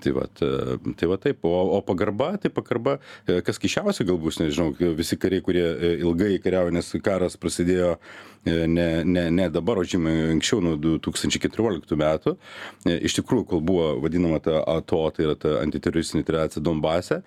tai 0.00 0.12
vat 0.12 0.42
e, 0.42 0.76
tai 0.96 1.08
va 1.08 1.16
taip. 1.16 1.44
O 1.44 1.76
o 1.76 1.80
pagarba 1.82 2.36
tai 2.36 2.50
pagarba 2.50 2.98
e, 3.26 3.40
kas 3.40 3.58
keisčiausia 3.58 4.06
gal 4.06 4.18
bus 4.18 4.38
nežinau 4.40 4.72
visi 4.96 5.16
kariai 5.16 5.44
kurie 5.44 5.66
e, 5.66 5.92
ilgai 6.04 6.38
kariauja 6.42 6.74
nes 6.74 6.94
karas 7.04 7.36
prasidėjo 7.36 7.96
ne 8.46 9.04
ne 9.04 9.30
ne 9.30 9.48
dabar 9.50 9.78
o 9.78 9.84
žymiai 9.84 10.30
anksčiau 10.36 10.60
nuo 10.62 10.76
du 10.78 10.96
tūkstančiai 11.02 11.42
keturioliktų 11.42 11.98
metų. 11.98 12.36
Iš 12.86 13.18
tikrųjų 13.18 13.46
kol 13.50 13.62
buvo 13.66 13.88
vadinama 14.04 14.38
ta 14.42 14.60
ato 14.76 15.02
tai 15.16 15.26
yra 15.26 15.34
ta 15.34 15.56
antiteroristinė 15.64 16.22
operacija 16.22 16.62
donbase 16.62 17.22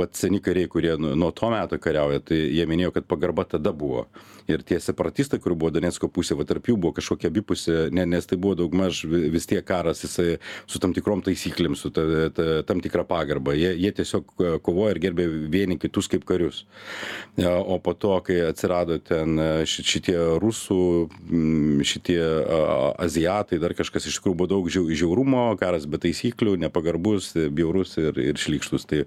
vat 0.00 0.18
seni 0.18 0.40
kariai 0.42 0.70
kurie 0.72 0.96
nuo 0.98 1.30
to 1.30 1.50
meto 1.52 1.78
kariauja 1.78 2.24
tai 2.26 2.40
jie 2.56 2.66
minėjo 2.66 2.96
kad 2.96 3.06
pagarba 3.06 3.46
tada 3.46 3.72
buvo. 3.72 4.06
Ir 4.50 4.62
tie 4.62 4.78
separatistai 4.82 5.40
kurių 5.42 5.56
buvo 5.58 5.72
donecko 5.74 6.10
pusė 6.10 6.36
va 6.38 6.46
tarp 6.46 6.68
jų 6.70 6.76
buvo 6.78 6.94
kažkokia 6.98 7.30
abipusė 7.30 7.78
ne 7.94 8.06
nes 8.06 8.26
tai 8.26 8.38
buvo 8.38 8.54
daugmaž 8.58 9.04
vis 9.06 9.46
tiek 9.46 9.64
karas 9.66 10.04
jisai 10.04 10.36
su 10.66 10.78
tam 10.82 10.94
tikrom 10.94 11.22
taisyklėm 11.26 11.65
su 11.74 11.90
ta 11.90 12.04
ta 12.34 12.62
tam 12.62 12.80
tikra 12.80 13.04
pagarba 13.04 13.54
jie 13.56 13.72
jie 13.74 13.92
tiesiog 13.92 14.24
e, 14.38 14.50
kovojo 14.62 14.94
ir 14.94 15.00
gerbė 15.02 15.26
vieni 15.50 15.78
kitus 15.80 16.08
kaip 16.12 16.24
karius. 16.28 16.64
E, 17.36 17.46
o 17.46 17.78
po 17.82 17.94
to 17.94 18.14
kai 18.26 18.38
atsirado 18.46 18.98
ten 18.98 19.38
e, 19.38 19.48
ši 19.68 19.84
šitie 19.86 20.16
rusų 20.42 20.80
šitie 21.86 22.20
azijatai 23.02 23.58
dar 23.62 23.74
kažkas 23.76 24.08
iš 24.08 24.20
tikrųjų 24.20 24.38
buvo 24.38 24.50
daug 24.50 24.70
žiau 24.72 24.86
žiaurumo 24.90 25.44
karas 25.60 25.86
be 25.90 26.00
taisyklių 26.02 26.56
nepagarbus 26.66 27.32
bjaurus 27.34 27.96
ir 28.02 28.20
ir 28.20 28.40
šlykštus. 28.40 28.86
Tai 28.90 29.02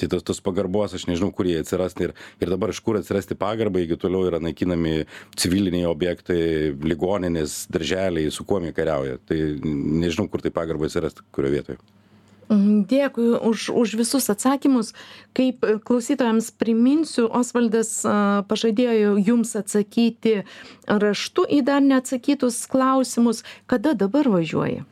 tai 0.00 0.10
tos 0.12 0.26
tos 0.26 0.42
pagarbos 0.44 0.96
aš 0.96 1.06
nežinau 1.10 1.32
kur 1.34 1.48
jai 1.48 1.62
atsirast 1.62 2.00
ir 2.04 2.14
ir 2.40 2.52
dabar 2.52 2.74
iš 2.74 2.82
kur 2.84 2.98
atsirasti 3.00 3.38
pagarbai 3.38 3.84
jeigu 3.84 4.00
toliau 4.00 4.28
yra 4.30 4.42
naikinami 4.42 5.06
civiliniai 5.38 5.88
objektai 5.90 6.42
ligoninės 6.92 7.66
darželiai 7.72 8.30
su 8.34 8.46
kuom 8.48 8.68
jie 8.68 8.76
kariauja. 8.76 9.18
Tai 9.26 9.40
nežinau 9.64 10.28
kur 10.30 10.44
tai 10.44 10.54
pagarbą 10.54 10.88
atsirast 10.88 11.24
kurioj 11.32 11.58
vietoj. 11.58 11.82
mhm, 11.82 12.01
Dėkui 12.52 13.32
už, 13.38 13.68
už 13.72 13.94
visus 14.00 14.28
atsakymus. 14.32 14.92
Kaip 15.36 15.64
klausytojams 15.86 16.50
priminsiu, 16.54 17.26
Osvaldas 17.28 18.00
pažadėjo 18.48 19.16
jums 19.20 19.54
atsakyti 19.58 20.42
raštu 20.86 21.46
į 21.48 21.62
dar 21.66 21.84
neatsakytus 21.84 22.64
klausimus. 22.70 23.42
Kada 23.66 23.96
dabar 23.98 24.28
važiuoji? 24.28 24.84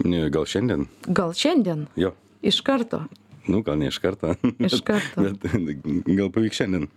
Gal 0.00 0.46
šiandien? 0.46 0.86
Gal 1.08 1.34
šiandien? 1.36 1.88
Jo. 1.98 2.14
Iš 2.46 2.62
karto? 2.64 3.04
Nu, 3.50 3.64
gal 3.66 3.80
ne 3.80 3.90
iš 3.90 3.98
karto. 4.00 4.36
Iš 4.62 4.80
karto. 4.86 5.26
Bet, 5.26 5.44
bet 5.66 5.92
gal 6.06 6.32
pavyks 6.32 6.62
šiandien 6.62 6.88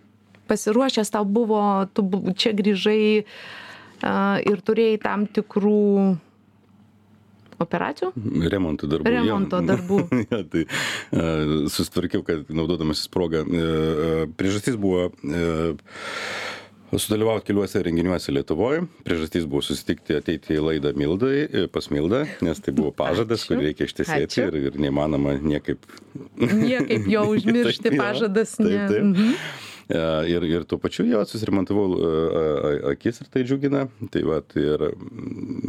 pasiruošęs 0.48 1.12
tau 1.14 1.26
buvo, 1.26 1.88
tu 1.94 2.06
čia 2.38 2.54
grįžai 2.56 3.24
uh, 3.24 4.38
ir 4.44 4.62
turėjai 4.66 5.00
tam 5.04 5.26
tikrų 5.32 6.18
operacijų? 7.66 8.14
Remonto 8.54 8.90
darbų. 8.92 9.14
Remonto 9.18 9.62
darbų. 9.72 10.00
ja, 10.26 10.42
tai 10.44 10.66
uh, 10.68 11.54
susitvarkiau, 11.72 12.26
kad 12.28 12.50
naudodamasis 12.54 13.12
progą. 13.14 13.44
Uh, 13.48 14.26
priežastis 14.40 14.80
buvo 14.80 15.10
uh, 15.10 15.94
sudalyvauti 17.00 17.48
keliuose 17.50 17.82
renginiuose 17.84 18.34
Lietuvoje. 18.36 18.84
Priežastys 19.06 19.48
buvo 19.50 19.64
susitikti, 19.66 20.18
ateiti 20.20 20.58
į 20.58 20.64
laidą 20.68 20.94
Mildai, 20.98 21.68
pas 21.74 21.90
Mildą, 21.94 22.24
nes 22.46 22.62
tai 22.64 22.74
buvo 22.76 22.94
pažadas, 22.96 23.46
kurį 23.50 23.70
reikia 23.70 23.88
ištesėti 23.90 24.44
ir, 24.46 24.60
ir 24.70 24.80
neįmanoma 24.86 25.38
niekaip. 25.42 25.88
Niekaip 26.38 27.10
jo 27.10 27.26
užmiršti, 27.34 27.90
taip, 27.90 28.00
pažadas. 28.02 28.58
Taip, 28.60 28.90
taip. 28.92 29.00
Mhm. 29.10 29.72
E, 29.90 30.00
ir, 30.32 30.46
ir 30.48 30.64
tuo 30.68 30.80
pačiu 30.80 31.06
jo 31.08 31.24
susiremontavau 31.28 31.98
e, 31.98 32.78
akis 32.94 33.22
ir 33.24 33.32
tai 33.34 33.44
džiugina. 33.48 33.88
Tai 34.14 34.24
va, 34.28 34.40
ir, 34.60 34.86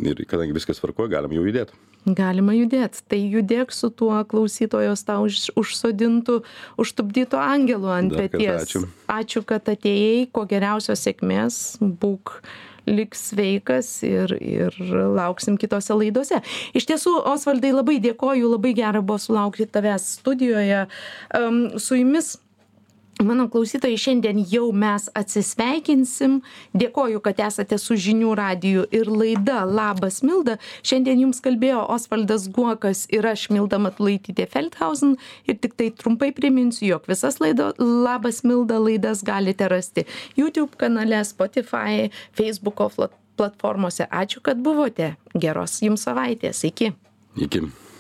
ir 0.06 0.22
kadangi 0.30 0.54
viskas 0.56 0.80
tvarkoja, 0.82 1.16
galim 1.16 1.34
jau 1.34 1.46
judėti. 1.46 1.78
Galima 2.04 2.54
judėti. 2.54 3.00
Tai 3.08 3.18
judėk 3.18 3.72
su 3.74 3.88
tuo 3.90 4.18
klausytojos 4.28 5.06
tau 5.08 5.24
už, 5.26 5.48
užsodintų, 5.58 6.42
užtupdytų 6.80 7.40
angelų 7.40 7.90
ant 7.96 8.14
peties. 8.18 8.68
Ačiū. 8.68 8.84
ačiū, 9.08 9.42
kad 9.48 9.72
atėjai, 9.72 10.28
kuo 10.34 10.44
geriausios 10.50 11.02
sėkmės, 11.06 11.64
būk 11.80 12.38
lik 12.84 13.16
sveikas 13.16 13.88
ir, 14.04 14.34
ir 14.36 14.74
lauksim 15.16 15.56
kitose 15.60 15.96
laidose. 15.96 16.42
Iš 16.76 16.84
tiesų, 16.90 17.16
Osvaldai, 17.32 17.72
labai 17.72 17.96
dėkoju, 18.04 18.50
labai 18.52 18.74
gera 18.76 19.00
buvo 19.00 19.16
sulaukti 19.22 19.64
tavęs 19.64 20.18
studijoje. 20.18 20.84
Um, 21.32 21.62
su 21.80 21.96
jumis 21.96 22.34
mano 23.22 23.46
klausytojai 23.48 23.98
šiandien 24.00 24.40
jau 24.50 24.70
mes 24.72 25.06
atsisveikinsim. 25.14 26.40
Dėkoju 26.74 27.20
kad 27.24 27.40
esate 27.46 27.78
su 27.78 27.96
žinių 28.00 28.34
radiju 28.38 28.86
ir 28.94 29.10
laida 29.10 29.62
labas 29.68 30.22
milda. 30.26 30.56
Šiandien 30.82 31.22
jums 31.26 31.42
kalbėjo 31.44 31.84
osvaldas 31.94 32.48
guokas 32.48 33.04
ir 33.14 33.26
aš 33.28 33.48
milda 33.54 33.78
matulaitytė 33.82 34.48
feldhausen. 34.50 35.16
Ir 35.46 35.60
tiktai 35.62 35.90
trumpai 35.94 36.32
priminsiu 36.34 36.88
jog 36.94 37.08
visas 37.10 37.40
laido 37.42 37.72
labas 37.78 38.42
milda 38.44 38.80
laidas 38.82 39.22
galite 39.24 39.68
rasti 39.70 40.06
youtube 40.36 40.76
kanale 40.76 41.24
spotify 41.24 42.10
feisbuko 42.32 42.90
platformose. 43.36 44.06
Ačiū 44.10 44.42
kad 44.42 44.60
buvote. 44.62 45.14
Geros 45.34 45.80
jums 45.82 46.06
savaitės. 46.06 46.64
Iki. 46.70 46.92
Iki 47.36 47.66